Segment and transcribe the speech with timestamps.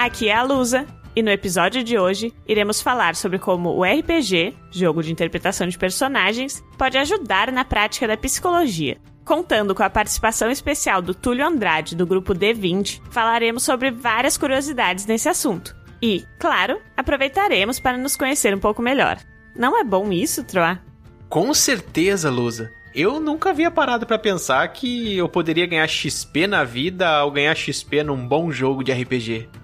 [0.00, 0.86] Aqui é a Lusa.
[1.14, 5.76] E no episódio de hoje, iremos falar sobre como o RPG, jogo de interpretação de
[5.76, 8.96] personagens, pode ajudar na prática da psicologia.
[9.26, 15.04] Contando com a participação especial do Túlio Andrade, do grupo D20, falaremos sobre várias curiosidades
[15.04, 15.76] nesse assunto.
[16.00, 19.18] E, claro, aproveitaremos para nos conhecer um pouco melhor.
[19.54, 20.80] Não é bom isso, Troa?
[21.28, 22.72] Com certeza, Lusa.
[22.94, 27.54] Eu nunca havia parado para pensar que eu poderia ganhar XP na vida ao ganhar
[27.54, 29.59] XP num bom jogo de RPG.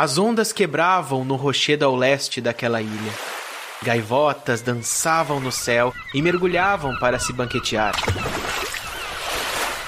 [0.00, 3.12] As ondas quebravam no rochedo ao leste daquela ilha.
[3.82, 7.94] Gaivotas dançavam no céu e mergulhavam para se banquetear.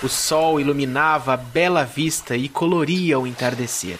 [0.02, 3.98] O sol iluminava a bela vista e coloria o entardecer.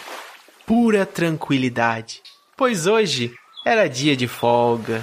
[0.66, 2.20] Pura tranquilidade,
[2.58, 3.32] pois hoje
[3.64, 5.02] era dia de folga.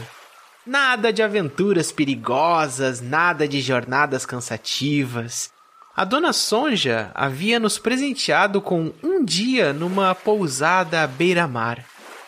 [0.63, 5.49] Nada de aventuras perigosas, nada de jornadas cansativas.
[5.99, 11.83] A dona Sonja havia nos presenteado com um dia numa pousada à beira-mar.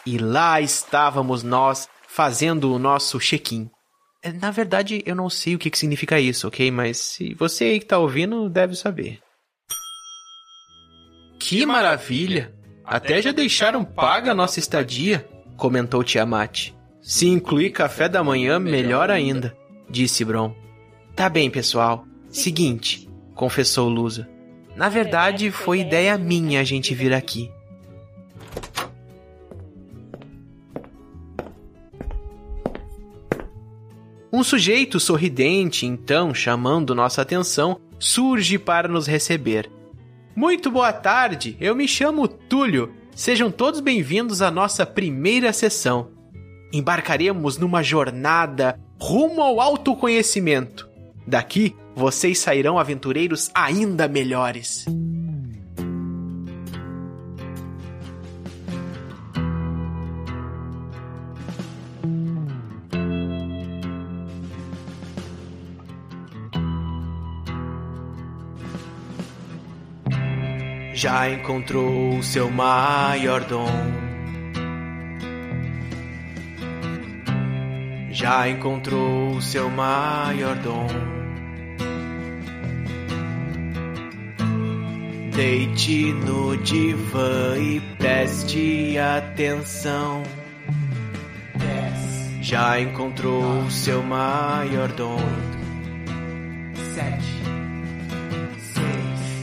[0.05, 3.69] E lá estávamos nós fazendo o nosso check-in.
[4.21, 6.69] É, na verdade, eu não sei o que, significa isso, ok?
[6.69, 9.19] Mas se você aí que tá ouvindo deve saber.
[11.39, 12.53] Que maravilha!
[12.83, 15.25] Até já deixaram paga a nossa estadia,
[15.55, 16.73] comentou Tiamat.
[17.01, 19.55] Se incluir café da manhã, melhor ainda,
[19.89, 20.53] disse Bron.
[21.15, 22.05] Tá bem, pessoal.
[22.29, 24.27] Seguinte, confessou Lusa.
[24.75, 27.51] Na verdade, foi ideia minha a gente vir aqui.
[34.33, 39.69] Um sujeito sorridente, então, chamando nossa atenção, surge para nos receber.
[40.33, 42.93] Muito boa tarde, eu me chamo Túlio.
[43.13, 46.11] Sejam todos bem-vindos à nossa primeira sessão.
[46.71, 50.89] Embarcaremos numa jornada rumo ao autoconhecimento.
[51.27, 54.85] Daqui, vocês sairão aventureiros ainda melhores.
[71.01, 73.65] já encontrou o seu maior dom.
[78.11, 81.20] Já encontrou o seu maior dom.
[85.41, 90.21] Deite no divã e preste atenção.
[92.39, 95.17] Já encontrou o seu maior dom.
[96.93, 97.41] Sete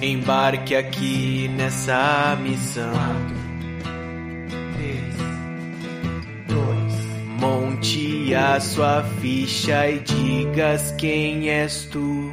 [0.01, 2.93] Embarque aqui nessa missão.
[7.41, 12.28] Monte a sua ficha e digas quem és tu.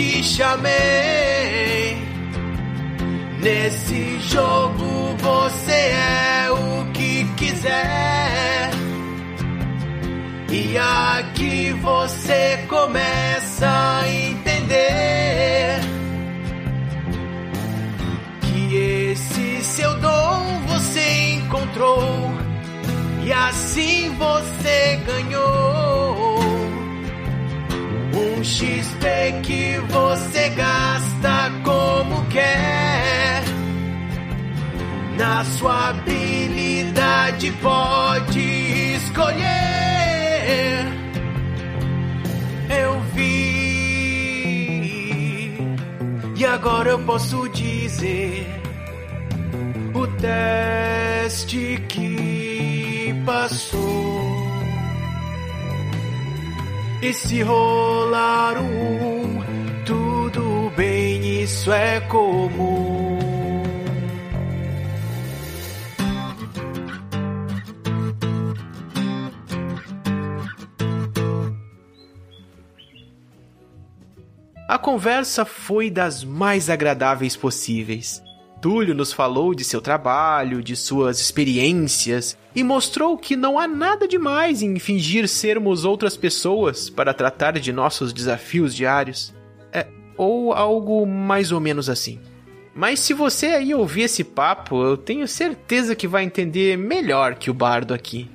[0.00, 1.98] Te chamei.
[3.42, 8.70] Nesse jogo você é o que quiser.
[10.50, 15.80] E aqui você começa a entender
[18.40, 18.76] que
[19.12, 22.32] esse seu dom você encontrou
[23.24, 26.29] e assim você ganhou
[28.20, 33.42] um XP que você gasta como quer.
[35.16, 38.40] Na sua habilidade pode
[38.96, 39.40] escolher.
[42.68, 43.98] Eu vi,
[46.36, 48.46] e agora eu posso dizer:
[49.94, 54.29] o teste que passou.
[57.02, 59.40] E se rolar um,
[59.86, 63.18] tudo bem, isso é comum.
[74.68, 78.22] A conversa foi das mais agradáveis possíveis.
[78.60, 84.06] Túlio nos falou de seu trabalho, de suas experiências e mostrou que não há nada
[84.06, 89.32] demais em fingir sermos outras pessoas para tratar de nossos desafios diários.
[89.72, 89.86] É,
[90.16, 92.20] ou algo mais ou menos assim.
[92.74, 97.50] Mas se você aí ouvir esse papo, eu tenho certeza que vai entender melhor que
[97.50, 98.28] o bardo aqui.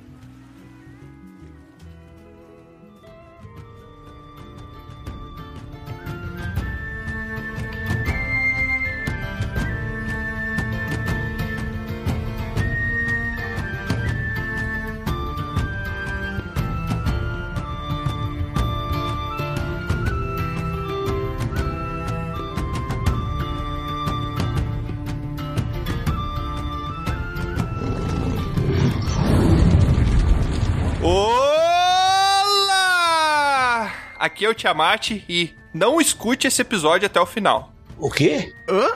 [34.56, 37.72] Tiamat e não escute esse episódio até o final.
[37.98, 38.52] O quê?
[38.68, 38.88] Hã?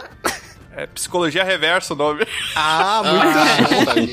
[0.73, 2.27] É Psicologia Reversa o nome.
[2.57, 3.03] Ah,
[3.95, 4.13] muito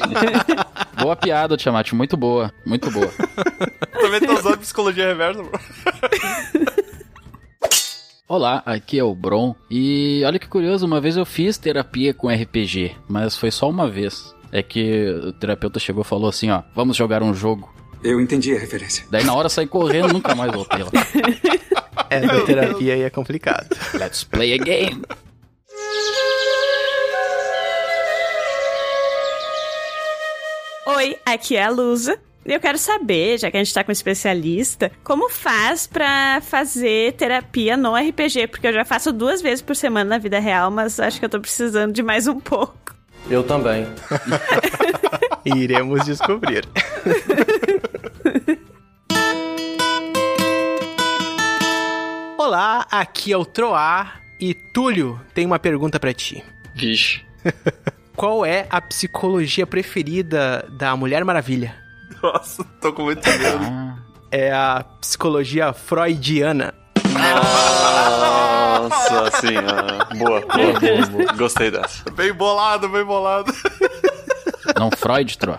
[1.01, 1.93] Boa piada, Tiamat.
[1.93, 2.51] Muito boa.
[2.65, 3.11] Muito boa.
[3.93, 5.51] Também tô usando Psicologia Reversa, bro.
[8.27, 9.55] Olá, aqui é o Bron.
[9.71, 13.89] E olha que curioso, uma vez eu fiz terapia com RPG, mas foi só uma
[13.89, 14.35] vez.
[14.51, 17.73] É que o terapeuta chegou e falou assim, ó, vamos jogar um jogo.
[18.03, 19.05] Eu entendi a referência.
[19.09, 20.91] Daí na hora saí correndo, nunca mais voltei lá.
[22.09, 23.67] É, da terapia aí é complicado.
[23.93, 25.01] Let's play a game.
[30.85, 32.17] Oi, aqui é a Lusa.
[32.45, 36.39] E eu quero saber, já que a gente tá com um especialista, como faz pra
[36.41, 38.47] fazer terapia no RPG?
[38.47, 41.29] Porque eu já faço duas vezes por semana na vida real, mas acho que eu
[41.29, 42.96] tô precisando de mais um pouco.
[43.29, 43.87] Eu também.
[45.45, 46.65] Iremos descobrir.
[52.37, 56.43] Olá, aqui é o Troar e Túlio tem uma pergunta pra ti.
[56.75, 57.21] Vixe.
[58.15, 61.75] Qual é a psicologia preferida da Mulher Maravilha?
[62.21, 63.59] Nossa, tô com muito medo.
[63.63, 63.97] Ah,
[64.31, 66.73] É a psicologia freudiana.
[68.89, 70.05] Nossa senhora.
[70.15, 71.33] Boa, boa, boa, boa.
[71.33, 72.09] Gostei dessa.
[72.11, 73.53] Bem bolado, bem bolado.
[74.77, 75.57] não Freud, Tro.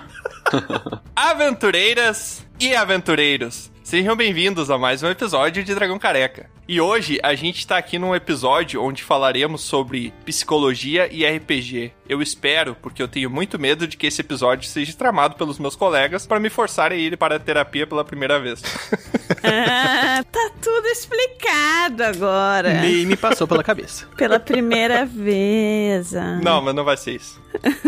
[1.14, 6.50] Aventureiras e aventureiros, sejam bem-vindos a mais um episódio de Dragão Careca.
[6.68, 11.92] E hoje a gente tá aqui num episódio onde falaremos sobre psicologia e RPG.
[12.06, 15.74] Eu espero, porque eu tenho muito medo de que esse episódio seja tramado pelos meus
[15.74, 18.62] colegas para me forçarem a ir para a terapia pela primeira vez.
[19.40, 22.80] Ah, tá tudo explicado agora.
[22.80, 24.06] Nem me passou pela cabeça.
[24.16, 26.14] Pela primeira vez.
[26.14, 26.40] ah.
[26.42, 27.40] Não, mas não vai ser isso.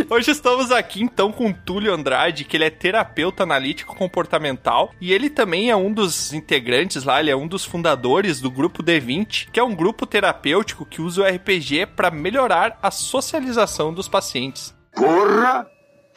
[0.08, 5.12] Hoje estamos aqui então com o Túlio Andrade, que ele é terapeuta analítico comportamental e
[5.12, 9.48] ele também é um dos integrantes lá, ele é um dos fundadores do grupo D20,
[9.52, 14.74] que é um grupo terapêutico que usa o RPG para melhorar a socialização dos pacientes.
[14.94, 15.66] Porra!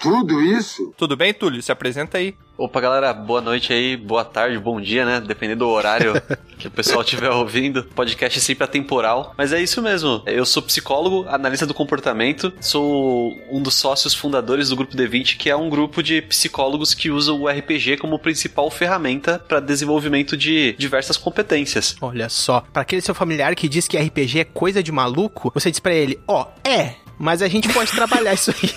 [0.03, 0.93] Tudo isso?
[0.97, 1.63] Tudo bem, Túlio?
[1.63, 2.35] Se apresenta aí.
[2.57, 5.21] Opa, galera, boa noite aí, boa tarde, bom dia, né?
[5.21, 6.13] Dependendo do horário
[6.59, 7.85] que o pessoal estiver ouvindo.
[7.95, 9.33] Podcast é sempre atemporal.
[9.37, 10.21] Mas é isso mesmo.
[10.25, 15.49] Eu sou psicólogo, analista do comportamento, sou um dos sócios fundadores do grupo D20, que
[15.49, 20.75] é um grupo de psicólogos que usam o RPG como principal ferramenta para desenvolvimento de
[20.77, 21.95] diversas competências.
[22.01, 25.71] Olha só, pra aquele seu familiar que diz que RPG é coisa de maluco, você
[25.71, 28.69] diz pra ele, ó, é, mas a gente pode trabalhar isso aí.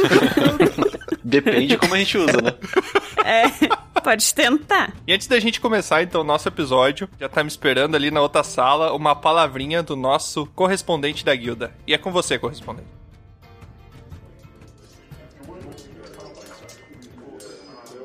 [1.22, 2.54] Depende de como a gente usa, né?
[3.22, 4.94] É, pode tentar.
[5.06, 8.22] E antes da gente começar então o nosso episódio, já tá me esperando ali na
[8.22, 11.74] outra sala uma palavrinha do nosso correspondente da guilda.
[11.86, 12.88] E é com você, correspondente.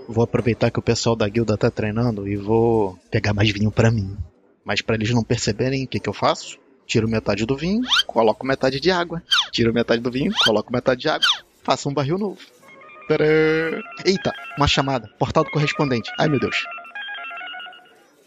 [0.06, 3.90] Vou aproveitar que o pessoal da guilda tá treinando e vou pegar mais vinho pra
[3.90, 4.18] mim.
[4.66, 6.62] Mas pra eles não perceberem, o que, que eu faço?
[6.86, 9.22] Tiro metade do vinho, coloco metade de água.
[9.52, 11.28] Tiro metade do vinho, coloco metade de água.
[11.64, 12.40] Faço um barril novo.
[13.08, 13.82] Tadã!
[14.06, 15.10] Eita, uma chamada.
[15.20, 16.12] Portal do correspondente.
[16.18, 16.66] Ai meu Deus.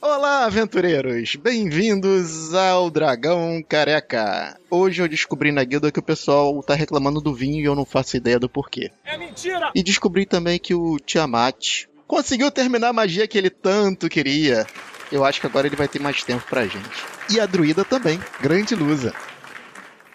[0.01, 1.35] Olá, aventureiros!
[1.37, 4.57] Bem-vindos ao Dragão Careca!
[4.71, 7.85] Hoje eu descobri na guilda que o pessoal tá reclamando do vinho e eu não
[7.85, 8.91] faço ideia do porquê.
[9.05, 9.73] É mentira!
[9.75, 14.67] E descobri também que o Tiamat conseguiu terminar a magia que ele tanto queria.
[15.11, 16.89] Eu acho que agora ele vai ter mais tempo pra gente.
[17.31, 19.15] E a druida também, grande lusa.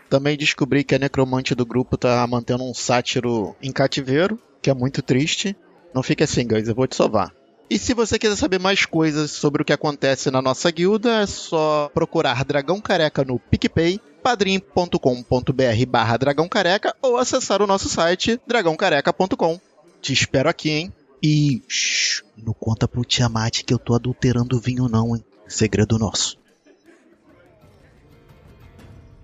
[0.10, 4.74] Também descobri que a necromante do grupo tá mantendo um sátiro em cativeiro, que é
[4.74, 5.56] muito triste.
[5.94, 7.34] Não fique assim, guys, eu vou te salvar.
[7.70, 11.26] E se você quiser saber mais coisas sobre o que acontece na nossa guilda, é
[11.26, 18.38] só procurar Dragão Careca no PicPay, padrim.com.br barra Dragão Careca ou acessar o nosso site
[18.46, 19.58] dragãocareca.com.
[20.02, 20.94] Te espero aqui, hein?
[21.22, 25.24] E shh, não conta pro Tiamat que eu tô adulterando o vinho não, hein?
[25.48, 26.38] Segredo nosso.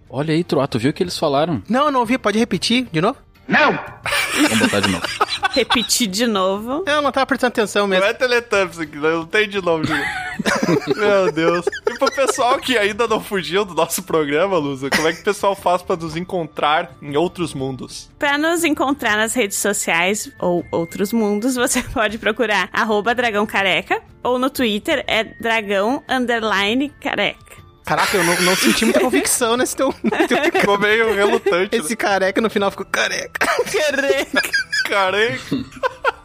[0.10, 1.62] Olha aí, Tro, tu viu o que eles falaram?
[1.68, 3.18] Não, eu não ouvi, pode repetir de novo?
[3.50, 5.06] Vamos botar de novo.
[5.52, 6.84] Repetir de novo.
[6.86, 8.06] Eu não tava prestando atenção Não mesmo.
[8.06, 9.84] é Teletubbies aqui, não tem de novo.
[10.96, 11.66] Meu Deus.
[11.98, 15.24] E pro pessoal que ainda não fugiu do nosso programa, Lusa, como é que o
[15.24, 18.08] pessoal faz pra nos encontrar em outros mundos?
[18.20, 24.00] Pra nos encontrar nas redes sociais ou outros mundos, você pode procurar arroba dragão careca
[24.24, 27.58] ou no Twitter é dragão underline careca.
[27.84, 29.92] Caraca, eu não, não senti muita convicção nesse teu.
[30.28, 31.76] teu- Ficou meio relutante.
[31.76, 33.48] Esse careca no final ficou careca.
[33.72, 34.42] Careca.
[34.88, 35.40] Cara, hein?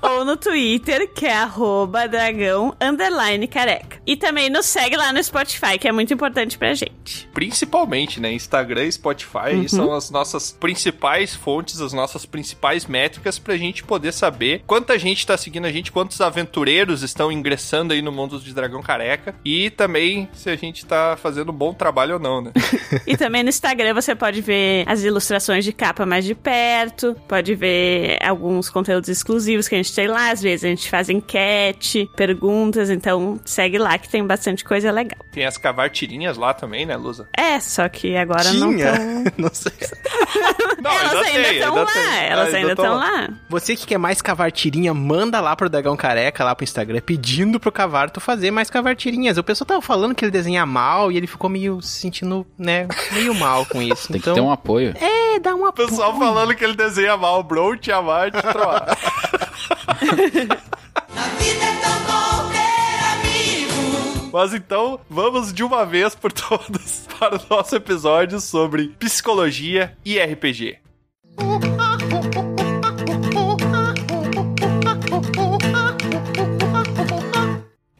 [0.02, 3.99] Ou no Twitter, que é arroba dragão underline careca.
[4.06, 7.28] E também nos segue lá no Spotify, que é muito importante pra gente.
[7.32, 8.32] Principalmente, né?
[8.32, 9.68] Instagram e Spotify Uhum.
[9.68, 15.26] são as nossas principais fontes, as nossas principais métricas pra gente poder saber quanta gente
[15.26, 19.71] tá seguindo a gente, quantos aventureiros estão ingressando aí no mundo de Dragão Careca e
[19.71, 22.52] também se a gente tá fazendo um bom trabalho ou não, né?
[23.06, 27.54] E também no Instagram você pode ver as ilustrações de capa mais de perto, pode
[27.54, 30.30] ver alguns conteúdos exclusivos que a gente tem lá.
[30.30, 35.18] Às vezes a gente faz enquete, perguntas, então segue lá que tem bastante coisa legal.
[35.32, 37.28] Tem as cavartirinhas lá também, né, Lusa?
[37.37, 38.92] É, só que agora não Tinha?
[38.92, 39.12] estão.
[39.38, 39.72] Não sei.
[40.82, 42.25] Não, Elas ainda estão lá, tem.
[42.26, 43.28] elas Ah, ainda tão estão lá.
[43.49, 47.70] Você que quer mais cavartirinha, manda lá pro Dragão Careca, lá pro Instagram, pedindo pro
[47.72, 49.38] Cavarto fazer mais cavartirinhas.
[49.38, 52.87] O pessoal tava falando que ele desenha mal e ele ficou meio se sentindo, né,
[53.12, 54.08] meio mal com isso.
[54.08, 54.94] Tem então, que ter um apoio.
[55.00, 58.99] é, dá uma O pessoal falando que ele desenha mal, o Bro, Tiamat, Troar.
[64.33, 70.19] Mas então, vamos de uma vez por todas para o nosso episódio sobre psicologia e
[70.19, 70.78] RPG.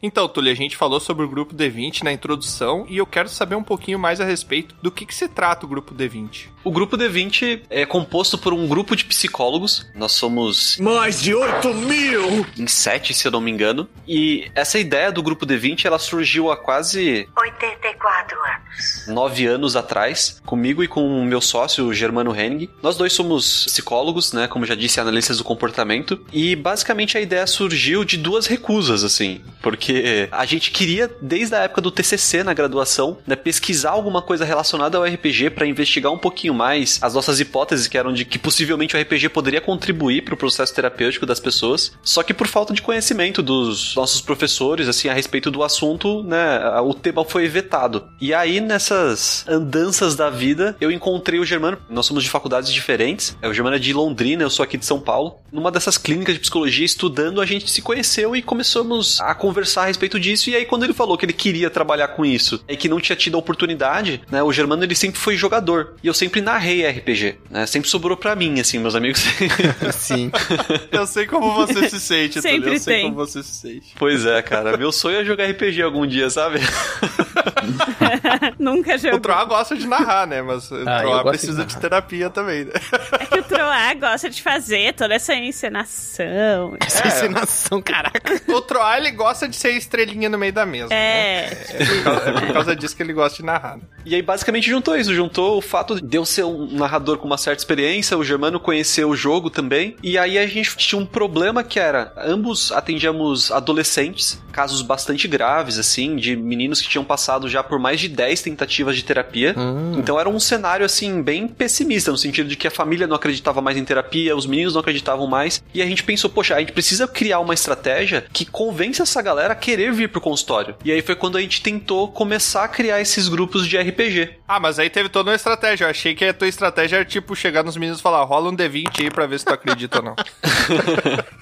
[0.01, 3.55] Então, Túlio, a gente falou sobre o grupo D20 na introdução e eu quero saber
[3.55, 6.52] um pouquinho mais a respeito do que, que se trata o grupo D20.
[6.63, 9.85] O grupo D20 é composto por um grupo de psicólogos.
[9.93, 12.45] Nós somos Mais de 8 mil!
[12.57, 13.87] em sete, se eu não me engano.
[14.07, 19.07] E essa ideia do grupo D20 ela surgiu há quase 84 anos.
[19.07, 22.69] nove anos atrás, comigo e com o meu sócio, o Germano Henning.
[22.81, 24.47] Nós dois somos psicólogos, né?
[24.47, 26.19] Como já disse, analistas do comportamento.
[26.31, 29.41] E basicamente a ideia surgiu de duas recusas, assim.
[29.61, 34.45] Porque a gente queria, desde a época do TCC na graduação, né, pesquisar alguma coisa
[34.45, 38.39] relacionada ao RPG para investigar um pouquinho mais as nossas hipóteses, que eram de que
[38.39, 41.93] possivelmente o RPG poderia contribuir para o processo terapêutico das pessoas.
[42.01, 46.59] Só que por falta de conhecimento dos nossos professores, assim, a respeito do assunto, né,
[46.81, 48.07] o tema foi vetado.
[48.21, 51.77] E aí, nessas andanças da vida, eu encontrei o Germano.
[51.89, 53.37] Nós somos de faculdades diferentes.
[53.41, 55.39] É, O Germano é de Londrina, eu sou aqui de São Paulo.
[55.51, 59.85] Numa dessas clínicas de psicologia, estudando, a gente se conheceu e começamos a conversar a
[59.85, 60.49] respeito disso.
[60.49, 63.15] E aí, quando ele falou que ele queria trabalhar com isso e que não tinha
[63.15, 65.95] tido a oportunidade, né, o Germano ele sempre foi jogador.
[66.03, 67.65] E eu sempre narrei RPG, né?
[67.65, 69.23] Sempre sobrou pra mim, assim, meus amigos.
[69.93, 70.31] Sim.
[70.91, 72.55] Eu sei como você se sente, Túlio.
[72.57, 73.03] Sempre Eu sei tem.
[73.05, 73.93] como você se sente.
[73.97, 74.77] pois é, cara.
[74.77, 76.59] Meu sonho é jogar RPG algum dia, sabe?
[78.59, 79.19] Nunca O jogou.
[79.19, 80.41] Troá gosta de narrar, né?
[80.41, 82.71] Mas o Ah, Troá precisa de de, terapia também, né?
[83.19, 86.75] É que o Troá gosta de fazer toda essa encenação.
[86.79, 88.41] Essa encenação, caraca.
[88.47, 90.89] O Troá, ele gosta de ser estrelinha no meio da mesa.
[90.89, 90.95] né?
[90.95, 91.57] É.
[91.69, 93.77] É por, causa, é por causa disso que ele gosta de narrar.
[93.77, 93.83] né?
[94.05, 95.13] E aí, basicamente, juntou isso.
[95.13, 99.05] Juntou o fato de eu ser um narrador com uma certa experiência, o Germano conhecer
[99.05, 99.95] o jogo também.
[100.01, 105.77] E aí a gente tinha um problema que era: ambos atendíamos adolescentes, casos bastante graves,
[105.77, 109.55] assim, de meninos que tinham passado já por mais de 10 tentativas de terapia.
[109.97, 113.61] Então era um cenário, assim, bem pessimista, no sentido de que a família não acreditava
[113.61, 115.63] mais em terapia, os meninos não acreditavam mais.
[115.73, 119.53] E a gente pensou, poxa, a gente precisa criar uma estratégia que convença essa galera
[119.53, 120.75] a querer vir pro consultório.
[120.83, 124.37] E aí foi quando a gente tentou começar a criar esses grupos de RPG.
[124.47, 125.85] Ah, mas aí teve toda uma estratégia.
[125.85, 128.55] Eu achei que a tua estratégia era tipo chegar nos meninos e falar: rola um
[128.55, 130.15] D20 aí pra ver se tu acredita ou não.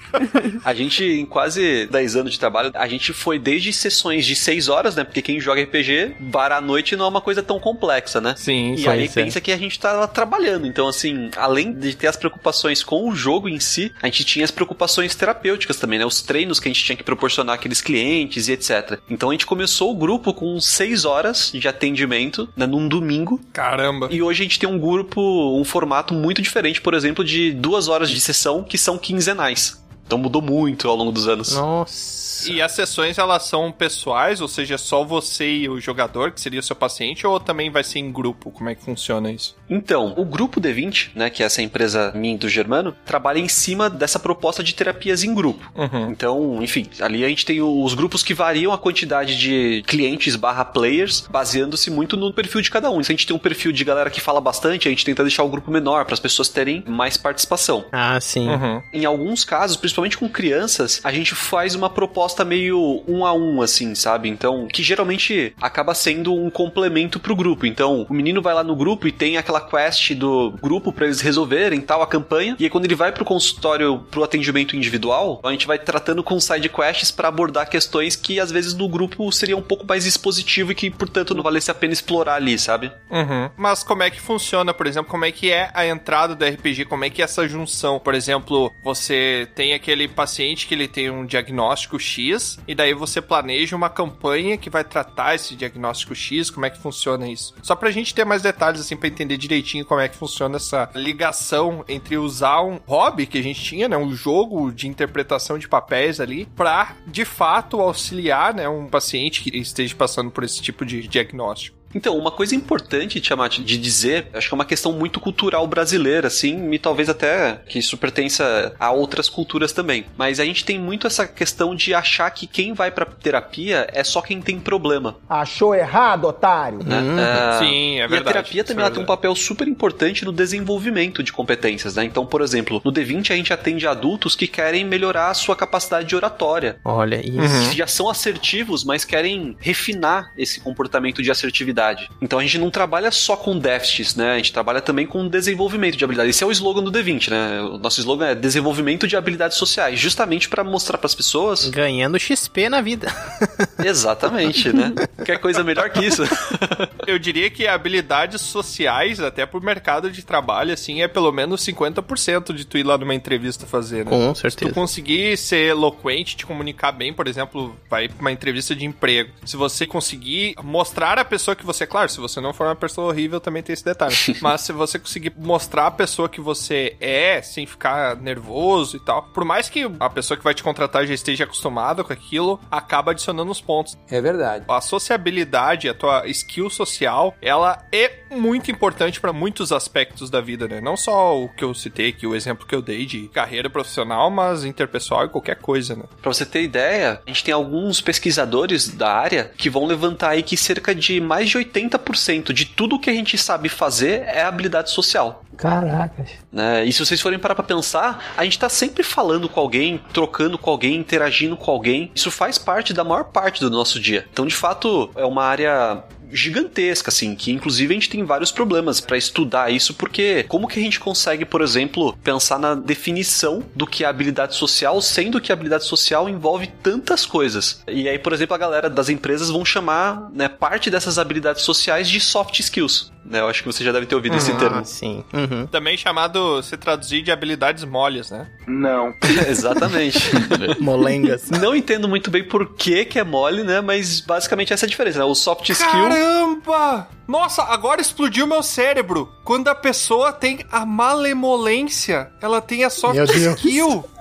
[0.64, 4.68] A gente, em quase 10 anos de trabalho, a gente foi desde sessões de 6
[4.68, 5.04] horas, né?
[5.04, 8.34] Porque quem joga RPG, bar à noite não é uma coisa tão complexa, né?
[8.36, 10.66] Sim, E aí pensa que a gente tava trabalhando.
[10.66, 14.44] Então, assim, além de ter as preocupações com o jogo em si, a gente tinha
[14.44, 16.04] as preocupações terapêuticas também, né?
[16.04, 18.98] Os treinos que a gente tinha que proporcionar àqueles clientes e etc.
[19.08, 23.40] Então a gente começou o grupo com 6 horas de atendimento, né, num domingo.
[23.52, 24.08] Caramba.
[24.10, 25.20] E hoje a gente tem um grupo,
[25.58, 29.81] um formato muito diferente, por exemplo, de duas horas de sessão que são quinzenais.
[30.06, 31.54] Então mudou muito ao longo dos anos.
[31.54, 32.50] Nossa.
[32.50, 36.60] E as sessões, elas são pessoais, ou seja, só você e o jogador, que seria
[36.60, 38.50] o seu paciente, ou também vai ser em grupo?
[38.50, 39.54] Como é que funciona isso?
[39.70, 43.88] Então, o grupo D20, né, que é essa empresa minha do Germano, trabalha em cima
[43.88, 45.70] dessa proposta de terapias em grupo.
[45.74, 46.10] Uhum.
[46.10, 50.64] Então, enfim, ali a gente tem os grupos que variam a quantidade de clientes barra
[50.64, 53.02] players, baseando-se muito no perfil de cada um.
[53.02, 55.44] Se a gente tem um perfil de galera que fala bastante, a gente tenta deixar
[55.44, 57.84] o grupo menor para as pessoas terem mais participação.
[57.92, 58.48] Ah, sim.
[58.48, 58.82] Uhum.
[58.92, 63.62] Em alguns casos, principalmente com crianças, a gente faz uma proposta meio um a um,
[63.62, 64.28] assim, sabe?
[64.28, 67.66] Então, que geralmente acaba sendo um complemento pro grupo.
[67.66, 71.20] Então, o menino vai lá no grupo e tem aquela quest do grupo pra eles
[71.20, 72.56] resolverem tal a campanha.
[72.58, 76.38] E aí, quando ele vai pro consultório pro atendimento individual, a gente vai tratando com
[76.40, 80.72] side quests pra abordar questões que às vezes no grupo seria um pouco mais expositivo
[80.72, 82.92] e que, portanto, não valesse a pena explorar ali, sabe?
[83.10, 83.50] Uhum.
[83.56, 86.86] Mas como é que funciona, por exemplo, como é que é a entrada do RPG,
[86.86, 87.98] como é que é essa junção?
[87.98, 93.20] Por exemplo, você tem aquele paciente que ele tem um diagnóstico X e daí você
[93.20, 97.52] planeja uma campanha que vai tratar esse diagnóstico X, como é que funciona isso.
[97.62, 100.88] Só pra gente ter mais detalhes assim para entender direitinho como é que funciona essa
[100.94, 105.68] ligação entre usar um hobby que a gente tinha, né, um jogo de interpretação de
[105.68, 110.86] papéis ali para de fato auxiliar, né, um paciente que esteja passando por esse tipo
[110.86, 111.81] de diagnóstico.
[111.94, 116.28] Então, uma coisa importante, Tiamat, de dizer, acho que é uma questão muito cultural brasileira,
[116.28, 120.06] assim, e talvez até que isso pertença a outras culturas também.
[120.16, 124.02] Mas a gente tem muito essa questão de achar que quem vai pra terapia é
[124.04, 125.16] só quem tem problema.
[125.28, 126.80] Achou errado, otário?
[126.84, 126.98] Né?
[126.98, 128.34] É, Sim, é E a verdade.
[128.34, 129.16] terapia também é ela tem um verdade.
[129.18, 132.04] papel super importante no desenvolvimento de competências, né?
[132.04, 136.08] Então, por exemplo, no D20 a gente atende adultos que querem melhorar a sua capacidade
[136.08, 136.76] de oratória.
[136.84, 137.70] Olha isso.
[137.70, 141.81] Que já são assertivos, mas querem refinar esse comportamento de assertividade.
[142.20, 144.32] Então a gente não trabalha só com déficits, né?
[144.32, 146.36] A gente trabalha também com desenvolvimento de habilidades.
[146.36, 147.60] Esse é o slogan do D20, né?
[147.62, 151.68] O nosso slogan é desenvolvimento de habilidades sociais, justamente para mostrar para as pessoas.
[151.68, 153.08] Ganhando XP na vida.
[153.84, 154.92] Exatamente, né?
[155.24, 156.22] Quer coisa melhor que isso?
[157.06, 162.52] Eu diria que habilidades sociais, até pro mercado de trabalho, assim, é pelo menos 50%
[162.54, 164.10] de tu ir lá numa entrevista fazer, né?
[164.10, 164.72] Com Se tu certeza.
[164.72, 169.30] conseguir ser eloquente, te comunicar bem, por exemplo, vai pra uma entrevista de emprego.
[169.44, 173.08] Se você conseguir mostrar a pessoa que você, claro, se você não for uma pessoa
[173.08, 174.14] horrível, também tem esse detalhe.
[174.40, 179.22] Mas se você conseguir mostrar a pessoa que você é, sem ficar nervoso e tal,
[179.22, 183.12] por mais que a pessoa que vai te contratar já esteja acostumada com aquilo, acaba
[183.12, 183.96] adicionando os pontos.
[184.08, 184.64] É verdade.
[184.68, 190.66] A sociabilidade, a tua skill social, ela é muito importante para muitos aspectos da vida,
[190.66, 190.80] né?
[190.80, 194.30] Não só o que eu citei aqui, o exemplo que eu dei de carreira profissional,
[194.30, 196.04] mas interpessoal e qualquer coisa, né?
[196.20, 200.42] Pra você ter ideia, a gente tem alguns pesquisadores da área que vão levantar aí
[200.42, 204.90] que cerca de mais de 80% de tudo que a gente sabe fazer é habilidade
[204.90, 205.44] social.
[205.56, 206.30] Caracas.
[206.50, 206.84] né?
[206.84, 210.58] E se vocês forem parar pra pensar, a gente tá sempre falando com alguém, trocando
[210.58, 212.10] com alguém, interagindo com alguém.
[212.14, 214.26] Isso faz parte da maior parte do nosso dia.
[214.32, 219.00] Então, de fato, é uma área gigantesca, assim, que inclusive a gente tem vários problemas
[219.00, 223.86] pra estudar isso, porque como que a gente consegue, por exemplo, pensar na definição do
[223.86, 227.82] que é habilidade social, sendo que a habilidade social envolve tantas coisas.
[227.86, 232.08] E aí, por exemplo, a galera das empresas vão chamar, né, parte dessas habilidades sociais
[232.08, 233.12] de soft skills.
[233.24, 233.40] Né?
[233.40, 234.78] Eu acho que você já deve ter ouvido esse termo.
[234.78, 235.24] Ah, sim.
[235.32, 235.66] Uhum.
[235.66, 238.48] Também chamado, se traduzir de habilidades moles, né?
[238.66, 239.14] Não.
[239.48, 240.18] Exatamente.
[240.80, 241.50] Molengas.
[241.50, 243.80] Não entendo muito bem por que, que é mole, né?
[243.80, 245.24] Mas basicamente essa é a diferença, né?
[245.24, 246.08] O soft skill.
[246.26, 247.08] Caramba!
[247.26, 249.28] Nossa, agora explodiu meu cérebro.
[249.44, 253.56] Quando a pessoa tem a malemolência, ela tem a soft Meu Deus.
[253.58, 254.04] skill.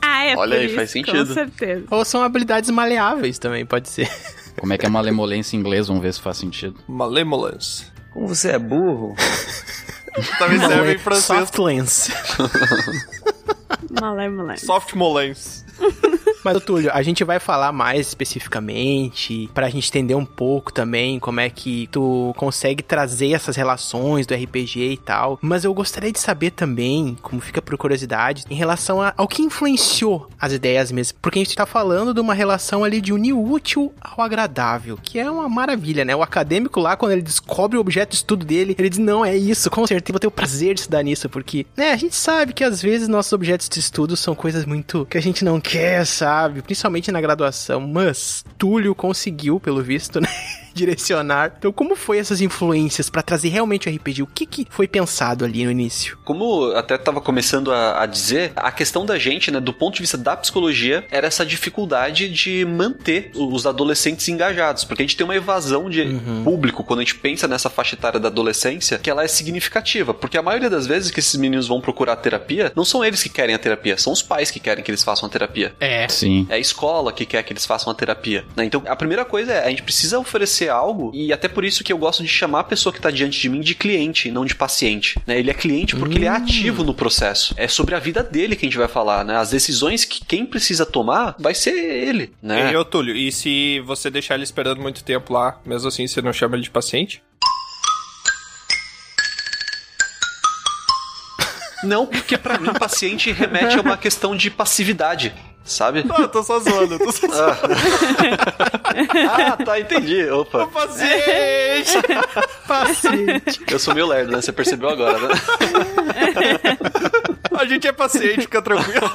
[0.00, 1.34] Ah, é Olha aí, isso, faz Com sentido.
[1.34, 1.84] certeza.
[1.90, 4.10] Ou são habilidades maleáveis também, pode ser.
[4.58, 5.88] Como é que é malemolência em inglês?
[5.88, 6.80] Vamos ver se faz sentido.
[6.88, 7.84] Malemolence.
[8.10, 9.14] Como você é burro.
[10.38, 11.38] Também serve em francês.
[11.40, 12.10] Soft lens.
[14.00, 14.64] Malemolente.
[14.64, 15.64] Soft molence.
[16.44, 21.40] Mas, Túlio, a gente vai falar mais especificamente pra gente entender um pouco também como
[21.40, 25.38] é que tu consegue trazer essas relações do RPG e tal.
[25.42, 29.42] Mas eu gostaria de saber também, como fica por curiosidade, em relação a- ao que
[29.42, 31.18] influenciou as ideias mesmo.
[31.20, 35.18] Porque a gente tá falando de uma relação ali de unir útil ao agradável, que
[35.18, 36.14] é uma maravilha, né?
[36.14, 39.36] O acadêmico lá, quando ele descobre o objeto de estudo dele, ele diz: Não, é
[39.36, 42.52] isso, com certeza vou ter o prazer de estudar nisso, porque, né, a gente sabe
[42.52, 46.06] que às vezes nossos objetos de estudo são coisas muito que a gente não quer,
[46.06, 46.27] sabe?
[46.64, 47.80] Principalmente na graduação.
[47.80, 50.28] Mas Túlio conseguiu, pelo visto, né?
[50.78, 51.52] Direcionar.
[51.58, 54.22] Então, como foi essas influências pra trazer realmente o RPG?
[54.22, 56.16] O que, que foi pensado ali no início?
[56.24, 59.94] Como eu até estava começando a, a dizer, a questão da gente, né, do ponto
[59.94, 65.16] de vista da psicologia, era essa dificuldade de manter os adolescentes engajados, porque a gente
[65.16, 66.04] tem uma evasão de
[66.44, 70.38] público quando a gente pensa nessa faixa etária da adolescência, que ela é significativa, porque
[70.38, 73.54] a maioria das vezes que esses meninos vão procurar terapia, não são eles que querem
[73.54, 75.74] a terapia, são os pais que querem que eles façam a terapia.
[75.80, 76.08] É.
[76.08, 76.46] Sim.
[76.48, 78.44] É a escola que quer que eles façam a terapia.
[78.56, 78.64] né?
[78.64, 81.92] Então, a primeira coisa é, a gente precisa oferecer algo, e até por isso que
[81.92, 84.44] eu gosto de chamar a pessoa que tá diante de mim de cliente, e não
[84.44, 85.18] de paciente.
[85.26, 85.38] né?
[85.38, 87.54] Ele é cliente porque ele é ativo no processo.
[87.56, 89.36] É sobre a vida dele que a gente vai falar, né?
[89.36, 92.72] As decisões que quem precisa tomar vai ser ele, né?
[92.72, 96.20] E, ô, Túlio, e se você deixar ele esperando muito tempo lá, mesmo assim você
[96.22, 97.22] não chama ele de paciente?
[101.84, 105.32] Não, porque pra mim paciente remete a uma questão de passividade.
[105.68, 106.02] Sabe?
[106.02, 107.58] Não, eu tô só zoando, eu tô só zoando.
[109.30, 110.28] Ah, tá, entendi.
[110.30, 110.66] Opa.
[110.66, 111.92] Paciente!
[112.66, 113.60] Paciente.
[113.70, 114.40] Eu sou meio lerdo, né?
[114.40, 115.34] Você percebeu agora, né?
[117.56, 119.08] A gente é paciente, fica tranquilo.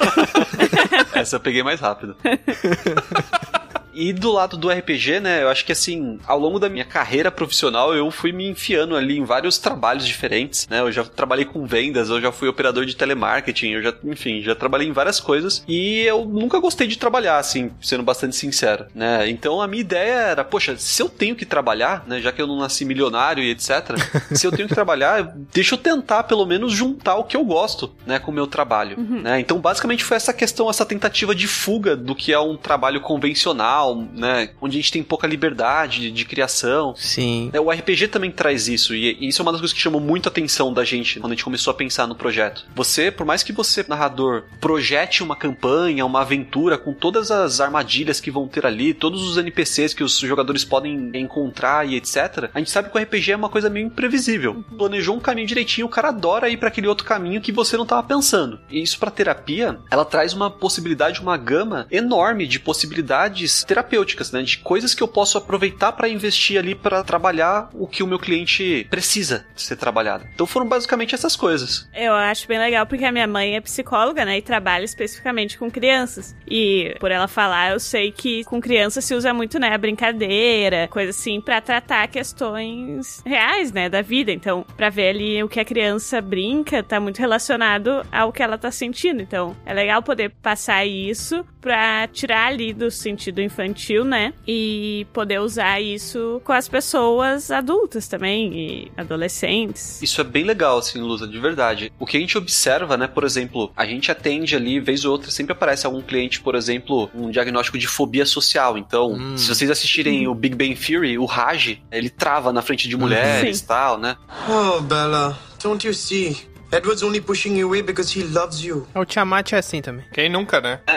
[1.12, 2.16] Essa eu peguei mais rápido.
[3.94, 7.30] E do lado do RPG, né, eu acho que assim, ao longo da minha carreira
[7.30, 10.80] profissional, eu fui me enfiando ali em vários trabalhos diferentes, né?
[10.80, 14.54] Eu já trabalhei com vendas, eu já fui operador de telemarketing, eu já, enfim, já
[14.54, 19.28] trabalhei em várias coisas e eu nunca gostei de trabalhar, assim, sendo bastante sincero, né?
[19.28, 22.46] Então a minha ideia era, poxa, se eu tenho que trabalhar, né, já que eu
[22.46, 23.96] não nasci milionário e etc,
[24.32, 27.94] se eu tenho que trabalhar, deixa eu tentar pelo menos juntar o que eu gosto,
[28.06, 29.40] né, com o meu trabalho, né?
[29.40, 33.83] Então basicamente foi essa questão, essa tentativa de fuga do que é um trabalho convencional,
[33.92, 36.94] né, onde a gente tem pouca liberdade de, de criação.
[36.96, 37.50] Sim.
[37.52, 40.00] É, O RPG também traz isso, e e isso é uma das coisas que chamou
[40.00, 42.64] muito a atenção da gente quando a gente começou a pensar no projeto.
[42.74, 48.20] Você, por mais que você, narrador, projete uma campanha, uma aventura com todas as armadilhas
[48.20, 52.58] que vão ter ali, todos os NPCs que os jogadores podem encontrar e etc., a
[52.58, 54.64] gente sabe que o RPG é uma coisa meio imprevisível.
[54.76, 57.86] Planejou um caminho direitinho, o cara adora ir para aquele outro caminho que você não
[57.86, 58.60] tava pensando.
[58.70, 64.42] E isso pra terapia, ela traz uma possibilidade, uma gama enorme de possibilidades terapêuticas, né?
[64.42, 68.18] De coisas que eu posso aproveitar para investir ali para trabalhar o que o meu
[68.18, 70.24] cliente precisa ser trabalhado.
[70.32, 71.88] Então foram basicamente essas coisas.
[71.94, 74.38] Eu acho bem legal porque a minha mãe é psicóloga, né?
[74.38, 76.36] E trabalha especificamente com crianças.
[76.48, 79.74] E por ela falar, eu sei que com crianças se usa muito, né?
[79.74, 83.88] A brincadeira, coisa assim, pra tratar questões reais, né?
[83.88, 84.30] Da vida.
[84.30, 88.56] Então, pra ver ali o que a criança brinca, tá muito relacionado ao que ela
[88.56, 89.20] tá sentindo.
[89.20, 93.63] Então, é legal poder passar isso pra tirar ali do sentido infantil,
[94.04, 94.32] né?
[94.46, 100.02] E poder usar isso com as pessoas adultas também e adolescentes.
[100.02, 101.92] Isso é bem legal, assim, Lusa, de verdade.
[101.98, 105.30] O que a gente observa, né, por exemplo, a gente atende ali, vez ou outra,
[105.30, 108.76] sempre aparece algum cliente, por exemplo, um diagnóstico de fobia social.
[108.76, 112.96] Então, se vocês assistirem o Big Bang Theory, o Raj, ele trava na frente de
[112.96, 114.16] mulheres e tal, né?
[114.48, 116.53] Oh, Bella, don't you see?
[116.74, 118.86] Edward's only pushing you away because he loves you.
[118.94, 120.04] O Tiamat é assim também.
[120.12, 120.80] Quem nunca, né?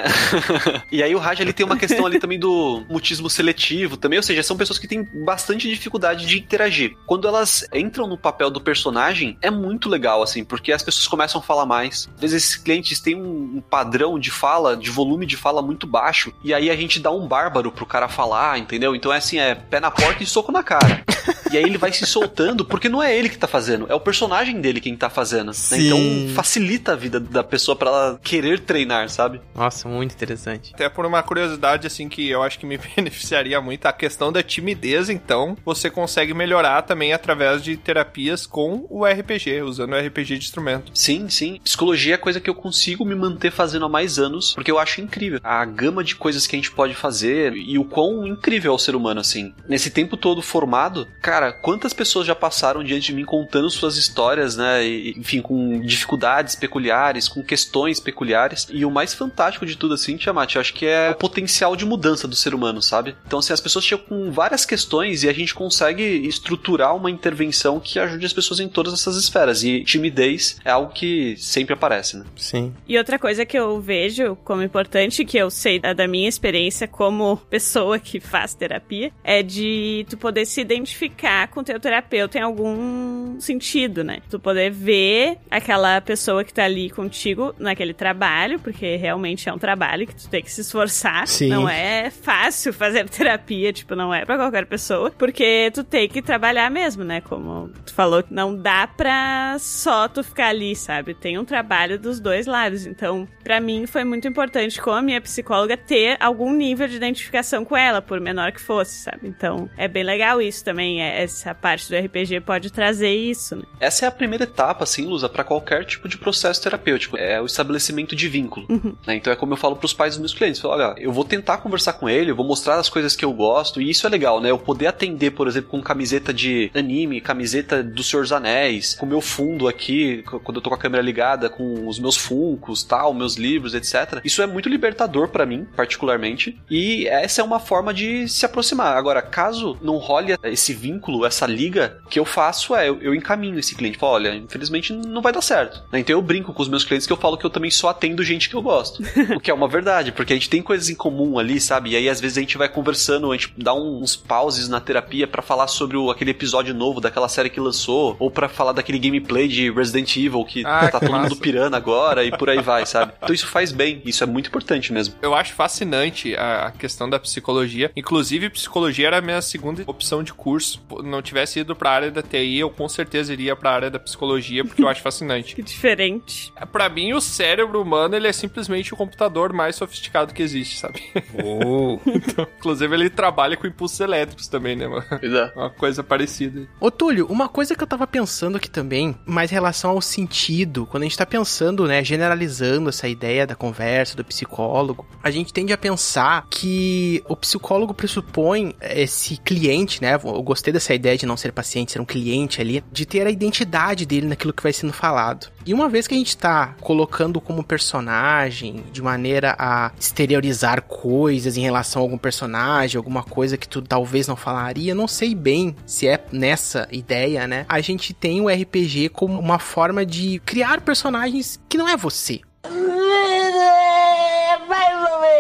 [0.92, 4.24] E aí o Raj ele tem uma questão ali também do mutismo seletivo também, ou
[4.24, 6.96] seja, são pessoas que têm bastante dificuldade de interagir.
[7.06, 11.42] Quando elas entram no papel do personagem, é muito legal, assim, porque as pessoas começam
[11.42, 12.10] a falar mais.
[12.16, 15.88] Às vezes esses clientes têm um um padrão de fala, de volume de fala muito
[15.88, 18.96] baixo, e aí a gente dá um bárbaro pro cara falar, entendeu?
[18.96, 21.04] Então é assim, é pé na porta e soco na cara.
[21.52, 24.00] E aí ele vai se soltando, porque não é ele que tá fazendo, é o
[24.00, 25.48] personagem dele quem tá fazendo.
[25.48, 25.54] né?
[25.74, 29.42] Então facilita a vida da pessoa pra ela querer treinar, sabe?
[29.56, 30.72] Nossa, muito interessante.
[30.74, 34.44] Até por uma curiosidade, assim, que eu acho que me beneficiaria muito, a questão da
[34.44, 40.38] timidez, então, você consegue melhorar também através de terapias com o RPG, usando o RPG
[40.38, 40.92] de instrumento.
[40.94, 41.60] Sim, sim.
[41.64, 45.02] Psicologia é coisa que eu consigo me manter fazendo há mais anos, porque eu acho
[45.02, 48.76] incrível a gama de coisas que a gente pode fazer e o quão incrível é
[48.76, 49.54] o ser humano, assim.
[49.68, 54.56] Nesse tempo todo formado, cara, quantas pessoas já passaram diante de mim contando suas histórias,
[54.56, 54.86] né?
[54.86, 58.68] E, enfim, com dificuldades peculiares, com questões peculiares.
[58.70, 61.86] E o mais fantástico de tudo, assim, Tiamat, eu acho que é o potencial de
[61.86, 63.16] mudança do ser humano, sabe?
[63.26, 67.80] Então, assim, as pessoas chegam com várias questões e a gente consegue estruturar uma intervenção
[67.80, 69.64] que ajude as pessoas em todas essas esferas.
[69.64, 72.26] E timidez é algo que sempre aparece, né?
[72.36, 72.74] Sim.
[72.88, 76.88] E outra coisa que eu vejo como importante, que eu sei da da minha experiência
[76.88, 81.07] como pessoa que faz terapia, é de tu poder se identificar
[81.52, 84.20] com teu terapeuta em algum sentido, né?
[84.30, 89.58] Tu poder ver aquela pessoa que tá ali contigo naquele trabalho, porque realmente é um
[89.58, 91.28] trabalho que tu tem que se esforçar.
[91.28, 91.50] Sim.
[91.50, 96.22] Não é fácil fazer terapia, tipo, não é pra qualquer pessoa, porque tu tem que
[96.22, 97.22] trabalhar mesmo, né?
[97.22, 101.14] Como tu falou, não dá pra só tu ficar ali, sabe?
[101.14, 102.86] Tem um trabalho dos dois lados.
[102.86, 107.64] Então, pra mim foi muito importante com a minha psicóloga ter algum nível de identificação
[107.64, 109.28] com ela, por menor que fosse, sabe?
[109.28, 113.64] Então, é bem legal isso também, é- essa parte do RPG pode trazer isso, né?
[113.80, 117.18] Essa é a primeira etapa, assim, Lusa, pra qualquer tipo de processo terapêutico.
[117.18, 118.66] É o estabelecimento de vínculo.
[119.06, 119.16] né?
[119.16, 120.62] Então é como eu falo pros pais dos meus clientes.
[120.64, 123.26] Eu falo, olha, eu vou tentar conversar com ele, eu vou mostrar as coisas que
[123.26, 123.82] eu gosto.
[123.82, 124.50] E isso é legal, né?
[124.52, 129.06] Eu poder atender, por exemplo, com camiseta de anime, camiseta do Senhor dos Anéis, com
[129.06, 133.14] meu fundo aqui, quando eu tô com a câmera ligada, com os meus funcos, tal,
[133.14, 134.20] meus livros, etc.
[134.24, 136.60] Isso é muito libertador pra mim, particularmente.
[136.70, 138.96] E essa é uma forma de se aproximar.
[138.96, 143.58] Agora, caso não role esse vínculo, essa liga, que eu faço é, eu, eu encaminho
[143.60, 143.98] esse cliente.
[143.98, 145.84] Falo, olha, infelizmente não vai dar certo.
[145.92, 146.00] né?
[146.00, 148.24] Então eu brinco com os meus clientes que eu falo que eu também só atendo
[148.24, 149.02] gente que eu gosto.
[149.36, 151.92] o que é uma verdade, porque a gente tem coisas em comum ali, sabe?
[151.92, 155.28] E aí às vezes a gente vai conversando, a gente dá uns pauses na terapia
[155.28, 159.00] pra falar sobre o- aquele episódio novo daquela série que lançou, ou pra falar daquele
[159.00, 161.36] gameplay de Resident Evil que Ah, tá que todo mundo massa.
[161.42, 163.14] pirando agora e por aí vai, sabe?
[163.22, 165.16] Então isso faz bem, isso é muito importante mesmo.
[165.22, 167.92] Eu acho fascinante a a questão da psicologia.
[167.96, 170.67] Inclusive, psicologia era a minha segunda opção de curso.
[171.04, 174.64] Não tivesse ido pra área da TI, eu com certeza iria pra área da psicologia,
[174.64, 175.56] porque eu acho fascinante.
[175.58, 176.54] Que diferente.
[176.72, 181.02] Pra mim, o cérebro humano, ele é simplesmente o computador mais sofisticado que existe, sabe?
[181.34, 182.00] Oh.
[182.06, 185.06] então, inclusive, ele trabalha com impulsos elétricos também, né, mano?
[185.12, 185.52] é.
[185.56, 186.68] Uma coisa parecida.
[186.80, 190.86] Ô, Túlio, uma coisa que eu tava pensando aqui também, mais em relação ao sentido,
[190.86, 195.52] quando a gente tá pensando, né, generalizando essa ideia da conversa, do psicólogo, a gente
[195.52, 201.26] tende a pensar que o psicólogo pressupõe esse cliente, né, eu gostei dessa ideia de
[201.26, 204.74] não ser paciente, ser um cliente ali, de ter a identidade dele naquilo que vai
[204.74, 205.48] sendo falado.
[205.64, 211.58] E uma vez que a gente tá colocando como personagem, de maneira a exteriorizar coisas
[211.58, 215.76] em relação a algum personagem, alguma coisa que tu talvez não falaria, não sei bem
[215.86, 217.66] se é nessa ideia, né?
[217.70, 222.42] A gente tem o RPG como uma forma de criar personagens que não é você.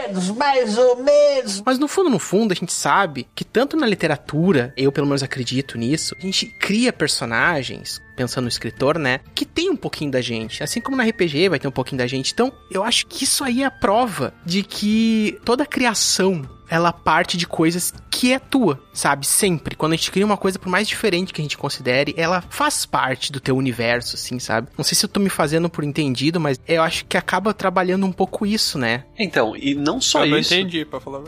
[0.01, 1.61] Menos, mais ou menos.
[1.65, 5.23] Mas no fundo, no fundo, a gente sabe que tanto na literatura, eu pelo menos
[5.23, 10.19] acredito nisso, a gente cria personagens, pensando no escritor, né, que tem um pouquinho da
[10.19, 10.63] gente.
[10.63, 12.33] Assim como na RPG vai ter um pouquinho da gente.
[12.33, 17.37] Então, eu acho que isso aí é a prova de que toda criação ela parte
[17.37, 19.25] de coisas que é tua, sabe?
[19.25, 19.75] Sempre.
[19.75, 22.85] Quando a gente cria uma coisa, por mais diferente que a gente considere, ela faz
[22.85, 24.67] parte do teu universo, assim, sabe?
[24.77, 28.05] Não sei se eu tô me fazendo por entendido, mas eu acho que acaba trabalhando
[28.05, 29.05] um pouco isso, né?
[29.17, 30.53] Então, e não só eu isso.
[30.53, 31.21] Eu entendi, pra falar.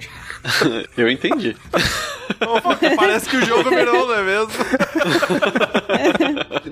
[0.97, 1.55] eu entendi.
[2.95, 4.51] Parece que o jogo virou, não é mesmo?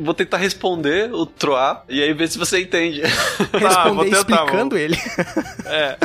[0.07, 3.01] Vou tentar responder o Troá e aí ver se você entende.
[3.51, 4.77] Responder tá, explicando vou...
[4.77, 4.97] ele.
[5.65, 5.97] É.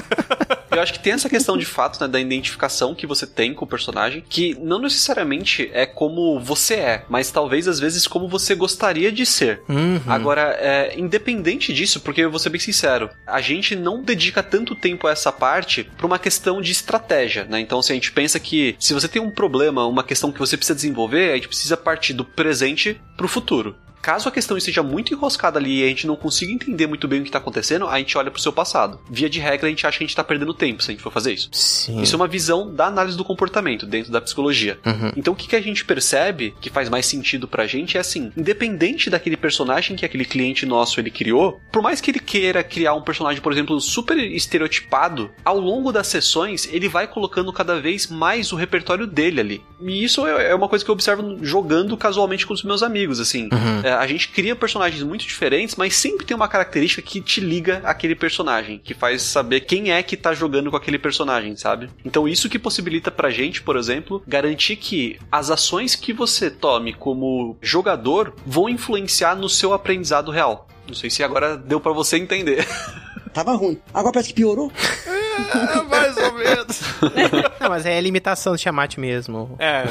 [0.73, 3.65] Eu acho que tem essa questão de fato, né, da identificação que você tem com
[3.65, 8.57] o personagem, que não necessariamente é como você é, mas talvez às vezes como você
[8.57, 9.63] gostaria de ser.
[9.69, 10.01] Uhum.
[10.09, 14.75] Agora, é, independente disso, porque eu vou ser bem sincero, a gente não dedica tanto
[14.75, 17.61] tempo a essa parte por uma questão de estratégia, né?
[17.61, 20.57] Então, se a gente pensa que se você tem um problema, uma questão que você
[20.57, 23.77] precisa desenvolver, a gente precisa partir do presente pro futuro.
[24.03, 27.21] Caso a questão esteja muito enroscada ali e a gente não consiga entender muito bem
[27.21, 28.99] o que está acontecendo, a gente olha pro seu passado.
[29.09, 31.03] Via de regra, a gente acha que a gente tá perdendo tempo se a gente
[31.05, 31.49] for fazer isso.
[31.53, 32.03] Sim.
[32.03, 34.77] Isso é uma visão da análise do comportamento dentro da psicologia.
[34.85, 35.13] Uhum.
[35.17, 38.33] Então o que, que a gente percebe que faz mais sentido pra gente é assim,
[38.37, 42.95] independente daquele personagem que aquele cliente nosso ele criou, por mais que ele queira criar
[42.95, 48.09] um personagem, por exemplo, super estereotipado, ao longo das sessões ele vai colocando cada vez
[48.09, 49.63] mais o repertório dele ali.
[49.81, 53.45] E isso é uma coisa que eu observo jogando casualmente com os meus amigos, assim.
[53.53, 57.81] Uhum a gente cria personagens muito diferentes, mas sempre tem uma característica que te liga
[57.85, 61.91] àquele personagem, que faz saber quem é que tá jogando com aquele personagem, sabe?
[62.05, 66.93] Então isso que possibilita pra gente, por exemplo, garantir que as ações que você tome
[66.93, 70.69] como jogador vão influenciar no seu aprendizado real.
[70.87, 72.67] Não sei se agora deu para você entender.
[73.33, 73.81] Tava ruim.
[73.95, 74.71] Agora parece que piorou.
[75.07, 76.62] É, mais ou menos.
[77.61, 79.57] Não, mas é a limitação do Tiamat mesmo.
[79.63, 79.85] É.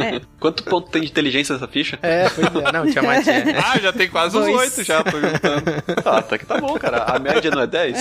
[0.00, 0.20] é.
[0.38, 1.98] Quanto ponto tem de inteligência nessa ficha?
[2.02, 2.72] É, pois é.
[2.72, 3.56] Não, Tiamat é.
[3.60, 5.64] Ah, já tem quase uns oito já, tô juntando.
[6.04, 7.04] Ah, até que tá bom, cara.
[7.04, 7.98] A média não é 10?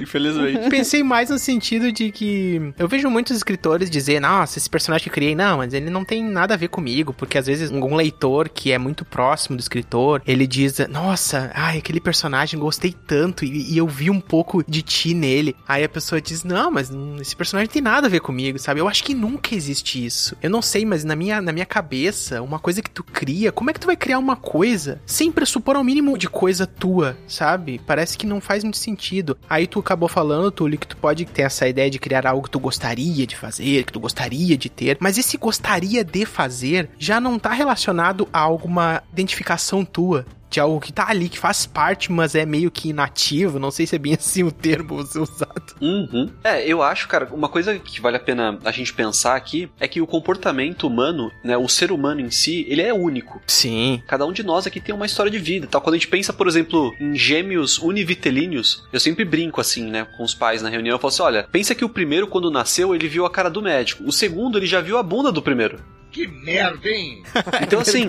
[0.00, 0.70] Infelizmente.
[0.70, 5.10] Pensei mais no sentido de que eu vejo muitos escritores dizer, nossa, esse personagem que
[5.10, 7.94] eu criei, não, mas ele não tem nada a ver comigo, porque às vezes um
[7.94, 13.44] leitor que é muito próximo do escritor, ele diz, nossa, ai, aquele personagem gostei tanto
[13.44, 15.56] e, e eu vi um pouco de ti nele.
[15.66, 18.80] Aí a pessoa diz: Não, mas esse personagem tem nada a ver comigo, sabe?
[18.80, 20.36] Eu acho que nunca existe isso.
[20.42, 23.70] Eu não sei, mas na minha, na minha cabeça, uma coisa que tu cria, como
[23.70, 27.80] é que tu vai criar uma coisa sem pressupor ao mínimo de coisa tua, sabe?
[27.86, 29.36] Parece que não faz muito sentido.
[29.48, 32.50] Aí tu acabou falando, Túlio, que tu pode ter essa ideia de criar algo que
[32.50, 37.20] tu gostaria de fazer, que tu gostaria de ter, mas esse gostaria de fazer já
[37.20, 42.10] não tá relacionado a alguma identificação tua de algo que tá ali, que faz parte,
[42.10, 43.58] mas é meio que inativo.
[43.58, 45.74] Não sei se é bem assim o termo usado.
[45.80, 46.30] Uhum.
[46.42, 49.86] É, eu acho, cara, uma coisa que vale a pena a gente pensar aqui é
[49.86, 53.40] que o comportamento humano, né, o ser humano em si, ele é único.
[53.46, 54.02] Sim.
[54.06, 55.80] Cada um de nós aqui tem uma história de vida, tal.
[55.80, 60.24] Quando a gente pensa, por exemplo, em gêmeos univitelíneos, eu sempre brinco assim, né, com
[60.24, 63.08] os pais na reunião, eu falo assim, olha, pensa que o primeiro quando nasceu, ele
[63.08, 64.04] viu a cara do médico.
[64.04, 65.78] O segundo, ele já viu a bunda do primeiro.
[66.10, 67.22] Que merda, hein?
[67.62, 68.06] Então, assim,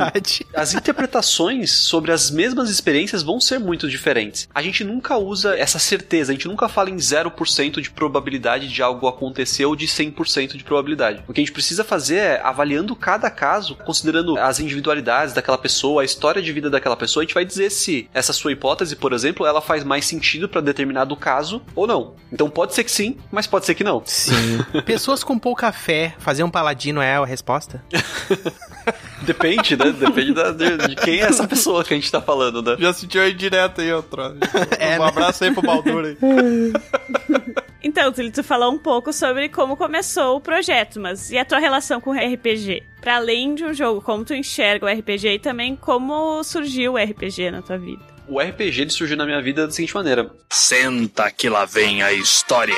[0.54, 4.48] as interpretações sobre as mesmas experiências vão ser muito diferentes.
[4.54, 8.82] A gente nunca usa essa certeza, a gente nunca fala em 0% de probabilidade de
[8.82, 11.24] algo acontecer ou de 100% de probabilidade.
[11.28, 16.02] O que a gente precisa fazer é, avaliando cada caso, considerando as individualidades daquela pessoa,
[16.02, 19.14] a história de vida daquela pessoa, a gente vai dizer se essa sua hipótese, por
[19.14, 22.16] exemplo, ela faz mais sentido para determinado caso ou não.
[22.32, 24.02] Então pode ser que sim, mas pode ser que não.
[24.06, 24.60] Sim.
[24.86, 27.84] Pessoas com pouca fé, fazer um paladino é a resposta?
[29.23, 29.91] Depende, né?
[29.91, 32.75] Depende da- de, de quem é essa pessoa que a gente tá falando, né?
[32.80, 34.21] Já sentiu aí direto aí, outro.
[34.80, 35.08] É, um né?
[35.08, 36.17] abraço aí pro Baldur aí.
[37.82, 41.60] Então, Túlio, tu falou um pouco sobre como começou o projeto, mas e a tua
[41.60, 42.84] relação com o RPG?
[42.99, 46.97] Para além de um jogo, como tu enxerga o RPG e também como surgiu o
[46.97, 48.04] RPG na tua vida?
[48.28, 52.12] O RPG ele surgiu na minha vida da seguinte maneira: Senta que lá vem a
[52.12, 52.75] história.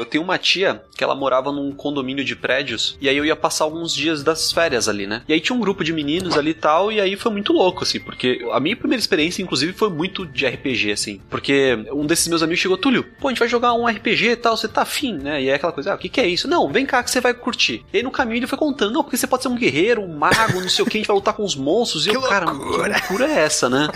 [0.00, 3.36] Eu tenho uma tia que ela morava num condomínio de prédios, e aí eu ia
[3.36, 5.22] passar alguns dias das férias ali, né?
[5.28, 7.84] E aí tinha um grupo de meninos ali e tal, e aí foi muito louco,
[7.84, 11.20] assim, porque a minha primeira experiência, inclusive, foi muito de RPG, assim.
[11.28, 14.36] Porque um desses meus amigos chegou, Túlio, pô, a gente vai jogar um RPG e
[14.36, 15.42] tal, você tá afim, né?
[15.42, 16.48] E aí aquela coisa, ah, o que, que é isso?
[16.48, 17.84] Não, vem cá que você vai curtir.
[17.92, 20.16] E aí no caminho ele foi contando, não, porque você pode ser um guerreiro, um
[20.16, 22.06] mago, não sei o que, a gente vai lutar com os monstros.
[22.06, 23.88] E Que eu, cara, que loucura é essa, né?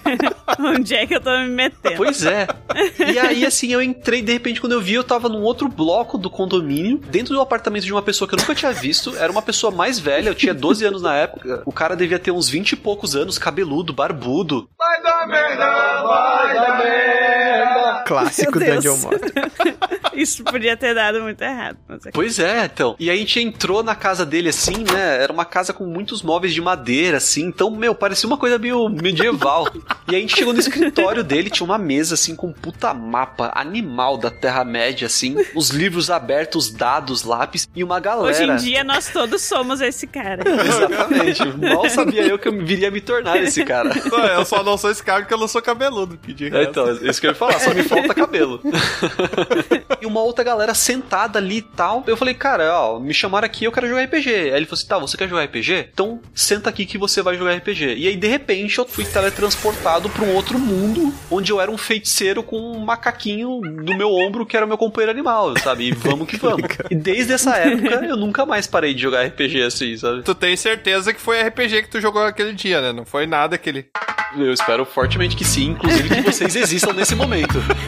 [0.58, 1.96] Onde é que eu tô me metendo?
[1.96, 2.46] Pois é.
[3.12, 6.16] E aí, assim, eu entrei, de repente, quando eu vi, eu tava num outro bloco
[6.18, 9.16] do condomínio, dentro do apartamento de uma pessoa que eu nunca tinha visto.
[9.16, 11.62] Era uma pessoa mais velha, eu tinha 12 anos na época.
[11.66, 14.68] O cara devia ter uns 20 e poucos anos, cabeludo, barbudo.
[14.78, 17.91] Vai dar merda, vai dar merda.
[18.06, 18.58] Clássico.
[18.58, 19.32] Dungeon Master.
[20.14, 21.78] Isso podia ter dado muito errado.
[21.88, 22.94] Mas é Pois é, então.
[22.98, 25.22] E aí a gente entrou na casa dele assim, né?
[25.22, 27.44] Era uma casa com muitos móveis de madeira, assim.
[27.44, 29.68] Então, meu, parecia uma coisa meio medieval.
[30.08, 32.92] e aí a gente chegou no escritório dele, tinha uma mesa, assim, com um puta
[32.92, 35.36] mapa animal da Terra-média, assim.
[35.54, 38.28] Os livros abertos, dados, lápis e uma galera.
[38.28, 40.42] Hoje em dia nós todos somos esse cara.
[40.46, 41.42] Exatamente.
[41.58, 43.90] Mal sabia eu que eu viria me tornar esse cara.
[44.10, 46.18] Não, eu só não sou esse cara porque eu não sou cabeludo.
[46.22, 48.60] De É, então, isso que eu ia falar, só me falta cabelo.
[50.00, 52.02] e uma outra galera sentada ali e tal.
[52.06, 54.30] Eu falei, cara, ó, me chamaram aqui, eu quero jogar RPG.
[54.30, 55.88] Aí ele falou assim: tá, você quer jogar RPG?
[55.92, 57.94] Então senta aqui que você vai jogar RPG.
[57.96, 61.78] E aí, de repente, eu fui teletransportado pra um outro mundo onde eu era um
[61.78, 65.88] feiticeiro com um macaquinho no meu ombro que era o meu companheiro animal, sabe?
[65.88, 66.68] E vamos que vamos.
[66.90, 70.22] E desde essa época eu nunca mais parei de jogar RPG assim, sabe?
[70.22, 72.92] Tu tem certeza que foi RPG que tu jogou aquele dia, né?
[72.92, 73.86] Não foi nada aquele.
[74.36, 77.58] Eu espero fortemente que sim, inclusive que vocês existam nesse momento.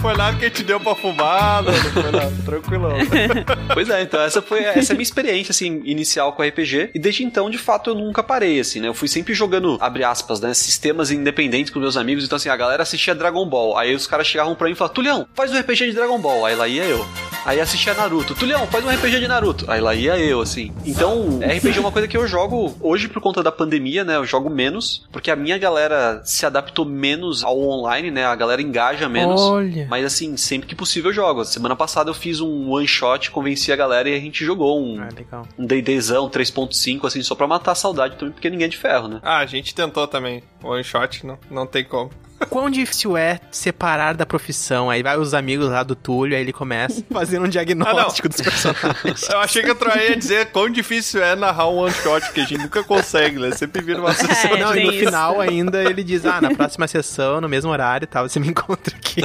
[0.00, 2.32] Foi nada que te deu pra fumar, não foi nada.
[2.44, 2.96] Tranquilão.
[3.72, 6.98] Pois é, então essa foi essa é a minha experiência assim inicial com RPG e
[6.98, 8.88] desde então de fato eu nunca parei assim, né?
[8.88, 12.56] Eu fui sempre jogando abre aspas, né, sistemas independentes com meus amigos, então assim, a
[12.56, 13.76] galera assistia Dragon Ball.
[13.76, 16.46] Aí os caras chegavam pra mim e falavam: "Tulhão, faz um RPG de Dragon Ball".
[16.46, 17.06] Aí lá ia eu.
[17.44, 18.36] Aí assistia Naruto.
[18.36, 19.64] Tulhão, faz um RPG de Naruto.
[19.68, 20.72] Aí lá ia eu, assim.
[20.86, 24.14] Então, RPG é uma coisa que eu jogo hoje por conta da pandemia, né?
[24.14, 28.24] Eu jogo menos, porque a minha galera se adaptou menos ao online, né?
[28.24, 29.40] A galera engaja menos.
[29.40, 29.88] Olha.
[29.90, 31.44] Mas assim, sempre que possível eu jogo.
[31.44, 33.30] Semana passada eu fiz um one shot,
[33.62, 37.46] convenci a galera e a gente jogou um Ah, um D&Dzão 3.5 assim, só pra
[37.46, 39.20] matar a saudade também, porque ninguém é de ferro, né?
[39.22, 40.42] Ah, a gente tentou também.
[40.62, 42.10] One shot, não, não tem como.
[42.50, 44.90] Quão difícil é separar da profissão?
[44.90, 49.28] Aí vai os amigos lá do Túlio, aí ele começa fazendo um diagnóstico dos personagens.
[49.28, 52.44] Eu achei que eu ia dizer quão difícil é narrar um one shot, que a
[52.44, 53.52] gente nunca consegue, né?
[53.52, 54.56] Sempre vira uma sessão.
[54.56, 55.04] É, Não, e no isso.
[55.04, 58.48] final ainda ele diz: Ah, na próxima sessão, no mesmo horário e tal, você me
[58.48, 59.20] encontra aqui.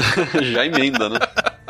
[0.53, 1.19] Já emenda, né?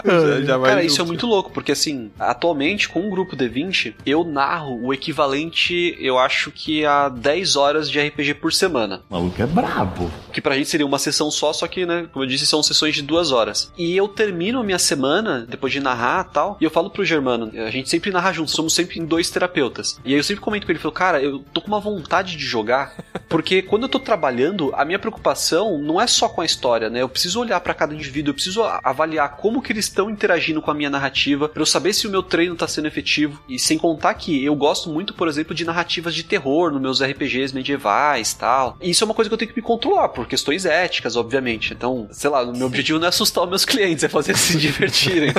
[0.05, 3.95] Já- já vai Cara, isso é muito louco, porque assim, atualmente com o grupo D20,
[4.05, 9.01] eu narro o equivalente, eu acho que a 10 horas de RPG por semana.
[9.10, 10.12] O maluco é brabo.
[10.31, 12.95] Que pra gente seria uma sessão só, só que, né, como eu disse, são sessões
[12.95, 13.71] de duas horas.
[13.77, 17.03] E eu termino a minha semana, depois de narrar e tal, e eu falo pro
[17.05, 19.99] Germano, a gente sempre narra junto, somos sempre em dois terapeutas.
[20.05, 22.45] E aí eu sempre comento com ele, falo, cara, eu tô com uma vontade de
[22.45, 22.93] jogar,
[23.29, 27.01] porque quando eu tô trabalhando, a minha preocupação não é só com a história, né?
[27.01, 30.71] Eu preciso olhar pra cada indivíduo, eu preciso avaliar como que eles estão interagindo com
[30.71, 33.41] a minha narrativa, pra eu saber se o meu treino tá sendo efetivo.
[33.47, 37.02] E sem contar que eu gosto muito, por exemplo, de narrativas de terror nos meus
[37.02, 38.78] RPGs medievais tal.
[38.82, 41.73] E isso é uma coisa que eu tenho que me controlar, por questões éticas, obviamente.
[41.73, 44.41] Então, sei lá, o meu objetivo não é assustar os meus clientes, é fazer eles
[44.41, 45.34] se divertirem.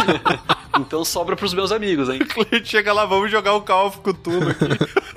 [0.78, 2.20] então sobra pros meus amigos, hein?
[2.22, 4.64] O cliente chega lá, vamos jogar o Call of Cthulhu aqui.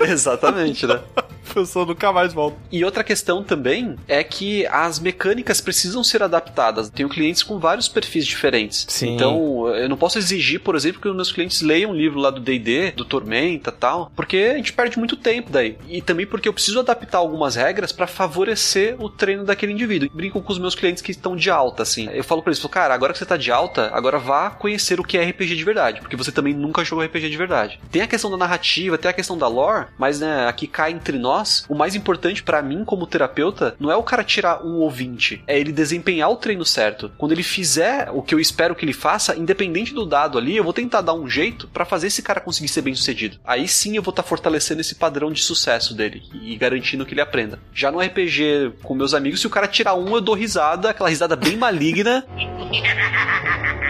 [0.04, 1.00] Exatamente, né?
[1.54, 2.56] Pessoa nunca mais volta.
[2.70, 6.90] E outra questão também é que as mecânicas precisam ser adaptadas.
[6.90, 8.86] Tenho clientes com vários perfis diferentes.
[8.88, 9.14] Sim.
[9.14, 12.30] Então, eu não posso exigir, por exemplo, que os meus clientes leiam um livro lá
[12.30, 15.76] do D&D, do Tormenta tal, porque a gente perde muito tempo daí.
[15.88, 20.10] E também porque eu preciso adaptar algumas regras para favorecer o treino daquele indivíduo.
[20.12, 22.08] Brinco com os meus clientes que estão de alta, assim.
[22.12, 25.04] Eu falo pra eles, cara, agora que você tá de alta, agora vá conhecer o
[25.04, 27.80] que é RPG de verdade, porque você também nunca jogou RPG de verdade.
[27.90, 31.18] Tem a questão da narrativa, tem a questão da lore, mas né, aqui cá entre
[31.18, 31.37] nós,
[31.68, 35.58] o mais importante pra mim como terapeuta não é o cara tirar um ouvinte, é
[35.58, 37.10] ele desempenhar o treino certo.
[37.18, 40.64] Quando ele fizer o que eu espero que ele faça, independente do dado ali, eu
[40.64, 43.38] vou tentar dar um jeito pra fazer esse cara conseguir ser bem sucedido.
[43.44, 47.20] Aí sim eu vou estar fortalecendo esse padrão de sucesso dele e garantindo que ele
[47.20, 47.58] aprenda.
[47.72, 51.08] Já no RPG com meus amigos, se o cara tirar um, eu dou risada, aquela
[51.08, 52.24] risada bem maligna.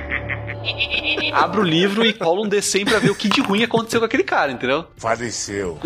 [1.33, 4.07] Abro o livro e colo um D100 pra ver o que de ruim aconteceu com
[4.07, 4.87] aquele cara, entendeu?
[4.97, 5.79] Faleceu.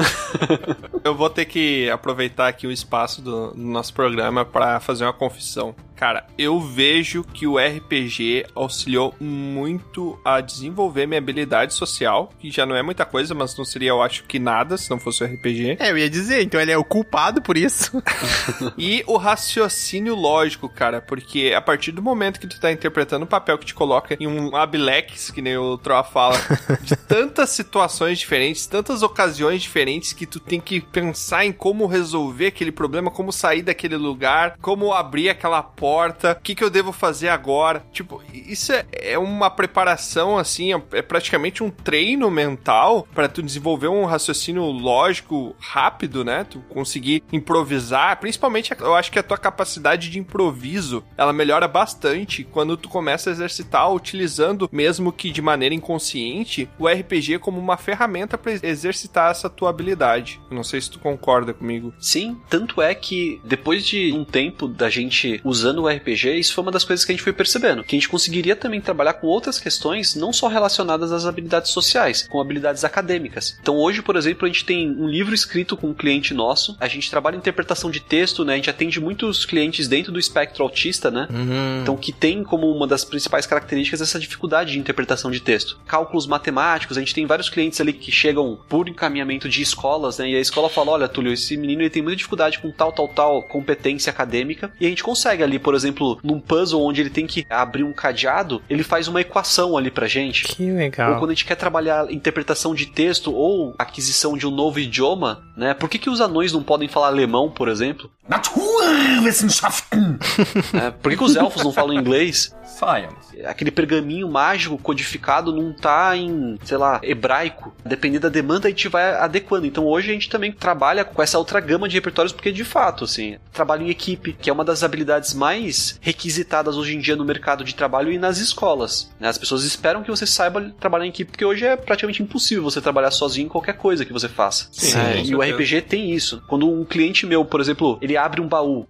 [1.05, 5.13] Eu vou ter que aproveitar aqui o espaço do, do nosso programa pra fazer uma
[5.13, 5.75] confissão.
[6.03, 12.67] Cara, eu vejo que o RPG auxiliou muito a desenvolver minha habilidade social, que já
[12.67, 15.27] não é muita coisa, mas não seria, eu acho que nada se não fosse o
[15.29, 15.77] RPG.
[15.79, 18.03] É, eu ia dizer, então ele é o culpado por isso.
[18.77, 23.29] e o raciocínio lógico, cara, porque a partir do momento que tu tá interpretando o
[23.29, 26.37] papel que te coloca em um abilex, que nem o Troa fala,
[26.83, 32.49] de tantas situações diferentes, tantas ocasiões diferentes que tu tem que pensar em como resolver
[32.49, 36.93] aquele problema, como sair daquele lugar, como abrir aquela porta, o que, que eu devo
[36.93, 37.85] fazer agora.
[37.93, 43.43] Tipo, isso é, é uma preparação, assim, é, é praticamente um treino mental para tu
[43.43, 46.45] desenvolver um raciocínio lógico rápido, né?
[46.49, 52.45] Tu conseguir improvisar, principalmente eu acho que a tua capacidade de improviso, ela melhora bastante
[52.45, 57.77] quando tu começa a exercitar utilizando, mesmo que de maneira inconsciente, o RPG como uma
[57.77, 60.41] ferramenta para exercitar essa tua habilidade.
[60.51, 61.93] Não sei se tu concorda comigo.
[61.99, 66.63] Sim, tanto é que depois de um tempo da gente usando o RPG, isso foi
[66.63, 69.27] uma das coisas que a gente foi percebendo, que a gente conseguiria também trabalhar com
[69.27, 73.59] outras questões, não só relacionadas às habilidades sociais, com habilidades acadêmicas.
[73.61, 76.89] Então hoje, por exemplo, a gente tem um livro escrito com um cliente nosso, a
[76.89, 78.55] gente trabalha em interpretação de texto, né?
[78.55, 81.27] A gente atende muitos clientes dentro do espectro autista, né?
[81.31, 81.83] Uhum.
[81.83, 85.79] Então que tem como uma das principais características essa dificuldade de interpretação de texto.
[85.87, 90.31] Cálculos matemáticos, a gente tem vários clientes ali que chegam por encaminhamento de escolas, né?
[90.31, 93.09] E a escola fala: olha, Túlio, esse menino ele tem muita dificuldade com tal, tal,
[93.09, 94.73] tal competência acadêmica.
[94.81, 97.93] E a gente consegue ali, por exemplo, num puzzle onde ele tem que abrir um
[97.93, 100.45] cadeado, ele faz uma equação ali pra gente.
[100.45, 101.13] Que legal.
[101.13, 105.43] Ou quando a gente quer trabalhar interpretação de texto ou aquisição de um novo idioma,
[105.57, 105.75] né?
[105.75, 108.11] Por que, que os anões não podem falar alemão, por exemplo?
[108.29, 110.19] Naturwissenschaften!
[110.75, 112.55] é, por que, que os elfos não falam inglês?
[112.65, 113.45] Science.
[113.45, 117.75] Aquele pergaminho mágico codificado não tá em, sei lá, hebraico.
[117.85, 119.67] Dependendo da demanda, a gente vai adequando.
[119.67, 123.05] Então hoje a gente também trabalha com essa outra gama de repertórios, porque de fato,
[123.05, 125.52] assim, trabalho em equipe, que é uma das habilidades mais
[126.01, 129.11] requisitadas hoje em dia no mercado de trabalho e nas escolas.
[129.19, 129.29] Né?
[129.29, 132.81] As pessoas esperam que você saiba trabalhar em equipe, porque hoje é praticamente impossível você
[132.81, 134.69] trabalhar sozinho em qualquer coisa que você faça.
[134.73, 136.43] Sim, é, e o RPG tem isso.
[136.49, 138.87] Quando um cliente meu, por exemplo, ele abre um baú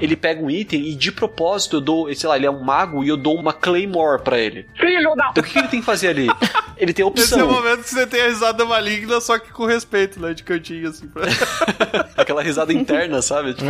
[0.00, 3.04] ele pega um item e de propósito eu dou, sei lá, ele é um mago
[3.04, 4.66] e eu dou uma Claymore pra ele.
[4.74, 5.28] Filho da...
[5.30, 6.28] Então o que ele tem que fazer ali?
[6.78, 7.24] Ele tem a opção.
[7.24, 10.32] Esse é o momento que você tem a risada maligna, só que com respeito, né?
[10.32, 11.08] De cantinho, assim.
[11.08, 11.24] Pra...
[12.16, 13.52] Aquela risada interna, sabe?
[13.52, 13.68] Tipo,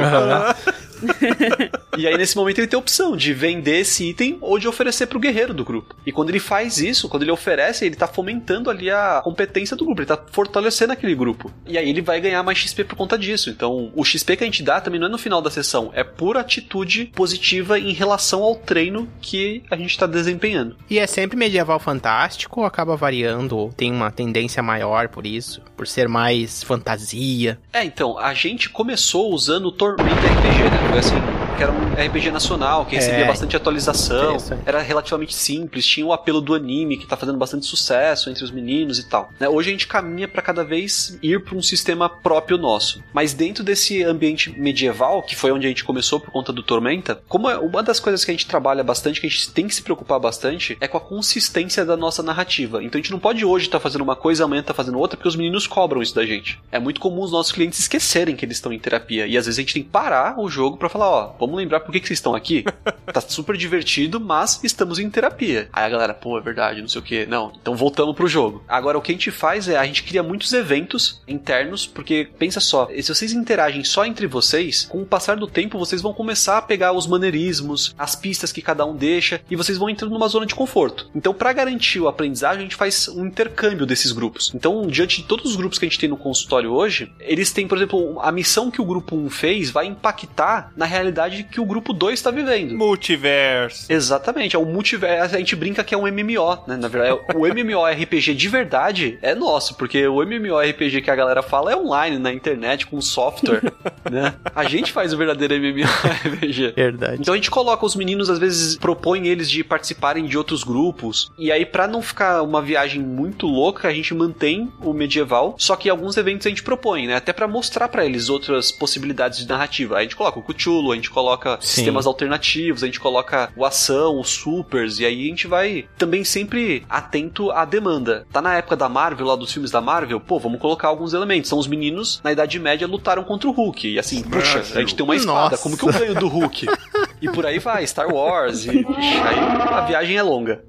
[1.96, 5.07] e aí, nesse momento, ele tem a opção de vender esse item ou de oferecer
[5.07, 5.94] pro guerreiro do grupo.
[6.07, 9.84] E quando ele faz isso, quando ele oferece, ele tá fomentando ali a competência do
[9.84, 11.53] grupo, ele tá fortalecendo aquele grupo.
[11.66, 13.51] E aí ele vai ganhar mais XP por conta disso.
[13.51, 16.05] Então, o XP que a gente dá também não é no final da sessão, é
[16.05, 20.76] por atitude positiva em relação ao treino que a gente tá desempenhando.
[20.88, 25.62] E é sempre medieval fantástico ou acaba variando, ou tem uma tendência maior por isso,
[25.76, 27.59] por ser mais fantasia?
[27.72, 30.88] É, então, a gente começou usando o Tormenta RPG, né?
[30.97, 31.14] Assim,
[31.57, 33.26] que era um RPG nacional, que recebia É.
[33.28, 34.36] bastante atualização,
[34.66, 38.51] era relativamente simples, tinha o apelo do anime, que tá fazendo bastante sucesso entre os
[38.51, 39.30] meninos e tal.
[39.39, 39.49] né?
[39.49, 43.03] Hoje a gente caminha para cada vez ir para um sistema próprio nosso.
[43.12, 47.20] Mas dentro desse ambiente medieval, que foi onde a gente começou por conta do Tormenta,
[47.28, 49.74] como é uma das coisas que a gente trabalha bastante, que a gente tem que
[49.74, 52.82] se preocupar bastante, é com a consistência da nossa narrativa.
[52.82, 55.28] Então a gente não pode hoje estar fazendo uma coisa, amanhã tá fazendo outra, porque
[55.28, 56.59] os meninos cobram isso da gente.
[56.72, 59.26] É muito comum os nossos clientes esquecerem que eles estão em terapia.
[59.26, 61.81] E às vezes a gente tem que parar o jogo para falar, ó, vamos lembrar
[61.81, 62.64] por que, que vocês estão aqui?
[63.12, 65.68] tá super divertido, mas estamos em terapia.
[65.72, 67.26] Aí a galera, pô, é verdade, não sei o que.
[67.26, 68.62] Não, então voltamos pro jogo.
[68.68, 72.61] Agora o que a gente faz é a gente cria muitos eventos internos, porque pensa
[72.61, 76.59] só, se vocês interagem só entre vocês, com o passar do tempo vocês vão começar
[76.59, 80.29] a pegar os maneirismos, as pistas que cada um deixa, e vocês vão entrando numa
[80.29, 81.09] zona de conforto.
[81.14, 84.53] Então, para garantir o aprendizagem, a gente faz um intercâmbio desses grupos.
[84.55, 87.66] Então, diante de todos os grupos que a gente tem no consultório hoje, eles têm,
[87.66, 91.64] por exemplo, a missão que o grupo 1 fez vai impactar na realidade que o
[91.64, 92.77] grupo 2 está vivendo.
[92.77, 93.91] Multiverso.
[93.93, 95.35] Exatamente, é um multiverso.
[95.35, 96.77] A gente brinca que é um MMO, né?
[96.77, 101.73] Na verdade, o MMORPG de verdade é nosso, porque o MMORPG que a galera fala
[101.73, 103.73] é online, na internet, com software,
[104.11, 104.35] né?
[104.55, 106.73] A gente faz o verdadeiro MMORPG.
[106.75, 107.19] Verdade.
[107.21, 111.31] Então a gente coloca os meninos, às vezes propõe eles de participarem de outros grupos.
[111.39, 115.55] E aí, pra não ficar uma viagem muito louca, a gente mantém o medieval.
[115.59, 117.16] Só que alguns eventos a gente propõe, né?
[117.16, 119.97] Até pra mostrar pra eles outras possibilidades de narrativa.
[119.97, 121.68] Aí a gente coloca o Cthulhu, a gente coloca Sim.
[121.68, 124.98] sistemas alternativos, a gente coloca o ação, os supers.
[124.98, 128.26] E aí a gente vai também sempre atento à demanda.
[128.32, 131.48] Tá na época da Marvel, lá dos filmes da Marvel, pô, vamos colocar alguns elementos.
[131.48, 133.88] São os meninos, na Idade Média, lutaram contra o Hulk.
[133.88, 135.62] E assim, puxa, a gente tem uma espada, Nossa.
[135.62, 136.66] como que eu ganho do Hulk?
[137.20, 138.64] E por aí vai, Star Wars.
[138.64, 139.38] E, ixi, aí
[139.72, 140.62] a viagem é longa.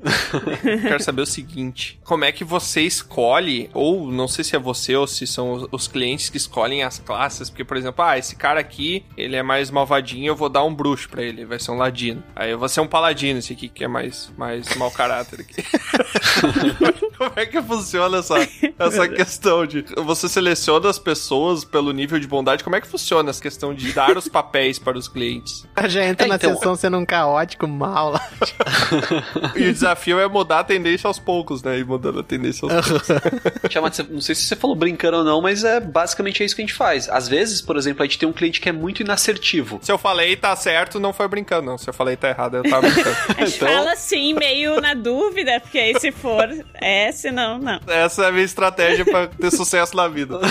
[0.81, 4.95] Quero saber o seguinte: como é que você escolhe, ou não sei se é você
[4.95, 7.49] ou se são os, os clientes que escolhem as classes?
[7.49, 10.73] Porque, por exemplo, ah, esse cara aqui, ele é mais malvadinho, eu vou dar um
[10.73, 12.23] bruxo pra ele, vai ser um ladino.
[12.35, 15.63] Aí eu vou ser um paladino, esse aqui que é mais, mais mau caráter aqui.
[17.17, 18.35] como é que funciona essa,
[18.79, 19.85] essa questão de.
[19.97, 22.63] Você seleciona as pessoas pelo nível de bondade?
[22.63, 25.65] Como é que funciona essa questão de dar os papéis para os clientes?
[25.87, 28.29] Já entra É, na então- sessão sendo um caótico mal lá.
[29.55, 31.79] E o desafio é mudar a tendência aos poucos, né?
[31.79, 34.09] E mudando a tendência aos poucos.
[34.09, 36.65] Não sei se você falou brincando ou não, mas é basicamente é isso que a
[36.65, 37.09] gente faz.
[37.09, 39.68] Às vezes, por exemplo, a gente tem um cliente que é muito inassertivo.
[39.81, 41.77] Se eu falei tá certo, não foi brincando, não.
[41.77, 43.15] Se eu falei tá errado, eu tava brincando.
[43.37, 47.79] A gente fala assim, meio na dúvida, porque aí se for é, se não, não.
[47.87, 50.39] Essa é a minha estratégia pra ter sucesso na vida.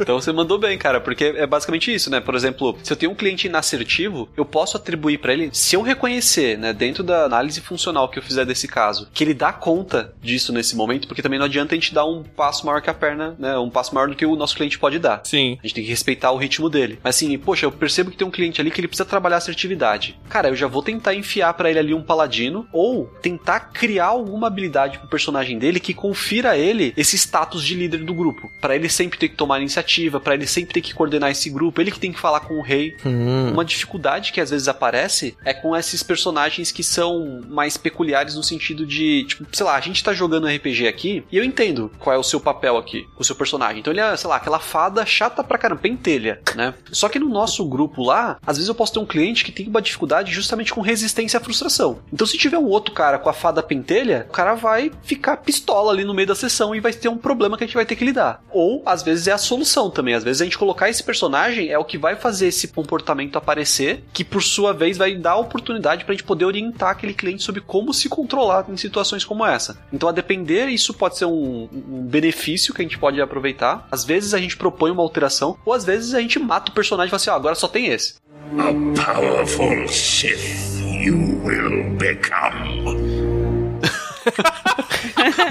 [0.00, 2.20] Então você mandou bem, cara, porque é basicamente isso, né?
[2.20, 5.82] Por exemplo, se eu tenho um cliente inassertivo, eu posso atribuir pra ele, se eu
[5.82, 10.14] reconhecer, né, dentro da análise funcional que eu fizer desse caso, que ele dá conta
[10.22, 12.94] disso nesse momento, porque também não adianta a gente dar um passo maior que a
[12.94, 13.58] perna, né?
[13.58, 15.20] Um passo maior do que o nosso cliente pode dar.
[15.24, 15.58] Sim.
[15.62, 16.98] A gente tem que respeitar o ritmo dele.
[17.02, 20.18] Mas assim, poxa, eu percebo que tem um cliente ali que ele precisa trabalhar assertividade.
[20.28, 24.46] Cara, eu já vou tentar enfiar pra ele ali um paladino ou tentar criar alguma
[24.46, 28.50] habilidade pro personagem dele que confira a ele esse status de líder do grupo.
[28.60, 31.80] Pra ele sempre ter que tomar iniciativa, pra ele sempre ter que coordenar esse grupo,
[31.80, 32.96] ele que tem que falar com o rei.
[33.04, 33.52] Hum.
[33.52, 38.42] Uma dificuldade que às vezes aparece é com esses personagens que são mais peculiares no
[38.42, 42.14] sentido de, tipo, sei lá, a gente tá jogando RPG aqui e eu entendo qual
[42.14, 43.80] é o seu papel aqui, o seu personagem.
[43.80, 46.74] Então ele é, sei lá, aquela fada chata pra caramba, pentelha, né?
[46.90, 49.68] Só que no nosso grupo lá, às vezes eu posso ter um cliente que tem
[49.68, 51.98] uma dificuldade justamente com resistência à frustração.
[52.12, 55.92] Então se tiver um outro cara com a fada pentelha, o cara vai ficar pistola
[55.92, 57.96] ali no meio da sessão e vai ter um problema que a gente vai ter
[57.96, 58.42] que lidar.
[58.50, 60.14] Ou às vezes é a solução também.
[60.14, 64.04] Às vezes a gente colocar esse personagem é o que vai fazer esse comportamento aparecer,
[64.12, 67.60] que por sua vez vai dar a oportunidade pra gente poder orientar aquele cliente sobre
[67.60, 69.78] como se controlar em situações como essa.
[69.92, 73.86] Então, a depender, isso pode ser um, um benefício que a gente pode aproveitar.
[73.90, 77.08] Às vezes a gente propõe uma alteração, ou às vezes a gente mata o personagem
[77.08, 83.80] e fala assim: ó, agora só tem A powerful Sith you will become.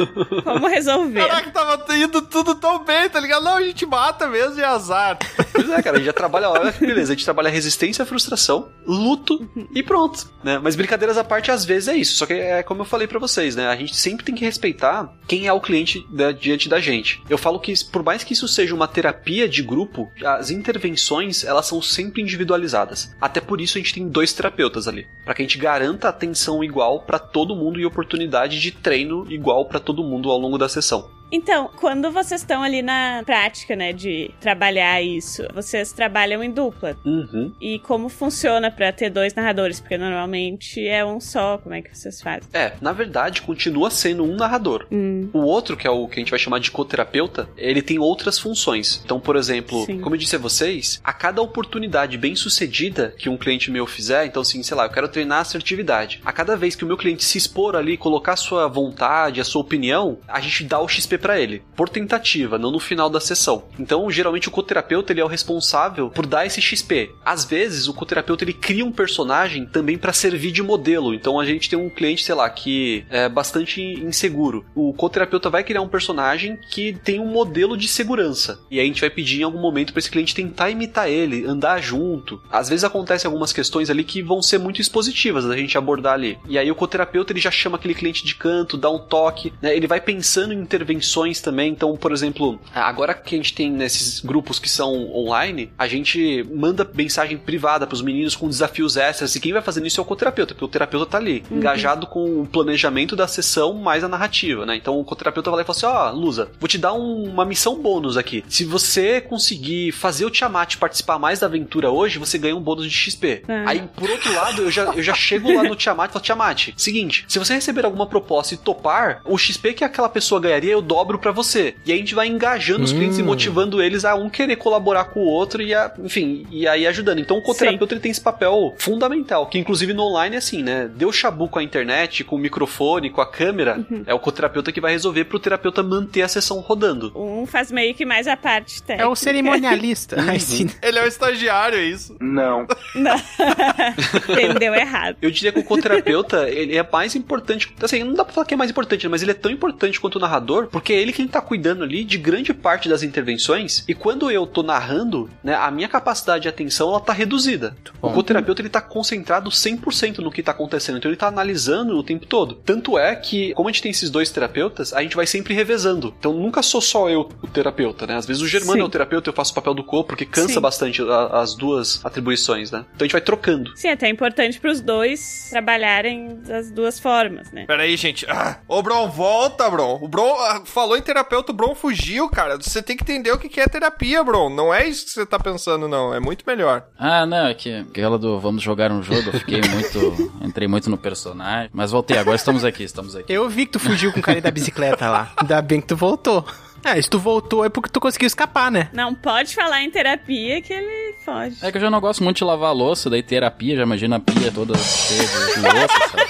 [0.43, 1.19] Como resolver?
[1.27, 3.43] Caraca, tava indo tudo tão bem, tá ligado?
[3.43, 5.17] Não, a gente mata mesmo e azar.
[5.53, 8.05] Pois é, cara, a gente já trabalha, olha que beleza, a gente trabalha resistência à
[8.05, 10.59] frustração, luto e pronto, né?
[10.61, 13.19] Mas brincadeiras à parte, às vezes é isso, só que é como eu falei pra
[13.19, 13.67] vocês, né?
[13.67, 17.21] A gente sempre tem que respeitar quem é o cliente da- diante da gente.
[17.29, 21.65] Eu falo que, por mais que isso seja uma terapia de grupo, as intervenções, elas
[21.65, 23.15] são sempre individualizadas.
[23.21, 26.63] Até por isso a gente tem dois terapeutas ali, Pra que a gente garanta atenção
[26.63, 30.69] igual pra todo mundo e oportunidade de treino igual pra todo mundo ao longo da
[30.69, 31.05] sessão.
[31.31, 36.97] Então, quando vocês estão ali na prática, né, de trabalhar isso, vocês trabalham em dupla.
[37.05, 37.53] Uhum.
[37.61, 39.79] E como funciona pra ter dois narradores?
[39.79, 41.57] Porque normalmente é um só.
[41.59, 42.49] Como é que vocês fazem?
[42.53, 44.87] É, na verdade, continua sendo um narrador.
[44.91, 45.29] Hum.
[45.31, 48.39] O outro, que é o que a gente vai chamar de coterapeuta, ele tem outras
[48.39, 49.01] funções.
[49.05, 49.99] Então, por exemplo, Sim.
[49.99, 54.25] como eu disse a vocês, a cada oportunidade bem sucedida que um cliente meu fizer,
[54.25, 56.21] então assim, sei lá, eu quero treinar assertividade.
[56.25, 59.61] A cada vez que o meu cliente se expor ali, colocar sua vontade, a sua
[59.61, 63.65] opinião, a gente dá o XP pra ele, por tentativa, não no final da sessão.
[63.77, 67.11] Então, geralmente o coterapeuta ele é o responsável por dar esse XP.
[67.23, 71.13] Às vezes, o coterapeuta ele cria um personagem também pra servir de modelo.
[71.13, 74.65] Então, a gente tem um cliente, sei lá, que é bastante inseguro.
[74.73, 78.59] O coterapeuta vai criar um personagem que tem um modelo de segurança.
[78.71, 81.45] E aí a gente vai pedir em algum momento pra esse cliente tentar imitar ele,
[81.45, 82.41] andar junto.
[82.51, 86.37] Às vezes acontecem algumas questões ali que vão ser muito expositivas da gente abordar ali.
[86.47, 89.75] E aí o coterapeuta ele já chama aquele cliente de canto, dá um toque, né?
[89.75, 91.08] Ele vai pensando em intervenções
[91.41, 91.71] também.
[91.71, 96.43] Então, por exemplo, agora que a gente tem nesses grupos que são online, a gente
[96.53, 99.35] manda mensagem privada pros meninos com desafios extras.
[99.35, 101.57] E quem vai fazendo isso é o coterapeuta, porque o terapeuta tá ali, Uhum.
[101.57, 104.75] engajado com o planejamento da sessão mais a narrativa, né?
[104.75, 107.45] Então o coterapeuta vai lá e fala assim: ó, Lusa, vou te dar um- uma
[107.45, 108.43] missão bônus aqui.
[108.47, 112.85] Se você conseguir fazer o Tiamat participar mais da aventura hoje, você ganha um bônus
[112.85, 113.43] de XP.
[113.47, 113.63] Ah.
[113.67, 116.69] Aí, por outro lado, eu já, eu já chego lá no Tiamat e falo: Tiamat,
[116.77, 120.81] seguinte, se você receber alguma proposta e topar, o XP que aquela pessoa ganharia eu
[120.99, 121.75] dobro pra você.
[121.85, 123.25] E aí a gente vai engajando os clientes e Hum.
[123.25, 127.19] motivando eles a um querer colaborar com o outro e, a, enfim, e aí ajudando.
[127.19, 130.89] Então o coterapeuta ele tem esse papel fundamental, que inclusive no online é assim, né?
[130.93, 134.03] Deu chabu com a internet, com o microfone, com a câmera, Uhum.
[134.05, 137.11] é o coterapeuta que vai resolver pro terapeuta manter a sessão rodando.
[137.15, 139.03] Um faz meio que mais a parte técnica.
[139.03, 140.17] É o cerimonialista.
[140.39, 140.69] Sim.
[140.81, 142.15] Ele é o estagiário, é isso?
[142.19, 142.67] Não.
[142.95, 143.15] Não.
[144.29, 145.17] Entendeu errado.
[145.21, 147.73] Eu diria que o coterapeuta, ele é mais importante.
[147.81, 150.15] Assim, não dá pra falar que é mais importante, mas ele é tão importante quanto
[150.15, 153.83] o narrador, porque porque é ele quem tá cuidando ali de grande parte das intervenções,
[153.87, 157.75] e quando eu tô narrando, né, a minha capacidade de atenção ela tá reduzida.
[158.01, 162.01] O coterapeuta ele tá concentrado 100% no que tá acontecendo, então ele tá analisando o
[162.01, 162.55] tempo todo.
[162.55, 166.11] Tanto é que, como a gente tem esses dois terapeutas, a gente vai sempre revezando.
[166.17, 168.15] Então nunca sou só eu o terapeuta, né?
[168.15, 168.81] Às vezes o Germano Sim.
[168.81, 170.59] é o terapeuta, eu faço o papel do co, porque cansa Sim.
[170.59, 172.79] bastante a- as duas atribuições, né?
[172.95, 173.71] Então a gente vai trocando.
[173.77, 177.65] Sim, é até importante pros dois trabalharem das duas formas, né?
[177.67, 178.25] Pera aí, gente.
[178.27, 179.99] Ah, ô, Bron, volta, Bron.
[180.01, 182.57] O Bron ah, falou em terapeuta, o Bron fugiu, cara.
[182.57, 184.49] Você tem que entender o que é terapia, Bron.
[184.49, 186.13] Não é isso que você tá pensando, não.
[186.13, 186.85] É muito melhor.
[186.97, 190.31] Ah, não, é que aquela do vamos jogar um jogo, eu fiquei muito.
[190.41, 191.69] entrei muito no personagem.
[191.73, 193.31] Mas voltei, agora estamos aqui, estamos aqui.
[193.33, 195.33] Eu vi que tu fugiu com o cara da bicicleta lá.
[195.37, 196.45] Ainda bem que tu voltou.
[196.83, 198.89] Ah, se tu voltou é porque tu conseguiu escapar, né?
[198.93, 201.57] Não pode falar em terapia que ele foge.
[201.61, 204.15] É que eu já não gosto muito de lavar a louça, daí terapia, já imagina
[204.15, 206.29] a pia toda cheia de de louça, sabe?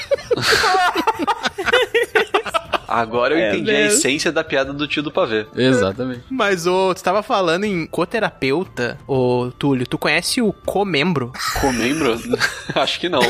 [2.90, 3.94] Agora eu É, entendi a Deus.
[3.96, 5.46] essência da piada do tio do pavê.
[5.56, 6.24] Exatamente.
[6.30, 11.32] Mas ô, tu tava falando em coterapeuta, ô Túlio, tu conhece o comembro?
[11.62, 12.20] Comembro?
[12.76, 13.22] Acho que não.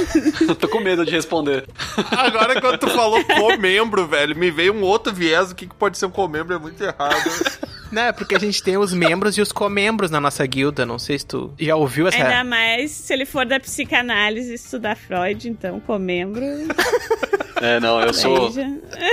[0.59, 1.67] Tô com medo de responder.
[2.11, 5.51] Agora, quando tu falou comembro, velho, me veio um outro viés.
[5.51, 6.55] O que, que pode ser um comembro?
[6.55, 7.29] É muito errado.
[7.91, 10.85] Né, porque a gente tem os membros e os comembros na nossa guilda.
[10.85, 12.17] Não sei se tu já ouviu essa.
[12.17, 16.43] Ainda mais se ele for da psicanálise estudar Freud, então comembro.
[17.61, 18.51] É, não, eu sou.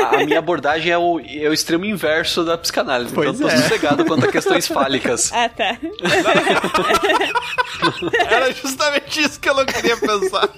[0.04, 3.12] A, a minha abordagem é o, é o extremo inverso da psicanálise.
[3.12, 3.62] Pois então eu tô é.
[3.62, 5.30] sossegado quanto a questões fálicas.
[5.36, 5.76] Ah, tá.
[8.30, 10.48] Era justamente isso que eu não queria pensar.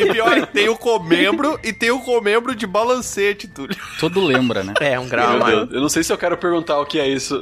[0.00, 3.76] e pior, tem o comembro e tem o comembro de balancete, Túlio.
[3.98, 4.74] Tudo lembra, né?
[4.80, 5.46] É, um grau Meu.
[5.46, 7.41] Deus, eu não sei se eu quero perguntar o que é isso.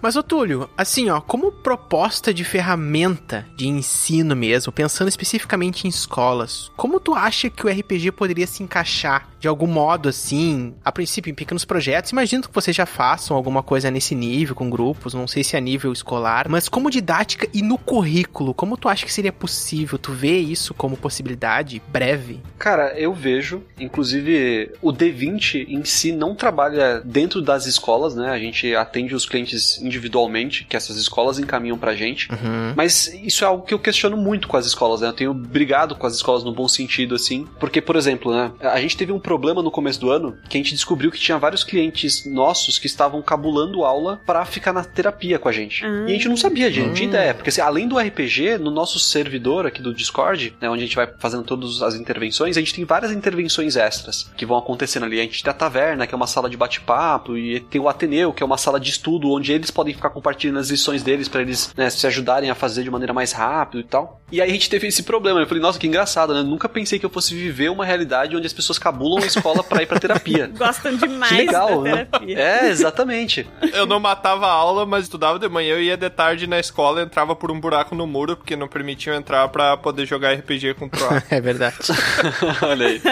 [0.00, 5.88] Mas, ô Túlio, assim, ó, como proposta de ferramenta de ensino mesmo, pensando especificamente em
[5.88, 10.90] escolas, como tu acha que o RPG poderia se encaixar de algum modo, assim, a
[10.90, 12.10] princípio em pequenos projetos?
[12.10, 15.58] Imagino que vocês já façam alguma coisa nesse nível, com grupos, não sei se é
[15.58, 19.98] a nível escolar, mas como didática e no currículo, como tu acha que seria possível?
[19.98, 22.40] Tu vê isso como possibilidade breve?
[22.58, 28.30] Cara, eu vejo, inclusive o D20 em si não trabalha dentro das escolas, né?
[28.30, 32.30] A gente atende os clientes individualmente, que essas escolas encaminham pra gente.
[32.30, 32.74] Uhum.
[32.76, 35.08] Mas isso é algo que eu questiono muito com as escolas, né?
[35.08, 37.46] Eu tenho brigado com as escolas no bom sentido, assim.
[37.58, 38.52] Porque, por exemplo, né?
[38.60, 41.38] A gente teve um problema no começo do ano que a gente descobriu que tinha
[41.38, 45.84] vários clientes nossos que estavam cabulando aula pra ficar na terapia com a gente.
[45.84, 47.34] E a gente não sabia, gente, não tinha ideia.
[47.34, 50.68] Porque assim, além do RPG, no nosso servidor aqui do Discord, né?
[50.68, 54.46] Onde a gente vai fazendo todas as intervenções, a gente tem várias intervenções extras que
[54.46, 55.20] vão acontecendo ali.
[55.20, 58.32] A gente tem a taverna, que é uma sala de bate-papo, e tem o Ateneu,
[58.32, 61.42] que é uma sala de estudo onde eles podem ficar compartilhando as lições deles pra
[61.42, 64.22] eles né, se ajudarem a fazer de maneira mais rápida e tal.
[64.32, 65.38] E aí a gente teve esse problema.
[65.38, 66.40] Eu falei, nossa, que engraçado, né?
[66.40, 69.62] Eu nunca pensei que eu fosse viver uma realidade onde as pessoas cabulam a escola
[69.62, 70.50] pra ir pra terapia.
[70.56, 72.04] Gostam demais Que legal, da né?
[72.06, 72.38] terapia.
[72.38, 73.46] É, exatamente.
[73.74, 77.02] Eu não matava a aula, mas estudava de manhã, eu ia de tarde na escola,
[77.02, 80.88] entrava por um buraco no muro, porque não permitiam entrar pra poder jogar RPG com
[80.88, 81.22] troá.
[81.30, 81.76] É verdade.
[82.62, 83.02] Olha aí.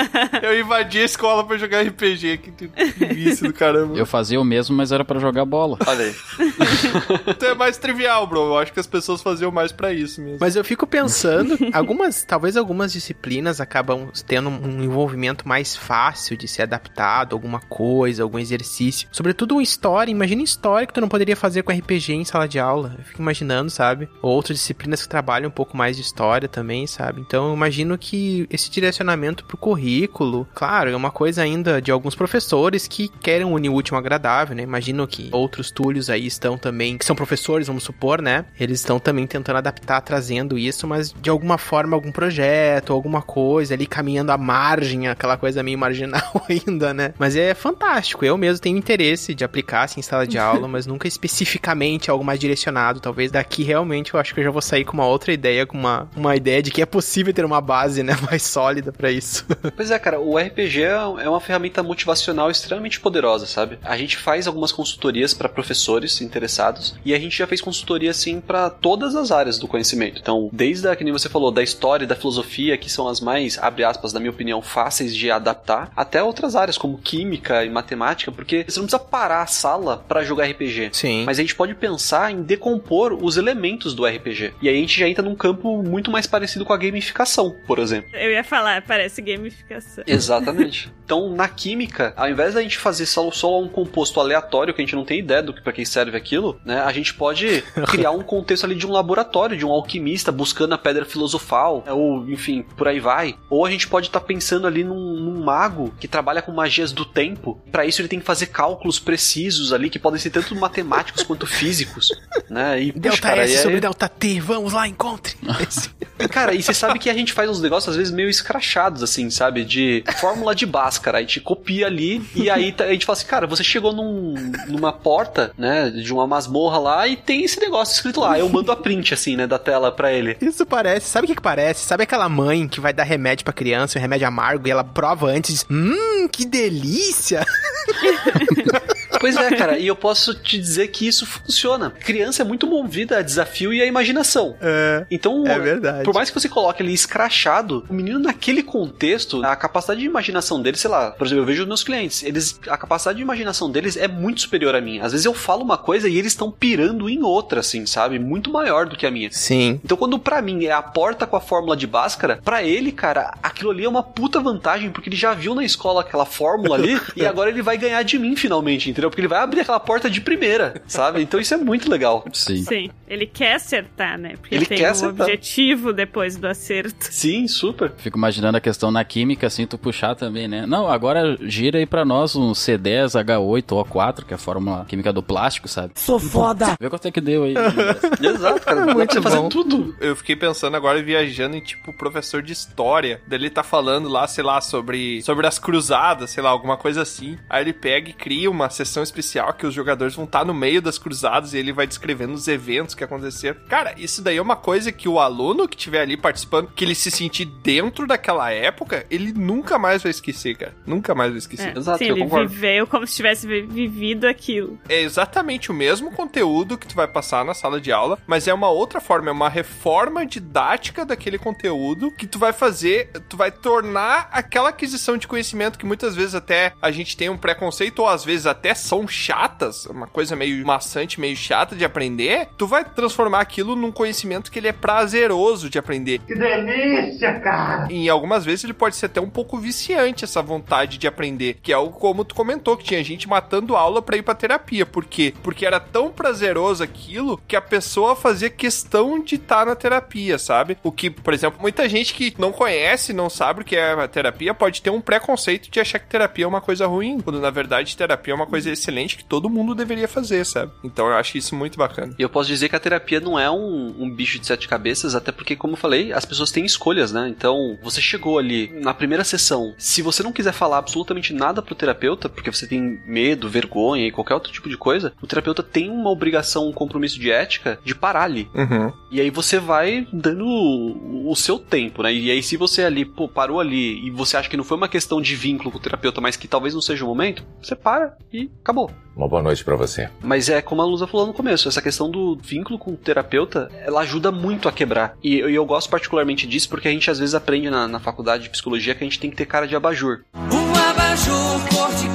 [0.42, 3.96] Eu invadi a escola pra jogar RPG, que, que vício do caramba.
[3.98, 5.76] Eu fazia o mesmo, mas era pra jogar bola.
[5.86, 6.14] Olha aí.
[7.26, 8.40] Então é mais trivial, bro.
[8.40, 10.38] Eu acho que as pessoas faziam mais pra isso mesmo.
[10.40, 16.46] Mas eu fico pensando, algumas, talvez algumas disciplinas acabam tendo um envolvimento mais fácil de
[16.46, 19.08] ser adaptado, alguma coisa, algum exercício.
[19.10, 22.58] Sobretudo uma história, imagina história que tu não poderia fazer com RPG em sala de
[22.58, 22.94] aula.
[22.98, 24.08] Eu fico imaginando, sabe?
[24.22, 27.20] Ou outras disciplinas que trabalham um pouco mais de história também, sabe?
[27.20, 32.14] Então eu imagino que esse direcionamento pro currículo, claro, é uma coisa ainda de alguns
[32.14, 34.62] professores que querem unir o último agradável, né?
[34.62, 38.44] Imagino que outros túlios aí estão também, que são professores, vamos supor, né?
[38.60, 43.74] Eles estão também tentando adaptar, trazendo isso, mas de alguma forma, algum projeto, alguma coisa
[43.74, 47.14] ali caminhando à margem, aquela coisa meio marginal ainda, né?
[47.18, 48.24] Mas é fantástico.
[48.24, 52.24] Eu mesmo tenho interesse de aplicar assim, em sala de aula, mas nunca especificamente algo
[52.24, 53.00] mais direcionado.
[53.00, 55.78] Talvez daqui realmente eu acho que eu já vou sair com uma outra ideia, com
[55.78, 59.46] uma, uma ideia de que é possível ter uma base, né, mais sólida pra isso.
[59.74, 63.78] Pois é, cara, o RPG é é uma ferramenta motivacional extremamente poderosa, sabe?
[63.82, 68.40] A gente faz algumas consultorias para professores interessados e a gente já fez consultoria assim
[68.40, 70.20] para todas as áreas do conhecimento.
[70.20, 73.20] Então, desde a que nem você falou da história e da filosofia, que são as
[73.20, 77.70] mais, abre aspas, na minha opinião, fáceis de adaptar, até outras áreas como química e
[77.70, 80.90] matemática, porque você não precisa parar a sala para jogar RPG.
[80.92, 81.24] Sim.
[81.24, 84.54] Mas a gente pode pensar em decompor os elementos do RPG.
[84.60, 87.78] E aí a gente já entra num campo muito mais parecido com a gamificação, por
[87.78, 88.10] exemplo.
[88.14, 90.04] Eu ia falar, parece gamificação.
[90.06, 90.92] Exatamente.
[91.04, 94.84] Então, na química, ao invés da gente fazer só, só um composto aleatório, que a
[94.84, 96.80] gente não tem ideia do que para que serve aquilo, né?
[96.80, 100.78] A gente pode criar um contexto ali de um laboratório, de um alquimista buscando a
[100.78, 103.36] pedra filosofal, né, ou enfim, por aí vai.
[103.50, 106.90] Ou a gente pode estar tá pensando ali num, num, mago que trabalha com magias
[106.90, 107.60] do tempo.
[107.70, 111.46] Para isso ele tem que fazer cálculos precisos ali que podem ser tanto matemáticos quanto
[111.46, 112.10] físicos,
[112.48, 112.82] né?
[112.82, 113.62] E, delta cara, S é...
[113.62, 115.36] sobre delta T, vamos lá, encontre.
[116.30, 119.28] cara, e você sabe que a gente faz uns negócios às vezes meio escrachados assim,
[119.28, 119.64] sabe?
[119.64, 123.26] De fórmula de Bhaskara, a gente copia ali e aí tá, a gente fala assim,
[123.26, 124.34] cara, você chegou num,
[124.68, 128.38] numa porta, né, de uma masmorra lá e tem esse negócio escrito lá.
[128.38, 130.36] Eu mando a print assim, né, da tela para ele.
[130.40, 131.84] Isso parece, sabe o que que parece?
[131.84, 135.26] Sabe aquela mãe que vai dar remédio para criança, um remédio amargo e ela prova
[135.26, 137.44] antes, diz, hum, que delícia.
[139.24, 141.90] Pois é, cara, e eu posso te dizer que isso funciona.
[141.90, 144.54] Criança é muito movida a desafio e a imaginação.
[144.60, 145.06] É.
[145.10, 146.04] Então, é verdade.
[146.04, 150.60] por mais que você coloque ele escrachado, o menino naquele contexto, a capacidade de imaginação
[150.60, 153.70] dele, sei lá, por exemplo, eu vejo os meus clientes, eles a capacidade de imaginação
[153.70, 155.02] deles é muito superior à minha.
[155.02, 158.18] Às vezes eu falo uma coisa e eles estão pirando em outra, assim, sabe?
[158.18, 159.30] Muito maior do que a minha.
[159.32, 159.80] Sim.
[159.82, 163.32] Então, quando para mim é a porta com a fórmula de Bhaskara, para ele, cara,
[163.42, 167.00] aquilo ali é uma puta vantagem, porque ele já viu na escola aquela fórmula ali
[167.16, 169.13] e agora ele vai ganhar de mim finalmente, entendeu?
[169.14, 171.22] Porque ele vai abrir aquela porta de primeira, sabe?
[171.22, 172.24] Então isso é muito legal.
[172.32, 172.64] Sim.
[172.64, 172.90] Sim.
[173.06, 174.34] Ele quer acertar, né?
[174.40, 175.26] Porque ele tem quer um acertar.
[175.26, 176.96] objetivo depois do acerto.
[177.12, 177.92] Sim, super.
[177.96, 180.66] Fico imaginando a questão na química, assim, tu puxar também, né?
[180.66, 184.84] Não, agora gira aí pra nós um C10, H8 ou O4, que é a fórmula
[184.88, 185.92] química do plástico, sabe?
[185.94, 186.74] Sou foda!
[186.80, 187.54] Vê quanto é que deu aí.
[188.20, 188.84] Exato, cara.
[188.84, 189.48] Dá Muito pra você fazer bom.
[189.48, 189.94] tudo.
[190.00, 193.20] Eu fiquei pensando agora viajando em tipo professor de história.
[193.28, 197.02] Daí ele tá falando lá, sei lá, sobre, sobre as cruzadas, sei lá, alguma coisa
[197.02, 197.38] assim.
[197.48, 200.82] Aí ele pega e cria uma sessão especial que os jogadores vão estar no meio
[200.82, 203.56] das cruzadas e ele vai descrevendo os eventos que aconteceram.
[203.68, 206.94] Cara, isso daí é uma coisa que o aluno que tiver ali participando, que ele
[206.94, 210.74] se sentir dentro daquela época, ele nunca mais vai esquecer, cara.
[210.86, 211.74] Nunca mais vai esquecer.
[211.74, 212.48] É, Exato, sim, eu ele concordo.
[212.48, 214.78] viveu como se tivesse vi- vivido aquilo.
[214.88, 218.54] É exatamente o mesmo conteúdo que tu vai passar na sala de aula, mas é
[218.54, 223.50] uma outra forma, é uma reforma didática daquele conteúdo que tu vai fazer, tu vai
[223.50, 228.08] tornar aquela aquisição de conhecimento que muitas vezes até a gente tem um preconceito ou
[228.08, 232.84] às vezes até são chatas, uma coisa meio maçante, meio chata de aprender, tu vai
[232.84, 236.20] transformar aquilo num conhecimento que ele é prazeroso de aprender.
[236.20, 237.88] Que delícia, cara!
[237.90, 241.72] Em algumas vezes ele pode ser até um pouco viciante essa vontade de aprender, que
[241.72, 244.86] é algo como tu comentou, que tinha gente matando aula pra ir pra terapia.
[244.86, 245.34] Por quê?
[245.42, 250.78] Porque era tão prazeroso aquilo que a pessoa fazia questão de estar na terapia, sabe?
[250.84, 254.06] O que, por exemplo, muita gente que não conhece, não sabe o que é a
[254.06, 257.50] terapia, pode ter um preconceito de achar que terapia é uma coisa ruim, quando na
[257.50, 260.72] verdade terapia é uma coisa excelente que todo mundo deveria fazer, sabe?
[260.82, 262.14] Então eu acho isso muito bacana.
[262.18, 265.14] E eu posso dizer que a terapia não é um, um bicho de sete cabeças,
[265.14, 267.28] até porque, como eu falei, as pessoas têm escolhas, né?
[267.28, 271.74] Então, você chegou ali na primeira sessão, se você não quiser falar absolutamente nada pro
[271.74, 275.90] terapeuta, porque você tem medo, vergonha e qualquer outro tipo de coisa, o terapeuta tem
[275.90, 278.48] uma obrigação, um compromisso de ética de parar ali.
[278.54, 278.92] Uhum.
[279.10, 282.12] E aí você vai dando o, seu tempo, né?
[282.12, 284.88] E aí se você ali, pô, parou ali e você acha que não foi uma
[284.88, 288.16] questão de vínculo com o terapeuta, mas que talvez não seja o momento, você para
[288.32, 288.90] e acabou.
[289.14, 290.08] Uma boa noite pra você.
[290.22, 293.70] Mas é como a Lusa falou no começo, essa questão do vínculo com o terapeuta,
[293.84, 295.16] ela ajuda muito a quebrar.
[295.22, 298.44] E eu, eu gosto particularmente disso porque a gente às vezes aprende na, na faculdade
[298.44, 300.24] de psicologia que a gente tem que ter cara de abajur.
[300.34, 302.13] Um abajur cor de.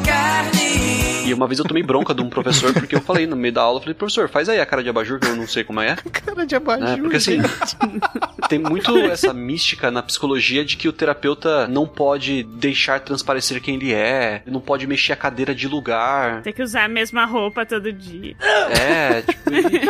[1.29, 3.61] E uma vez eu tomei bronca de um professor porque eu falei no meio da
[3.61, 5.79] aula, eu falei, professor, faz aí a cara de abajur que eu não sei como
[5.79, 5.95] é.
[6.11, 6.87] Cara de abajur.
[6.87, 7.37] É, porque assim,
[8.47, 13.75] tem muito essa mística na psicologia de que o terapeuta não pode deixar transparecer quem
[13.75, 16.41] ele é, não pode mexer a cadeira de lugar.
[16.41, 18.35] Tem que usar a mesma roupa todo dia.
[18.69, 19.49] É, tipo,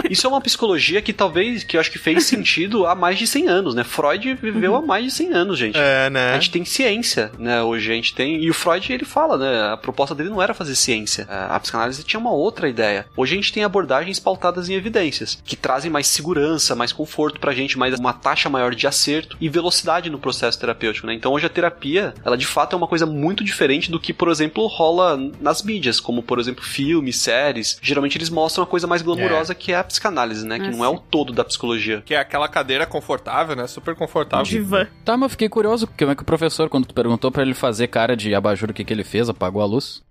[0.10, 3.26] isso é uma psicologia que talvez, que eu acho que fez sentido há mais de
[3.26, 3.84] 100 anos, né?
[3.84, 5.78] Freud viveu há mais de 100 anos, gente.
[5.78, 6.32] É, né?
[6.32, 7.62] A gente tem ciência, né?
[7.62, 8.44] Hoje a gente tem.
[8.44, 9.74] E o Freud, ele fala, né?
[9.74, 11.28] A proposta dele não era fazer ciência.
[11.30, 13.05] A psicanálise tinha uma outra ideia.
[13.15, 17.53] Hoje a gente tem abordagens pautadas em evidências, que trazem mais segurança, mais conforto pra
[17.53, 21.13] gente, mais uma taxa maior de acerto e velocidade no processo terapêutico, né?
[21.13, 24.30] Então hoje a terapia, ela de fato é uma coisa muito diferente do que, por
[24.30, 27.77] exemplo, rola nas mídias, como por exemplo filmes, séries.
[27.82, 30.59] Geralmente eles mostram a coisa mais glamurosa que é a psicanálise, né?
[30.59, 30.95] Que Ah, não é sim.
[30.95, 32.01] o todo da psicologia.
[32.05, 33.67] Que é aquela cadeira confortável, né?
[33.67, 34.45] Super confortável.
[34.45, 34.88] Divã.
[35.05, 37.53] Tá, mas eu fiquei curioso, como é que o professor, quando tu perguntou pra ele
[37.53, 39.30] fazer cara de abajur, o que que ele fez?
[39.30, 40.01] Apagou a luz?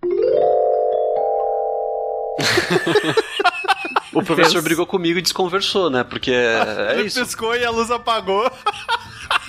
[4.12, 6.02] O professor brigou comigo e desconversou, né?
[6.02, 7.20] Porque é, é Ele isso.
[7.20, 8.50] piscou e a luz apagou.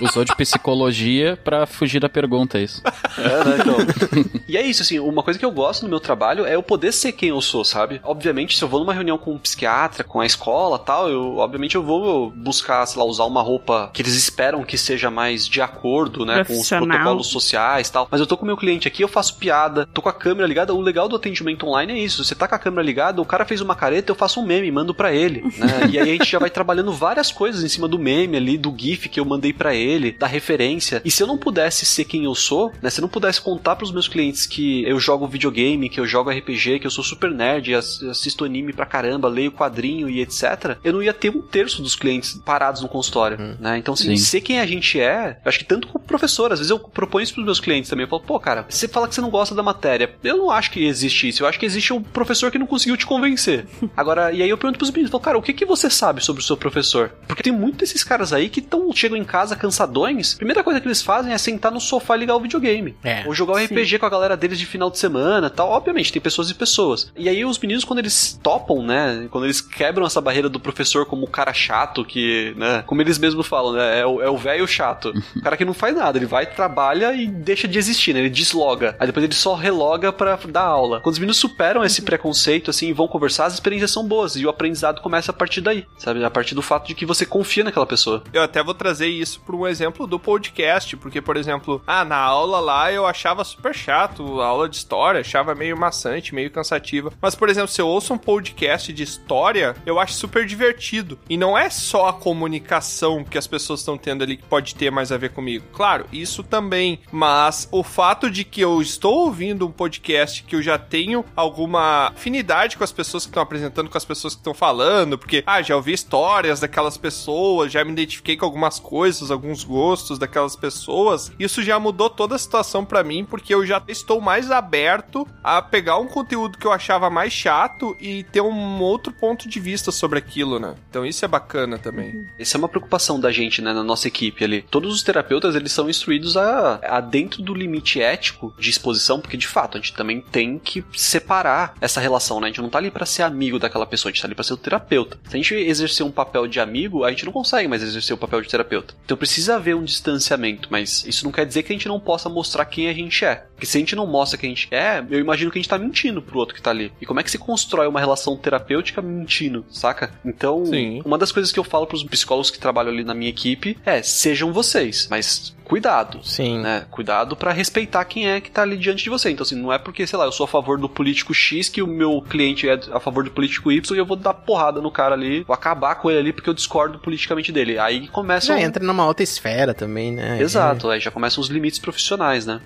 [0.01, 2.81] Usou de psicologia pra fugir da pergunta, é isso.
[3.17, 4.41] É, né, então.
[4.47, 6.91] e é isso, assim, uma coisa que eu gosto no meu trabalho é eu poder
[6.91, 7.99] ser quem eu sou, sabe?
[8.03, 11.75] Obviamente, se eu vou numa reunião com um psiquiatra, com a escola tal, eu, obviamente,
[11.75, 15.61] eu vou buscar, sei lá, usar uma roupa que eles esperam que seja mais de
[15.61, 18.07] acordo, né, com os protocolos sociais tal.
[18.09, 20.47] Mas eu tô com o meu cliente aqui, eu faço piada, tô com a câmera
[20.47, 20.73] ligada.
[20.73, 22.23] O legal do atendimento online é isso.
[22.23, 24.71] Você tá com a câmera ligada, o cara fez uma careta, eu faço um meme,
[24.71, 25.89] mando pra ele, né?
[25.89, 28.73] E aí a gente já vai trabalhando várias coisas em cima do meme ali, do
[28.75, 31.01] GIF que eu mandei pra ele, da referência.
[31.05, 32.89] E se eu não pudesse ser quem eu sou, né?
[32.89, 36.29] Se eu não pudesse contar pros meus clientes que eu jogo videogame, que eu jogo
[36.29, 40.77] RPG, que eu sou super nerd, ass- assisto anime pra caramba, leio quadrinho e etc.,
[40.83, 43.77] eu não ia ter um terço dos clientes parados no consultório, né?
[43.77, 44.17] Então, assim, Sim.
[44.17, 47.23] ser quem a gente é, eu acho que tanto como professor, às vezes eu proponho
[47.23, 48.03] isso pros meus clientes também.
[48.05, 50.13] Eu falo, pô, cara, você fala que você não gosta da matéria.
[50.23, 51.43] Eu não acho que existe isso.
[51.43, 53.65] Eu acho que existe um professor que não conseguiu te convencer.
[53.95, 56.41] Agora, e aí eu pergunto pros meninos, falo, cara, o que, que você sabe sobre
[56.41, 57.11] o seu professor?
[57.27, 60.81] Porque tem muitos desses caras aí que tão, chegam em casa cansadões, a primeira coisa
[60.81, 62.95] que eles fazem é sentar no sofá e ligar o videogame.
[63.03, 63.23] É.
[63.25, 65.69] Ou jogar um RPG com a galera deles de final de semana tal.
[65.69, 67.11] Obviamente, tem pessoas e pessoas.
[67.15, 69.27] E aí os meninos, quando eles topam, né?
[69.31, 72.83] Quando eles quebram essa barreira do professor como o cara chato, que, né?
[72.85, 73.99] Como eles mesmos falam, né?
[73.99, 75.13] É o é o velho chato.
[75.35, 76.17] O cara que não faz nada.
[76.17, 78.19] Ele vai, trabalha e deixa de existir, né?
[78.19, 78.95] Ele desloga.
[78.99, 80.99] Aí depois ele só reloga pra dar aula.
[81.01, 84.35] Quando os meninos superam esse preconceito, assim, e vão conversar, as experiências são boas.
[84.35, 86.23] E o aprendizado começa a partir daí, sabe?
[86.23, 88.23] A partir do fato de que você confia naquela pessoa.
[88.33, 92.59] Eu até vou trazer isso um exemplo do podcast, porque, por exemplo, ah, na aula
[92.59, 97.11] lá eu achava super chato, a aula de história, achava meio maçante, meio cansativa.
[97.21, 101.19] Mas, por exemplo, se eu ouço um podcast de história, eu acho super divertido.
[101.29, 104.91] E não é só a comunicação que as pessoas estão tendo ali que pode ter
[104.91, 105.65] mais a ver comigo.
[105.71, 110.61] Claro, isso também, mas o fato de que eu estou ouvindo um podcast que eu
[110.61, 114.53] já tenho alguma afinidade com as pessoas que estão apresentando, com as pessoas que estão
[114.53, 119.58] falando, porque, ah, já ouvi histórias daquelas pessoas, já me identifiquei com algumas coisas, alguns
[119.63, 124.21] gostos daquelas pessoas, isso já mudou toda a situação pra mim, porque eu já estou
[124.21, 129.13] mais aberto a pegar um conteúdo que eu achava mais chato e ter um outro
[129.13, 130.75] ponto de vista sobre aquilo, né?
[130.89, 132.27] Então isso é bacana também.
[132.37, 134.61] Essa é uma preocupação da gente, né, na nossa equipe ali.
[134.69, 139.37] Todos os terapeutas, eles são instruídos a, a dentro do limite ético de exposição, porque
[139.37, 142.47] de fato a gente também tem que separar essa relação, né?
[142.47, 144.43] A gente não tá ali pra ser amigo daquela pessoa, a gente tá ali pra
[144.43, 145.19] ser o terapeuta.
[145.29, 148.17] Se a gente exercer um papel de amigo, a gente não consegue mais exercer o
[148.17, 148.93] papel de terapeuta.
[149.05, 152.27] Então precisa haver um distanciamento, mas isso não quer dizer que a gente não possa
[152.27, 153.45] mostrar quem a gente é.
[153.59, 155.69] Porque se a gente não mostra quem a gente é, eu imagino que a gente
[155.69, 156.91] tá mentindo pro outro que tá ali.
[156.99, 160.11] E como é que se constrói uma relação terapêutica mentindo, saca?
[160.25, 161.01] Então, Sim.
[161.05, 164.01] uma das coisas que eu falo pros psicólogos que trabalham ali na minha equipe é:
[164.01, 166.19] sejam vocês, mas cuidado.
[166.23, 166.59] Sim.
[166.59, 166.85] Né?
[166.89, 169.29] Cuidado pra respeitar quem é que tá ali diante de você.
[169.29, 171.81] Então, assim, não é porque, sei lá, eu sou a favor do político X que
[171.81, 174.89] o meu cliente é a favor do político Y e eu vou dar porrada no
[174.89, 177.77] cara ali, vou acabar com ele ali porque eu discordo politicamente dele.
[177.77, 178.47] Aí começa.
[178.47, 180.41] Já entra numa outra esfera também, né?
[180.41, 182.59] Exato, aí já começam os limites profissionais, né?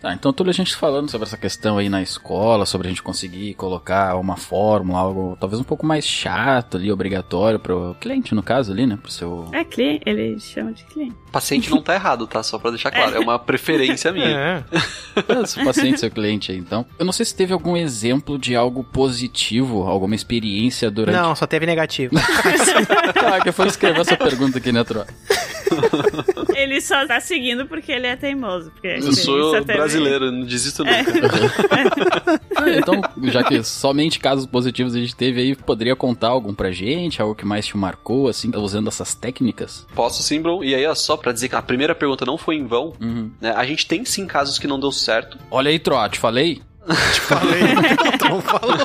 [0.00, 3.02] Tá, então toda a gente falando sobre essa questão aí na escola, sobre a gente
[3.02, 8.42] conseguir colocar uma fórmula, algo talvez um pouco mais chato ali, obrigatório pro cliente, no
[8.42, 8.98] caso ali, né?
[9.00, 9.48] Pro seu.
[9.52, 11.16] É cliente, ele chama de cliente.
[11.30, 12.42] Paciente não tá errado, tá?
[12.42, 13.16] Só pra deixar claro.
[13.16, 14.64] É uma preferência minha.
[14.70, 15.46] É.
[15.46, 16.84] seu paciente, seu cliente aí, então.
[16.98, 21.16] Eu não sei se teve algum exemplo de algo positivo, alguma experiência durante.
[21.16, 22.14] Não, só teve negativo.
[22.18, 25.04] ah, que foi escrever essa pergunta aqui, né, Tro?
[26.54, 28.70] Ele só tá seguindo porque ele é teimoso.
[28.70, 31.12] Porque Eu sou brasileiro, não desisto nunca.
[32.54, 36.70] Ah, então, já que somente casos positivos a gente teve aí, poderia contar algum pra
[36.70, 37.20] gente?
[37.20, 39.86] Algo que mais te marcou, assim, usando essas técnicas?
[39.94, 40.62] Posso sim, bro.
[40.62, 42.92] E aí, ó, só pra dizer que a primeira pergunta não foi em vão,
[43.40, 43.52] né?
[43.56, 45.38] A gente tem sim casos que não deu certo.
[45.50, 46.62] Olha aí, Tro, te falei?
[47.12, 47.62] Te falei.
[48.14, 48.76] Então falou.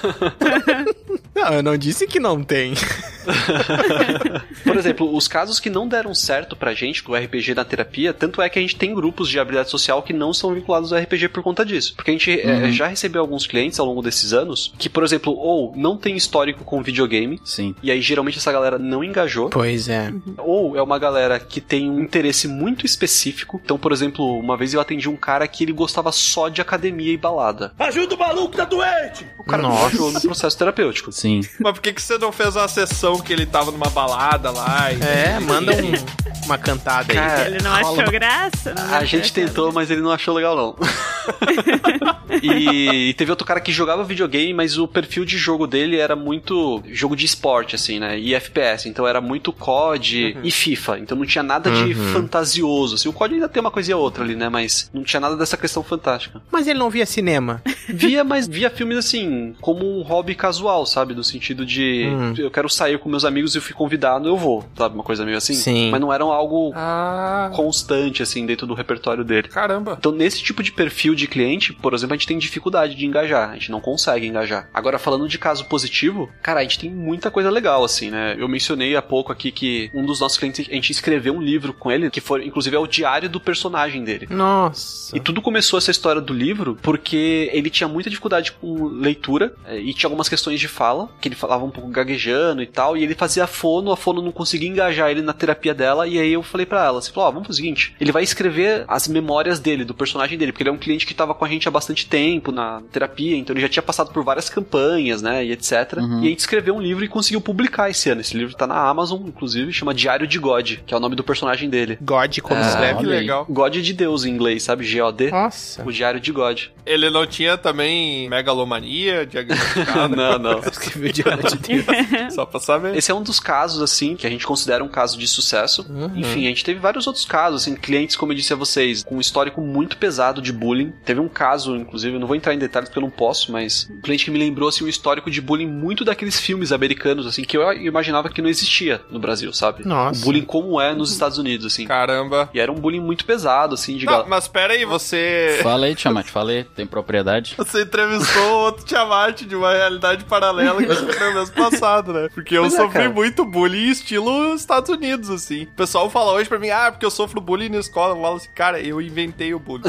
[1.37, 2.73] Não, eu não disse que não tem.
[4.63, 8.11] Por exemplo, os casos que não deram certo pra gente com o RPG na terapia,
[8.13, 10.99] tanto é que a gente tem grupos de habilidade social que não são vinculados ao
[10.99, 11.93] RPG por conta disso.
[11.95, 12.65] Porque a gente Uhum.
[12.65, 16.15] eh, já recebeu alguns clientes ao longo desses anos que, por exemplo, ou não tem
[16.15, 17.75] histórico com videogame, Sim.
[17.83, 19.49] e aí geralmente essa galera não engajou.
[19.49, 20.11] Pois é.
[20.39, 23.61] Ou é uma galera que tem um interesse muito específico.
[23.63, 27.13] Então, por exemplo, uma vez eu atendi um cara que ele gostava só de academia
[27.13, 27.73] e balada.
[27.77, 29.25] Ajuda o maluco, tá doente!
[29.37, 31.11] O cara não ajudou no processo terapêutico.
[31.11, 31.26] Sim.
[31.59, 34.91] Mas por que, que você não fez uma sessão que ele tava numa balada lá?
[34.91, 35.01] E...
[35.01, 37.17] É, manda um- uma cantada aí.
[37.17, 38.73] Cara, Ele não achou graça?
[38.73, 39.33] Não A achou gente graça.
[39.33, 40.75] tentou, mas ele não achou legal, não.
[42.41, 46.15] e, e teve outro cara que jogava videogame, mas o perfil de jogo dele era
[46.15, 48.17] muito jogo de esporte, assim, né?
[48.19, 48.87] E FPS.
[48.87, 50.99] Então era muito COD e FIFA.
[50.99, 52.13] Então não tinha nada de Uhum.
[52.13, 52.95] fantasioso.
[52.95, 54.49] Assim, o COD ainda tem uma coisinha ou outra ali, né?
[54.49, 56.41] Mas não tinha nada dessa questão fantástica.
[56.51, 57.61] Mas ele não via cinema.
[57.89, 61.13] Via, mas via filmes assim, como um hobby casual, sabe?
[61.17, 62.33] No sentido de Hum.
[62.37, 64.95] eu quero sair com meus amigos e eu fui convidado, eu vou, sabe?
[64.95, 65.53] Uma coisa meio assim.
[65.53, 65.89] Sim.
[65.91, 69.47] Mas não era algo Ah, constante, assim, dentro do repertório dele.
[69.47, 69.95] caramba.
[69.99, 73.49] Então, nesse tipo de perfil de cliente, por exemplo, a gente tem dificuldade de engajar,
[73.49, 74.69] a gente não consegue engajar.
[74.73, 78.35] Agora, falando de caso positivo, cara, a gente tem muita coisa legal, assim, né?
[78.37, 81.73] Eu mencionei há pouco aqui que um dos nossos clientes, a gente escreveu um livro
[81.73, 84.27] com ele, que foi, inclusive, é o diário do personagem dele.
[84.29, 85.15] Nossa.
[85.15, 89.79] E tudo começou essa história do livro porque ele tinha muita dificuldade com leitura eh,
[89.79, 93.03] e tinha algumas questões de fala, que ele falava um pouco gaguejando e tal, e
[93.03, 96.43] ele fazia fono, a fono não conseguia engajar ele na terapia dela, e aí eu
[96.43, 99.59] falei pra ela, assim, falou, ó, vamos fazer o seguinte, ele vai escrever as memórias
[99.59, 101.71] dele, do personagem dele, porque ele é um cliente que tava com a gente há
[101.71, 105.97] bastante tempo na terapia, então ele já tinha passado por várias campanhas, né, e etc.
[105.97, 106.21] Uhum.
[106.23, 108.21] E a gente escreveu um livro e conseguiu publicar esse ano.
[108.21, 111.23] Esse livro tá na Amazon, inclusive, chama Diário de God, que é o nome do
[111.23, 111.97] personagem dele.
[112.01, 113.05] God, como Ah, escreve.
[113.05, 113.45] Legal.
[113.49, 114.83] God de Deus em inglês, sabe?
[114.83, 115.31] G-O-D.
[115.31, 115.83] Nossa.
[115.85, 116.63] O Diário de God.
[116.85, 120.07] Ele não tinha também megalomania diagnosticada?
[120.15, 120.61] não, não.
[121.13, 121.85] Diário de Deus.
[122.33, 122.95] Só pra saber.
[122.95, 125.85] Esse é um dos casos, assim, que a gente considera um caso de sucesso.
[125.89, 126.11] Uhum.
[126.15, 129.15] Enfim, a gente teve vários outros casos, assim, clientes, como eu disse a vocês, com
[129.17, 130.93] um histórico muito pesado de bullying.
[131.05, 133.87] Teve um caso, inclusive, eu não vou entrar em detalhes porque eu não posso, mas
[133.91, 137.43] um cliente que me lembrou, assim, um histórico de bullying muito daqueles filmes americanos, assim,
[137.43, 139.85] que eu imaginava que não existia no Brasil, sabe?
[139.85, 140.21] Nossa.
[140.21, 141.85] O bullying como é nos Estados Unidos, assim.
[141.85, 142.49] Caramba.
[142.53, 145.59] E era um bullying muito pesado, assim, de Não, gal- mas pera aí, você...
[145.63, 147.53] Fala aí, Tiamat, fala aí, tem propriedade?
[147.57, 152.29] Você entrevistou outro Tiamat de uma realidade paralela que sofreu mês passado, né?
[152.33, 153.09] Porque eu Pois é, sofri cara.
[153.09, 155.63] muito bullying estilo Estados Unidos, assim.
[155.63, 158.15] O pessoal fala hoje pra mim, ah, porque eu sofro bullying na escola.
[158.15, 159.83] Eu falo assim, cara, eu inventei o bullying.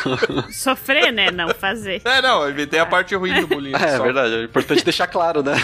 [0.52, 1.30] Sofrer, né?
[1.30, 2.02] Não fazer.
[2.04, 3.72] é, não, eu inventei a parte ruim do bullying.
[3.82, 4.02] É, só.
[4.04, 5.54] verdade, é importante deixar claro, né?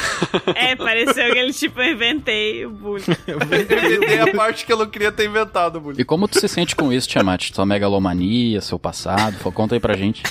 [0.54, 3.04] É, pareceu aquele tipo, eu inventei o bullying.
[3.26, 6.00] Eu inventei a parte que eu não queria ter inventado o bullying.
[6.00, 7.50] E como tu se sente com isso, Tiamat?
[7.52, 9.36] Sua megalomania, seu passado?
[9.52, 10.22] Conta aí pra gente.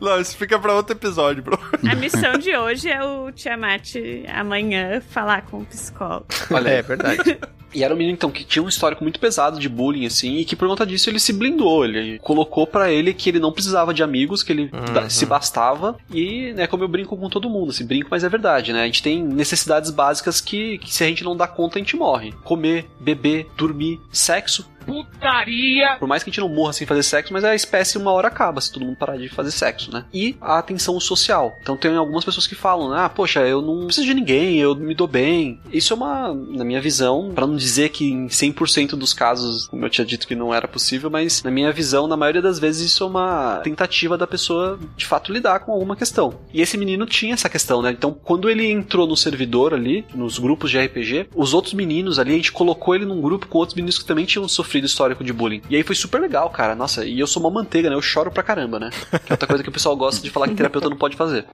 [0.00, 1.58] Não, isso fica pra outro episódio, bro.
[1.90, 3.94] A missão de hoje é o Tiamat
[4.32, 6.26] amanhã falar com o psicólogo.
[6.50, 7.38] Olha, É verdade.
[7.74, 10.44] E era um menino, então, que tinha um histórico muito pesado de bullying, assim, e
[10.46, 11.84] que por conta disso ele se blindou.
[11.84, 15.94] Ele colocou pra ele que ele não precisava de amigos, que ele da- se bastava.
[16.10, 18.84] E, né, como eu brinco com todo mundo, assim, brinco, mas é verdade, né?
[18.84, 21.94] A gente tem necessidades básicas que, que se a gente não dá conta, a gente
[21.94, 22.32] morre.
[22.42, 24.66] Comer, beber, dormir, sexo.
[24.88, 25.96] Putaria!
[25.98, 28.28] Por mais que a gente não morra sem fazer sexo, mas a espécie uma hora
[28.28, 30.06] acaba se todo mundo parar de fazer sexo, né?
[30.12, 31.54] E a atenção social.
[31.60, 34.94] Então tem algumas pessoas que falam, ah, poxa, eu não preciso de ninguém, eu me
[34.94, 35.60] dou bem.
[35.70, 39.84] Isso é uma, na minha visão, pra não dizer que em 100% dos casos, como
[39.84, 42.90] eu tinha dito que não era possível, mas na minha visão, na maioria das vezes
[42.90, 46.40] isso é uma tentativa da pessoa de fato lidar com alguma questão.
[46.52, 47.90] E esse menino tinha essa questão, né?
[47.90, 52.32] Então quando ele entrou no servidor ali, nos grupos de RPG, os outros meninos ali,
[52.32, 55.32] a gente colocou ele num grupo com outros meninos que também tinham sofrido histórico de
[55.32, 55.62] bullying.
[55.68, 56.74] E aí foi super legal, cara.
[56.74, 57.96] Nossa, e eu sou uma manteiga, né?
[57.96, 58.90] Eu choro pra caramba, né?
[59.24, 61.46] Que é outra coisa que o pessoal gosta de falar que terapeuta não pode fazer.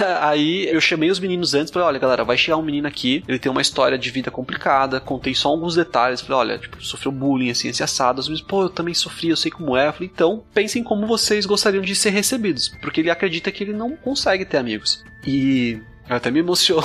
[0.20, 3.38] Aí eu chamei os meninos antes, falei, olha galera, vai chegar um menino aqui, ele
[3.38, 7.50] tem uma história de vida complicada, contei só alguns detalhes, falei, olha, tipo, sofreu bullying,
[7.50, 10.42] assim, esse assado, os meninos, pô, eu também sofri, eu sei como é, falei, então,
[10.54, 14.58] pensem como vocês gostariam de ser recebidos, porque ele acredita que ele não consegue ter
[14.58, 15.04] amigos.
[15.26, 16.82] E eu até me emociono.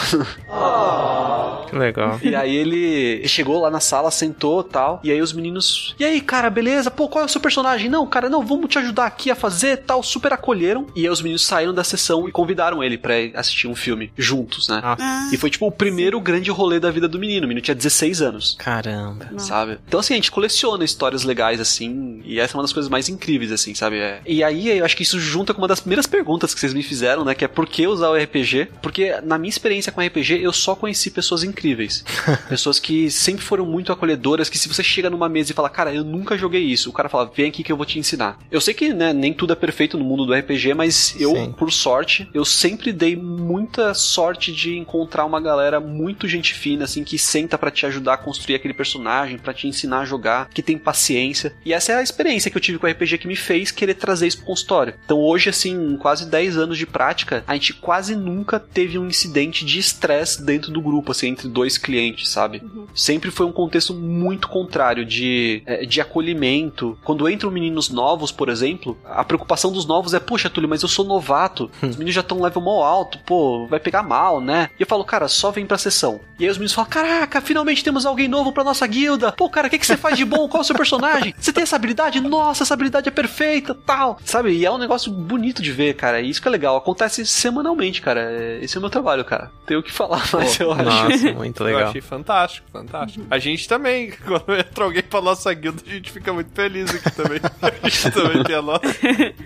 [1.66, 2.20] Que legal.
[2.22, 5.00] E aí ele chegou lá na sala, sentou tal.
[5.04, 5.96] E aí os meninos.
[6.00, 6.92] E aí, cara, beleza?
[6.92, 7.90] Pô, qual é o seu personagem?
[7.90, 10.04] Não, cara, não, vamos te ajudar aqui a fazer tal.
[10.04, 10.86] Super acolheram.
[10.96, 14.68] E aí os meninos saíram da sessão e convidaram ele pra assistir um filme juntos,
[14.68, 14.80] né?
[14.82, 15.34] Nossa.
[15.34, 17.46] E foi tipo o primeiro grande rolê da vida do menino.
[17.46, 18.56] O menino tinha 16 anos.
[18.60, 19.28] Caramba.
[19.38, 19.80] Sabe?
[19.88, 23.10] Então, assim, a gente coleciona histórias legais, assim, e essa é uma das coisas mais
[23.10, 23.98] incríveis, assim, sabe?
[23.98, 24.22] É.
[24.26, 26.84] E aí, eu acho que isso junta com uma das primeiras perguntas que vocês me
[26.84, 27.34] fizeram, né?
[27.34, 28.70] Que é por que usar o RPG?
[28.82, 32.04] Porque na minha experiência com RPG, eu só conheci pessoas incríveis.
[32.50, 35.94] pessoas que sempre foram muito acolhedoras, que se você chega numa mesa e fala, cara,
[35.94, 38.38] eu nunca joguei isso, o cara fala, vem aqui que eu vou te ensinar.
[38.52, 41.52] Eu sei que, né, nem tudo é perfeito no mundo do RPG, mas eu, Sim.
[41.52, 47.04] por sorte, eu sempre dei muita sorte de encontrar uma galera muito gente fina, assim,
[47.04, 50.62] que senta pra te ajudar a construir aquele personagem, pra te ensinar a jogar, que
[50.62, 51.54] tem paciência.
[51.66, 53.96] E essa é a experiência que eu tive com o RPG que me fez querer
[53.96, 54.94] trazer isso pro consultório.
[55.06, 59.66] Então hoje, assim, quase 10 anos de prática, a gente quase nunca teve um incidente
[59.66, 62.62] de estresse dentro do grupo, assim, entre dois clientes, sabe?
[62.94, 66.98] Sempre foi um contexto muito contrário de, é, de acolhimento.
[67.04, 70.88] Quando entram meninos novos, por exemplo, a preocupação dos novos é, poxa, Túlio, mas eu
[70.88, 74.70] sou novato, os meninos já estão level mó alto, pô, vai pegar mal, né?
[74.80, 76.20] E eu falo, cara, só vem pra sessão.
[76.40, 79.32] E aí os meninos falam, caraca, finalmente temos alguém novo pra nossa guilda.
[79.32, 80.48] Pô, cara, o que, que você faz de bom?
[80.48, 81.34] Qual é o seu personagem?
[81.38, 82.20] Você tem essa habilidade?
[82.20, 84.20] Nossa, essa habilidade é perfeita, tal.
[84.26, 84.52] Sabe?
[84.52, 86.20] E é um negócio bonito de ver, cara.
[86.20, 86.76] E isso que é legal.
[86.76, 88.60] Acontece semanalmente, cara.
[88.62, 89.52] Esse é o meu trabalho, cara.
[89.66, 90.84] Tenho o que falar, mas eu acho.
[90.84, 91.90] Nossa, Muito Eu legal.
[91.90, 93.26] achei fantástico, fantástico.
[93.30, 97.12] A gente também, quando entra alguém pra nossa guilda, a gente fica muito feliz aqui
[97.16, 97.40] também.
[97.62, 98.82] a gente também tem a nossa.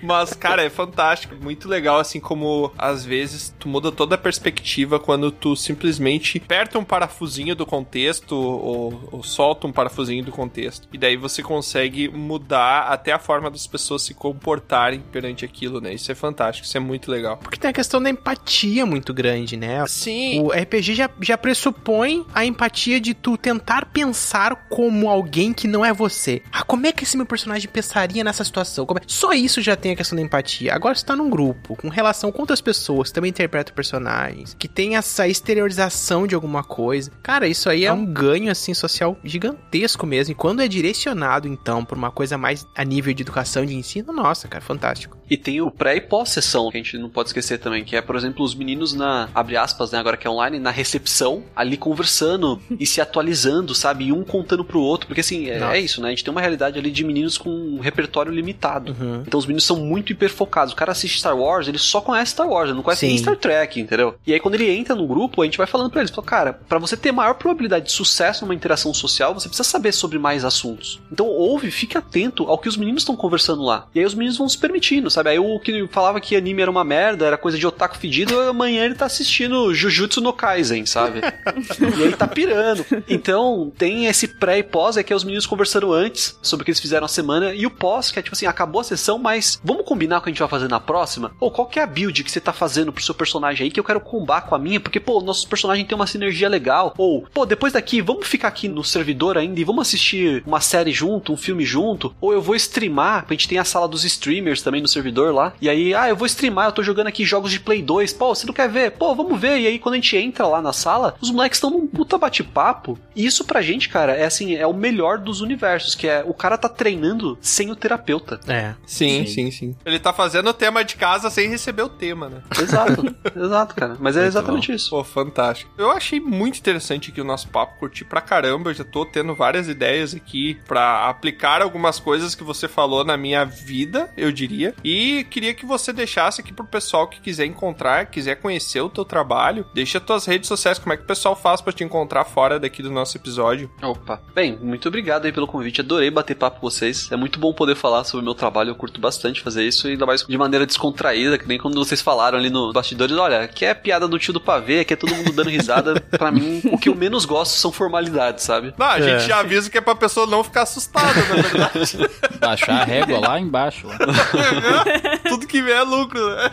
[0.03, 4.99] Mas, cara, é fantástico, muito legal, assim como às vezes tu muda toda a perspectiva
[4.99, 10.87] quando tu simplesmente aperta um parafusinho do contexto ou, ou solta um parafusinho do contexto.
[10.93, 15.93] E daí você consegue mudar até a forma das pessoas se comportarem perante aquilo, né?
[15.93, 17.37] Isso é fantástico, isso é muito legal.
[17.37, 19.85] Porque tem a questão da empatia muito grande, né?
[19.87, 20.41] Sim.
[20.41, 25.83] O RPG já, já pressupõe a empatia de tu tentar pensar como alguém que não
[25.85, 26.41] é você.
[26.51, 28.85] Ah, como é que esse meu personagem pensaria nessa situação?
[28.85, 30.73] Como é- Só isso já tem a questão da empatia.
[30.73, 34.67] Agora você tá num grupo, com relação com outras pessoas que também interpretam personagens, que
[34.67, 37.11] tem essa exteriorização de alguma coisa.
[37.21, 40.31] Cara, isso aí é um ganho, assim, social gigantesco mesmo.
[40.31, 44.13] E quando é direcionado, então, por uma coisa mais a nível de educação, de ensino,
[44.13, 45.17] nossa, cara, fantástico.
[45.29, 48.01] E tem o pré e pós-sessão, que a gente não pode esquecer também, que é,
[48.01, 51.77] por exemplo, os meninos na, abre aspas, né, agora que é online, na recepção, ali
[51.77, 54.05] conversando e se atualizando, sabe?
[54.05, 56.07] E um contando pro outro, porque assim, é, é isso, né?
[56.07, 58.95] A gente tem uma realidade ali de meninos com um repertório limitado.
[58.99, 59.23] Uhum.
[59.25, 60.73] Então os meninos são muito hiperfocados.
[60.73, 63.07] O cara assiste Star Wars, ele só conhece Star Wars, ele não conhece Sim.
[63.07, 64.15] nem Star Trek, entendeu?
[64.25, 66.53] E aí quando ele entra no grupo, a gente vai falando pra eles, fala, cara,
[66.67, 70.43] pra você ter maior probabilidade de sucesso numa interação social, você precisa saber sobre mais
[70.45, 70.99] assuntos.
[71.11, 73.87] Então ouve, fique atento ao que os meninos estão conversando lá.
[73.93, 75.18] E aí os meninos vão se permitindo, sabe?
[75.27, 78.85] Aí o que falava que anime era uma merda, era coisa de otaku fedido, amanhã
[78.85, 81.21] ele tá assistindo Jujutsu no Kaisen, sabe?
[81.97, 82.85] e aí tá pirando.
[83.07, 86.65] Então, tem esse pré e pós, é que é os meninos conversando antes sobre o
[86.65, 89.17] que eles fizeram a semana, e o pós, que é tipo assim, acabou a sessão,
[89.17, 91.31] mas vamos combinar o que a gente vai fazer na próxima?
[91.39, 93.79] Ou qual que é a build que você tá fazendo pro seu personagem aí, que
[93.79, 96.93] eu quero combar com a minha, porque, pô, nossos personagens tem uma sinergia legal.
[96.97, 100.91] Ou, pô, depois daqui, vamos ficar aqui no servidor ainda e vamos assistir uma série
[100.91, 104.61] junto, um filme junto, ou eu vou streamar, a gente tem a sala dos streamers
[104.61, 107.51] também no servidor lá, e aí, ah, eu vou streamar, eu tô jogando aqui jogos
[107.51, 108.91] de Play 2, pô, você não quer ver?
[108.91, 111.69] Pô, vamos ver, e aí quando a gente entra lá na sala, os moleques estão
[111.69, 115.95] num puta bate-papo, e isso pra gente, cara, é assim, é o melhor dos universos,
[115.95, 118.39] que é, o cara tá treinando sem o terapeuta.
[118.47, 118.75] É.
[118.85, 119.75] Sim, sim, sim.
[119.85, 122.41] Ele tá fazendo o tema de casa sem receber o tema, né?
[122.59, 124.89] Exato, exato, cara, mas é exatamente isso.
[124.89, 125.71] Pô, fantástico.
[125.77, 128.69] Eu achei muito interessante aqui o nosso papo, curti pra caramba.
[128.69, 133.17] Eu já tô tendo várias ideias aqui pra aplicar algumas coisas que você falou na
[133.17, 134.75] minha vida, eu diria.
[134.83, 134.98] E
[135.29, 139.65] queria que você deixasse aqui pro pessoal que quiser encontrar, quiser conhecer o teu trabalho,
[139.73, 142.81] deixa tuas redes sociais, como é que o pessoal faz pra te encontrar fora daqui
[142.83, 143.69] do nosso episódio.
[143.81, 144.21] Opa.
[144.33, 145.81] Bem, muito obrigado aí pelo convite.
[145.81, 147.11] Adorei bater papo com vocês.
[147.11, 148.69] É muito bom poder falar sobre o meu trabalho.
[148.69, 152.01] Eu curto bastante fazer isso e ainda mais de maneira descontraída, que nem quando vocês
[152.01, 153.15] falaram ali nos bastidores.
[153.17, 155.99] Olha, que é piada do tio do pavê, que é todo mundo dando risada.
[156.11, 158.73] pra mim, o que eu menos gosto são formalidades, sabe?
[158.77, 159.01] Não, a É.
[159.01, 161.97] gente já avisa que é pra pessoa não ficar assustada, na verdade.
[162.39, 163.87] Baixar a régua lá embaixo.
[163.87, 163.97] lá.
[165.27, 166.49] Tudo que vem é lucro, né?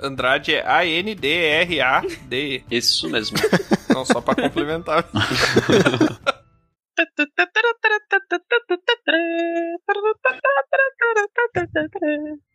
[0.00, 2.64] Andrade é A-N-D-R-A-D.
[2.70, 3.36] Isso mesmo.
[3.92, 5.04] Não, só pra complementar.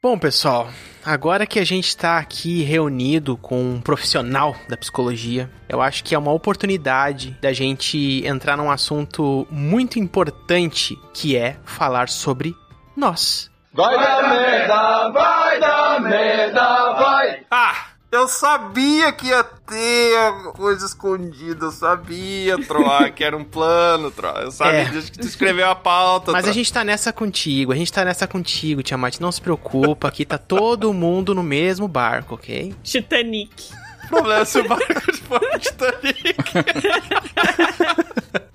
[0.01, 0.69] Bom, pessoal,
[1.03, 6.15] agora que a gente está aqui reunido com um profissional da psicologia, eu acho que
[6.15, 12.55] é uma oportunidade da gente entrar num assunto muito importante, que é falar sobre
[12.95, 13.51] nós.
[13.78, 17.41] Vai dar merda, vai dar merda, vai.
[17.51, 17.75] Ah,
[18.11, 21.65] eu sabia que ia ter coisa escondida.
[21.65, 24.41] Eu sabia, Troar, que era um plano, Troar.
[24.41, 24.86] Eu sabia É.
[24.86, 26.32] desde que tu escreveu a pauta.
[26.32, 26.53] Mas a Troar.
[26.55, 29.19] gente tá nessa contigo, a gente tá nessa contigo, Tiamat.
[29.19, 32.73] Não se preocupa, aqui tá todo mundo no mesmo barco, ok?
[32.84, 33.69] Titanic.
[34.08, 36.38] O problema é se o barco for Titanic.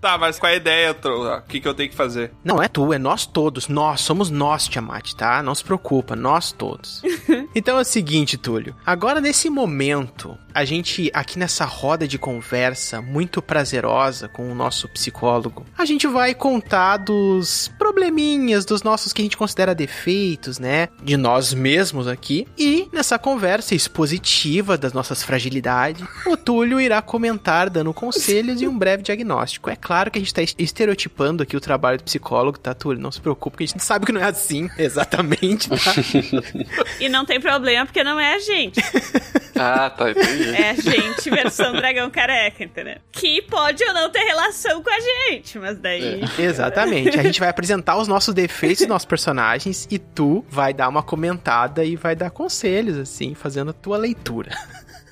[0.01, 0.97] tá, mas qual é a ideia?
[1.05, 2.33] O que, que eu tenho que fazer?
[2.43, 3.69] Não é tu, é nós todos.
[3.69, 5.43] Nós somos nós, Tiamat, tá?
[5.43, 7.03] Não se preocupa, nós todos.
[7.55, 8.75] então é o seguinte, Túlio.
[8.85, 14.89] Agora, nesse momento, a gente, aqui nessa roda de conversa muito prazerosa com o nosso
[14.89, 20.89] psicólogo, a gente vai contar dos probleminhas dos nossos que a gente considera defeitos, né?
[21.03, 22.47] De nós mesmos aqui.
[22.57, 28.77] E nessa conversa expositiva das nossas fragilidades, o Túlio irá comentar dando conselhos e um
[28.77, 29.71] breve diagnóstico.
[29.71, 33.01] É claro que a gente tá estereotipando aqui o trabalho do psicólogo, tá, Túlio?
[33.01, 35.93] Não se preocupe, que a gente sabe que não é assim, exatamente, tá?
[37.01, 38.81] E não tem problema porque não é a gente.
[39.55, 40.42] Ah, tá, entendi.
[40.45, 42.97] É a gente versão dragão careca, entendeu?
[43.11, 46.23] Que pode ou não ter relação com a gente, mas daí.
[46.39, 47.19] Exatamente.
[47.19, 51.03] A gente vai apresentar os nossos defeitos dos nossos personagens e tu vai dar uma
[51.03, 54.51] comentada e vai dar conselhos, assim, fazendo a tua leitura.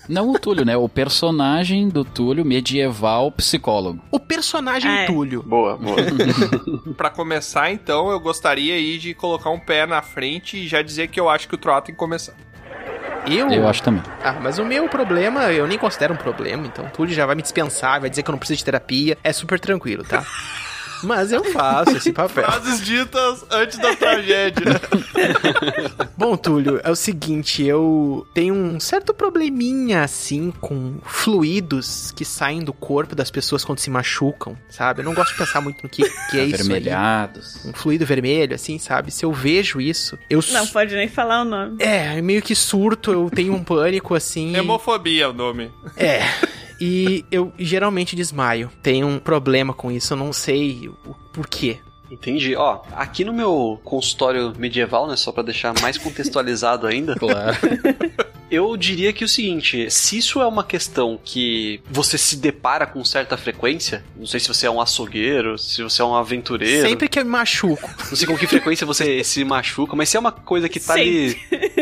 [0.08, 0.76] Não o Túlio, né?
[0.76, 4.00] O personagem do Túlio medieval psicólogo.
[4.10, 5.06] O personagem É.
[5.06, 5.40] Túlio.
[5.42, 5.96] Boa, boa.
[6.96, 11.08] Pra começar, então, eu gostaria aí de colocar um pé na frente e já dizer
[11.08, 12.34] que eu acho que o Troá tem que começar.
[13.26, 13.50] Eu?
[13.50, 14.02] Eu acho também.
[14.24, 17.34] Ah, mas o meu problema, eu nem considero um problema, então o Túlio já vai
[17.34, 20.24] me dispensar, vai dizer que eu não preciso de terapia, é super tranquilo, tá?
[21.02, 22.44] Mas eu faço esse papel.
[22.44, 24.80] Frases ditas antes da tragédia.
[26.16, 32.62] Bom, Túlio, é o seguinte, eu tenho um certo probleminha, assim, com fluidos que saem
[32.62, 35.00] do corpo das pessoas quando se machucam, sabe?
[35.00, 36.54] Eu não gosto de pensar muito no que, que é isso aí.
[36.54, 37.64] Avermelhados.
[37.64, 39.10] Um fluido vermelho, assim, sabe?
[39.10, 40.40] Se eu vejo isso, eu...
[40.52, 41.82] Não pode nem falar o nome.
[41.82, 44.54] É, meio que surto, eu tenho um pânico, assim...
[44.56, 45.70] Hemofobia é o nome.
[45.96, 46.20] É.
[46.80, 48.70] E eu geralmente desmaio.
[48.82, 51.78] Tenho um problema com isso, eu não sei o porquê.
[52.10, 52.56] Entendi.
[52.56, 57.56] Ó, aqui no meu consultório medieval, né, só pra deixar mais contextualizado ainda, Claro.
[58.50, 62.84] eu diria que é o seguinte, se isso é uma questão que você se depara
[62.84, 66.88] com certa frequência, não sei se você é um açougueiro, se você é um aventureiro,
[66.88, 67.88] Sempre que eu me machuco.
[68.08, 70.94] não sei com que frequência você se machuca, mas se é uma coisa que tá
[70.94, 71.38] ali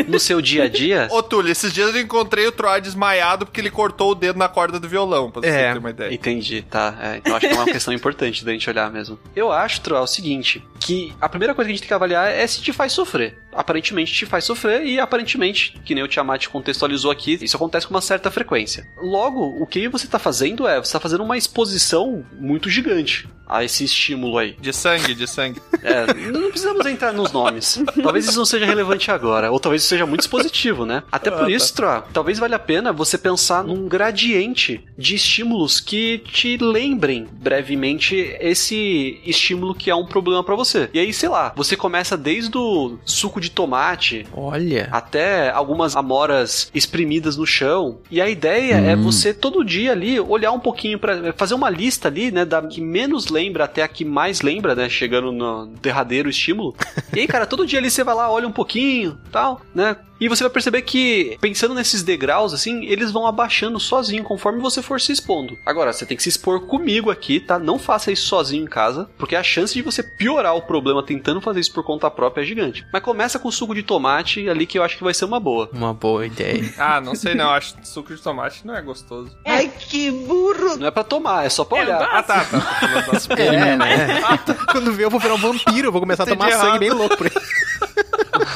[0.09, 3.61] no seu dia a dia, Ô, Túlio, esses dias eu encontrei o Troá desmaiado porque
[3.61, 5.73] ele cortou o dedo na corda do violão, pra você É.
[5.73, 6.13] ter uma ideia.
[6.15, 6.97] Entendi, tá.
[7.01, 9.19] É, então acho que é uma questão importante da gente olhar mesmo.
[9.35, 11.95] Eu acho, Tro, é o seguinte, que a primeira coisa que a gente tem que
[11.95, 13.37] avaliar é se te faz sofrer.
[13.53, 17.95] Aparentemente te faz sofrer e aparentemente, que nem o Tiamat contextualizou aqui, isso acontece com
[17.95, 18.87] uma certa frequência.
[19.03, 23.65] Logo, o que você tá fazendo é, você tá fazendo uma exposição muito gigante a
[23.65, 24.55] esse estímulo aí.
[24.61, 25.61] De sangue, de sangue.
[25.83, 27.83] É, não precisamos entrar nos nomes.
[28.03, 31.03] Talvez isso não seja relevante agora, ou talvez isso seja muito expositivo, né?
[31.11, 35.81] Até por Ah, isso, Tro, talvez valha a pena você pensar num gradiente de estímulos
[35.81, 40.89] que te lembrem brevemente esse estímulo que é um problema pra você.
[40.93, 44.89] E aí, sei lá, você começa desde o suco de tomate Olha.
[44.93, 47.99] até algumas amoras espremidas no chão.
[48.11, 49.03] E a ideia é Hum.
[49.03, 52.81] você todo dia ali olhar um pouquinho pra fazer uma lista ali, né, da que
[52.81, 56.75] menos lembra até a que mais lembra, né, chegando no derradeiro estímulo.
[57.15, 59.88] e aí, cara, todo dia ali você vai lá, olha um pouquinho, tal, né?
[60.21, 64.83] E você vai perceber que, pensando nesses degraus, assim, eles vão abaixando sozinho conforme você
[64.83, 65.57] for se expondo.
[65.65, 67.57] Agora, você tem que se expor comigo aqui, tá?
[67.57, 71.41] Não faça isso sozinho em casa, porque a chance de você piorar o problema tentando
[71.41, 72.85] fazer isso por conta própria é gigante.
[72.93, 75.71] Mas começa com suco de tomate ali que eu acho que vai ser uma boa.
[75.73, 76.65] Uma boa ideia.
[76.79, 79.31] Ah, não sei não, acho que suco de tomate não é gostoso.
[79.47, 80.77] Ai, que burro!
[80.79, 82.03] Não é pra tomar, é só pra Eu olhar.
[82.03, 82.61] Ah, tá, tá.
[82.61, 84.21] tá das- É, né?
[84.73, 87.17] Quando vê, eu vou virar um vampiro, eu vou começar a tomar sangue bem louco
[87.17, 87.33] por aí.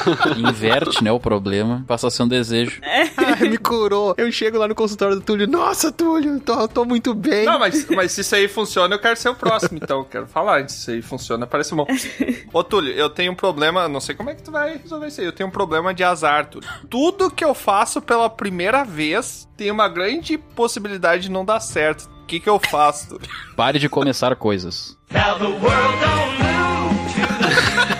[0.37, 1.83] Inverte, né, o problema.
[1.87, 2.81] Passa a ser um desejo.
[2.83, 4.13] Ai, me curou.
[4.17, 5.47] Eu chego lá no consultório do Túlio.
[5.47, 7.45] Nossa, Túlio, tô, tô muito bem.
[7.45, 9.99] Não, mas, mas se isso aí funciona, eu quero ser o próximo, então.
[9.99, 10.67] Eu quero falar.
[10.69, 11.85] Se isso aí funciona, parece bom.
[12.51, 15.21] Ô, Túlio, eu tenho um problema, não sei como é que tu vai resolver isso
[15.21, 15.27] aí.
[15.27, 16.67] Eu tenho um problema de azar, Túlio.
[16.89, 22.09] Tudo que eu faço pela primeira vez tem uma grande possibilidade de não dar certo.
[22.23, 23.29] O que que eu faço, Túlio?
[23.55, 24.97] Pare de começar coisas.
[25.11, 26.72] Now the world don't move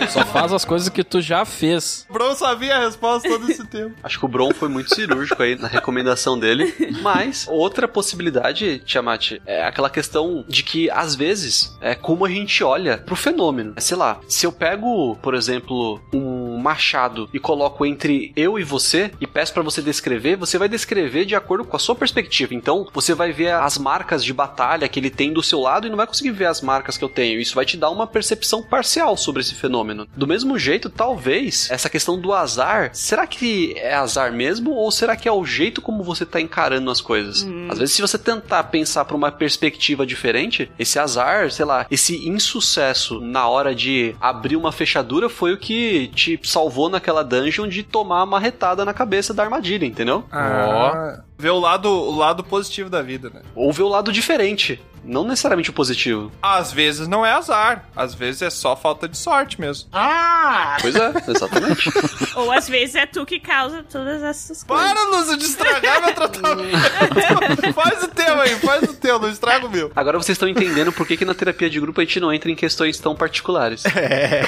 [0.10, 2.06] Só faz as coisas que tu já fez.
[2.10, 3.96] O Bron sabia a resposta todo esse tempo.
[4.04, 6.74] Acho que o Bron foi muito cirúrgico aí na recomendação dele.
[7.02, 12.64] Mas outra possibilidade, Tiamat, é aquela questão de que, às vezes, é como a gente
[12.64, 13.74] olha pro fenômeno.
[13.76, 18.64] É, sei lá, se eu pego, por exemplo, um machado e coloco entre eu e
[18.64, 22.54] você e peço pra você descrever, você vai descrever de acordo com a sua perspectiva.
[22.54, 25.90] Então, você vai ver as marcas de batalha que ele tem do seu lado e
[25.90, 27.40] não vai conseguir ver as marcas que eu tenho.
[27.40, 29.73] Isso vai te dar uma percepção parcial sobre esse fenômeno.
[30.16, 35.16] Do mesmo jeito, talvez, essa questão do azar, será que é azar mesmo ou será
[35.16, 37.45] que é o jeito como você tá encarando as coisas?
[37.70, 42.28] Às vezes, se você tentar pensar por uma perspectiva diferente, esse azar, sei lá, esse
[42.28, 47.84] insucesso na hora de abrir uma fechadura foi o que te salvou naquela dungeon de
[47.84, 50.26] tomar uma retada na cabeça da armadilha, entendeu?
[50.32, 53.41] Ah, Ver o lado, o lado positivo da vida, né?
[53.53, 56.32] Ou ver o lado diferente, não necessariamente o positivo.
[56.41, 59.90] Às vezes não é azar, às vezes é só falta de sorte mesmo.
[59.91, 60.78] Ah!
[60.80, 61.90] Pois é, exatamente.
[62.36, 64.94] Ou às vezes é tu que causa todas essas coisas.
[64.94, 66.78] Para, Lúcio, de estragar meu tratamento.
[67.76, 69.20] faz o teu aí, faz o teu.
[69.20, 69.91] não estraga o meu.
[69.95, 72.49] Agora vocês estão entendendo por que, que na terapia de grupo a gente não entra
[72.49, 73.84] em questões tão particulares.
[73.86, 74.44] É.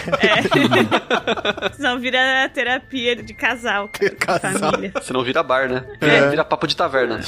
[1.75, 3.89] Senão vira terapia de casal.
[4.19, 4.71] Casal.
[4.71, 4.93] Família.
[5.01, 5.85] Senão vira bar, né?
[5.99, 6.29] É.
[6.29, 7.19] Vira papo de taverna.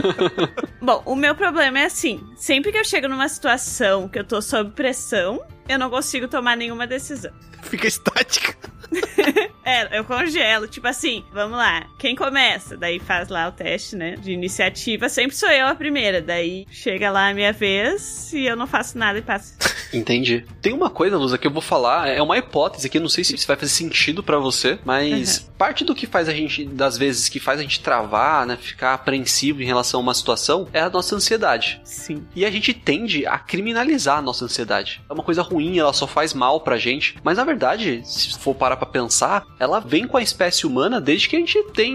[0.80, 4.40] Bom, o meu problema é assim: sempre que eu chego numa situação que eu tô
[4.40, 7.32] sob pressão, eu não consigo tomar nenhuma decisão.
[7.62, 8.56] Fica estática.
[9.64, 10.68] É, eu congelo.
[10.68, 11.86] Tipo assim, vamos lá.
[11.98, 12.76] Quem começa?
[12.76, 14.14] Daí faz lá o teste, né?
[14.16, 15.08] De iniciativa.
[15.08, 16.20] Sempre sou eu a primeira.
[16.20, 19.54] Daí chega lá a minha vez e eu não faço nada e passo.
[19.92, 20.44] Entendi.
[20.60, 23.46] Tem uma coisa, Lusa, que eu vou falar, é uma hipótese aqui, não sei se
[23.46, 27.38] vai fazer sentido pra você, mas parte do que faz a gente, das vezes que
[27.38, 31.14] faz a gente travar, né, ficar apreensivo em relação a uma situação, é a nossa
[31.14, 31.80] ansiedade.
[31.84, 32.26] Sim.
[32.34, 35.00] E a gente tende a criminalizar a nossa ansiedade.
[35.08, 38.54] É uma coisa ruim, ela só faz mal pra gente, mas na verdade, se for
[38.54, 41.94] parar pra pensar, ela vem com a espécie humana desde que a gente tem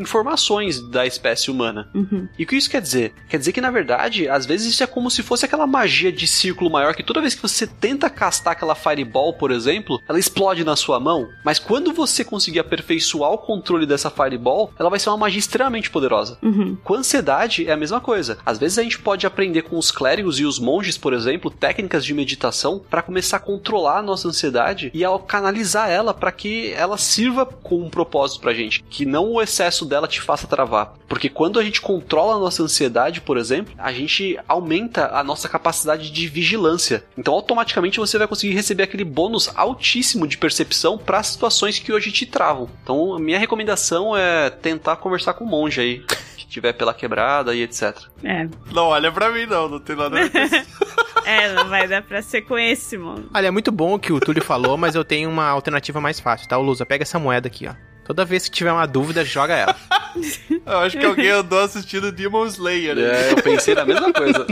[0.00, 1.88] informações da espécie humana.
[1.94, 2.28] Uhum.
[2.38, 3.14] E o que isso quer dizer?
[3.28, 6.26] Quer dizer que, na verdade, às vezes isso é como se fosse aquela magia de
[6.26, 10.64] círculo maior que toda vez que você tenta castar aquela fireball, por exemplo, ela explode
[10.64, 11.28] na sua mão.
[11.44, 15.90] Mas quando você conseguir aperfeiçoar o controle dessa fireball, ela vai ser uma magia extremamente
[15.90, 16.38] poderosa.
[16.42, 16.76] Uhum.
[16.82, 18.38] Com ansiedade é a mesma coisa.
[18.44, 22.04] Às vezes a gente pode aprender com os clérigos e os monges, por exemplo, técnicas
[22.04, 26.72] de meditação para começar a controlar a nossa ansiedade e ao canalizar ela para que
[26.72, 30.94] ela sirva com um propósito pra gente, que não o excesso dela te faça travar.
[31.06, 35.50] Porque quando a gente controla a nossa ansiedade, por exemplo, a gente aumenta a nossa
[35.50, 37.04] capacidade de vigilância.
[37.18, 42.10] Então automaticamente você vai conseguir receber aquele bônus altíssimo de percepção para situações que hoje
[42.10, 42.70] te travam.
[42.82, 45.98] Então a minha recomendação é tentar conversar com o monge aí,
[46.38, 47.98] que tiver pela quebrada e etc.
[48.22, 48.48] É.
[48.72, 50.84] Não olha pra mim, não, não tem nada a ver com isso.
[51.24, 53.28] É, não vai dar pra ser com esse, mano.
[53.34, 56.20] Olha, é muito bom o que o Túlio falou, mas eu tenho uma alternativa mais
[56.20, 56.58] fácil, tá?
[56.58, 57.74] O Lusa, pega essa moeda aqui, ó.
[58.04, 59.76] Toda vez que tiver uma dúvida, joga ela.
[60.66, 62.94] Eu acho que alguém andou assistindo Demon Slayer.
[62.94, 63.02] né?
[63.02, 64.46] É, eu pensei na mesma coisa.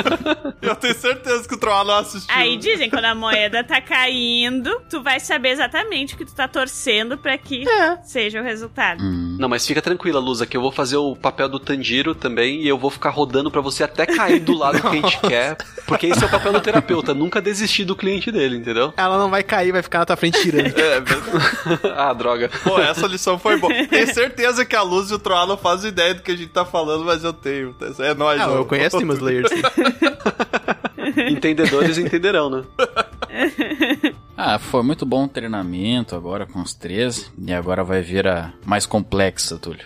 [0.62, 2.34] Eu tenho certeza que o Troll não assistiu.
[2.34, 6.46] Aí dizem, quando a moeda tá caindo, tu vai saber exatamente o que tu tá
[6.46, 7.64] torcendo pra que
[8.04, 9.02] seja o resultado.
[9.02, 12.68] Não, mas fica tranquila, Lusa, que eu vou fazer o papel do Tanjiro também e
[12.68, 15.56] eu vou ficar rodando pra você até cair do lado que a gente quer.
[15.86, 18.92] Porque esse é o papel do terapeuta, nunca desistir do cliente dele, entendeu?
[18.96, 20.78] Ela não vai cair, vai ficar na tua frente tirando.
[20.78, 21.02] É,
[21.96, 22.50] ah, droga.
[22.62, 23.72] Pô, essa lição foi boa.
[23.86, 26.50] Tenho certeza que a Luz e o Troll não fazem ideia do que a gente
[26.50, 27.74] tá falando, mas eu tenho.
[27.98, 28.56] É nóis, Não, ó.
[28.58, 29.62] eu conheço Demon Slayer, sim.
[31.30, 32.62] Entendedores entenderão, né?
[34.42, 37.26] Ah, foi muito bom o treinamento agora com os 13.
[37.46, 39.84] E agora vai vir a mais complexa, Túlio.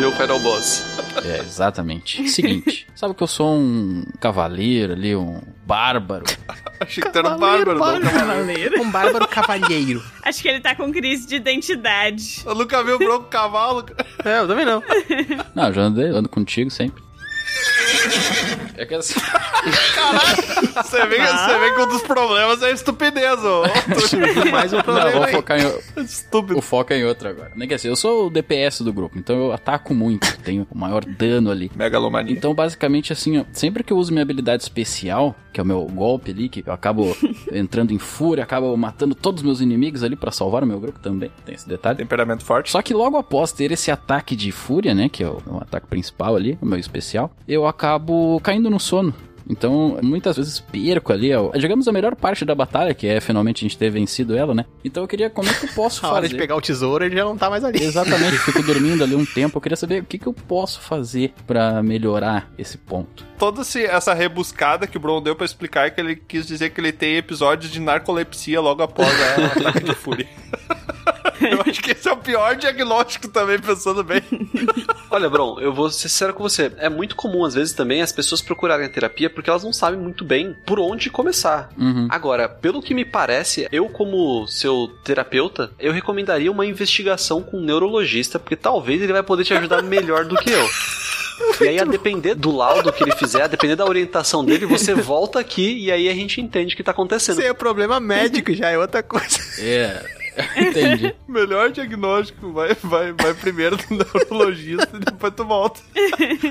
[0.00, 0.84] Meu Final Boss.
[1.24, 2.28] É, exatamente.
[2.28, 6.24] Seguinte, sabe que eu sou um cavaleiro ali, um bárbaro.
[6.80, 8.00] Achei que tu era um bárbaro, não.
[8.00, 8.82] Cavaleiro.
[8.82, 10.02] Um bárbaro cavalheiro.
[10.22, 12.42] Acho que ele tá com crise de identidade.
[12.44, 13.84] Eu nunca vi o bronco cavalo.
[14.24, 14.82] É, eu também não.
[15.54, 17.02] Não, eu já andei, ando contigo sempre.
[18.76, 19.14] É que assim.
[20.74, 23.64] Você vê, você vê que um dos problemas é a estupidez, ó.
[24.50, 25.32] Mais um Não, problema vou aí.
[25.32, 25.72] focar em.
[26.02, 26.58] Estúpido.
[26.58, 27.52] O foco é em outro agora.
[27.54, 30.78] Nem que assim, eu sou o DPS do grupo, então eu ataco muito, tenho o
[30.78, 31.70] maior dano ali.
[31.74, 32.32] Megalomania.
[32.32, 35.84] Então, basicamente, assim, ó, sempre que eu uso minha habilidade especial, que é o meu
[35.86, 37.16] golpe ali, que eu acabo
[37.52, 40.98] entrando em fúria, acabo matando todos os meus inimigos ali pra salvar o meu grupo
[40.98, 41.98] também, tem esse detalhe.
[41.98, 42.70] Temperamento forte.
[42.70, 45.86] Só que logo após ter esse ataque de fúria, né, que é o, o ataque
[45.86, 49.14] principal ali, o meu especial, eu acabo caindo no sono.
[49.50, 53.58] Então, muitas vezes perco ali, ó, digamos, a melhor parte da batalha, que é finalmente
[53.58, 54.64] a gente ter vencido ela, né?
[54.84, 56.14] Então eu queria, como é que eu posso A fazer?
[56.14, 57.82] hora de pegar o tesouro, ele já não tá mais ali.
[57.82, 59.56] Exatamente, fico dormindo ali um tempo.
[59.58, 63.26] Eu queria saber o que, que eu posso fazer pra melhorar esse ponto.
[63.36, 66.80] Toda essa rebuscada que o Bron deu pra explicar é que ele quis dizer que
[66.80, 70.28] ele tem episódios de narcolepsia logo após a- ataque de fúria.
[71.40, 74.22] Eu acho que esse é o pior diagnóstico também, pensando bem.
[75.10, 76.72] Olha, Bron, eu vou ser sincero com você.
[76.78, 79.98] É muito comum, às vezes, também as pessoas procurarem a terapia porque elas não sabem
[79.98, 81.70] muito bem por onde começar.
[81.76, 82.06] Uhum.
[82.10, 87.64] Agora, pelo que me parece, eu, como seu terapeuta, eu recomendaria uma investigação com um
[87.64, 90.68] neurologista, porque talvez ele vai poder te ajudar melhor do que eu.
[91.60, 94.94] E aí, a depender do laudo que ele fizer, a depender da orientação dele, você
[94.94, 97.34] volta aqui e aí a gente entende o que tá acontecendo.
[97.34, 99.38] Isso aí é problema médico, já é outra coisa.
[99.58, 100.21] É.
[100.56, 101.14] Entendi.
[101.28, 105.80] Melhor diagnóstico, vai, vai, vai primeiro no neurologista e depois tu volta.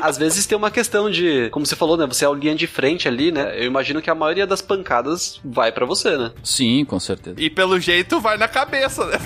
[0.01, 2.05] Às vezes tem uma questão de, como você falou, né?
[2.05, 3.53] Você é o linha de frente ali, né?
[3.57, 6.31] Eu imagino que a maioria das pancadas vai pra você, né?
[6.43, 7.35] Sim, com certeza.
[7.39, 9.17] E pelo jeito vai na cabeça, né?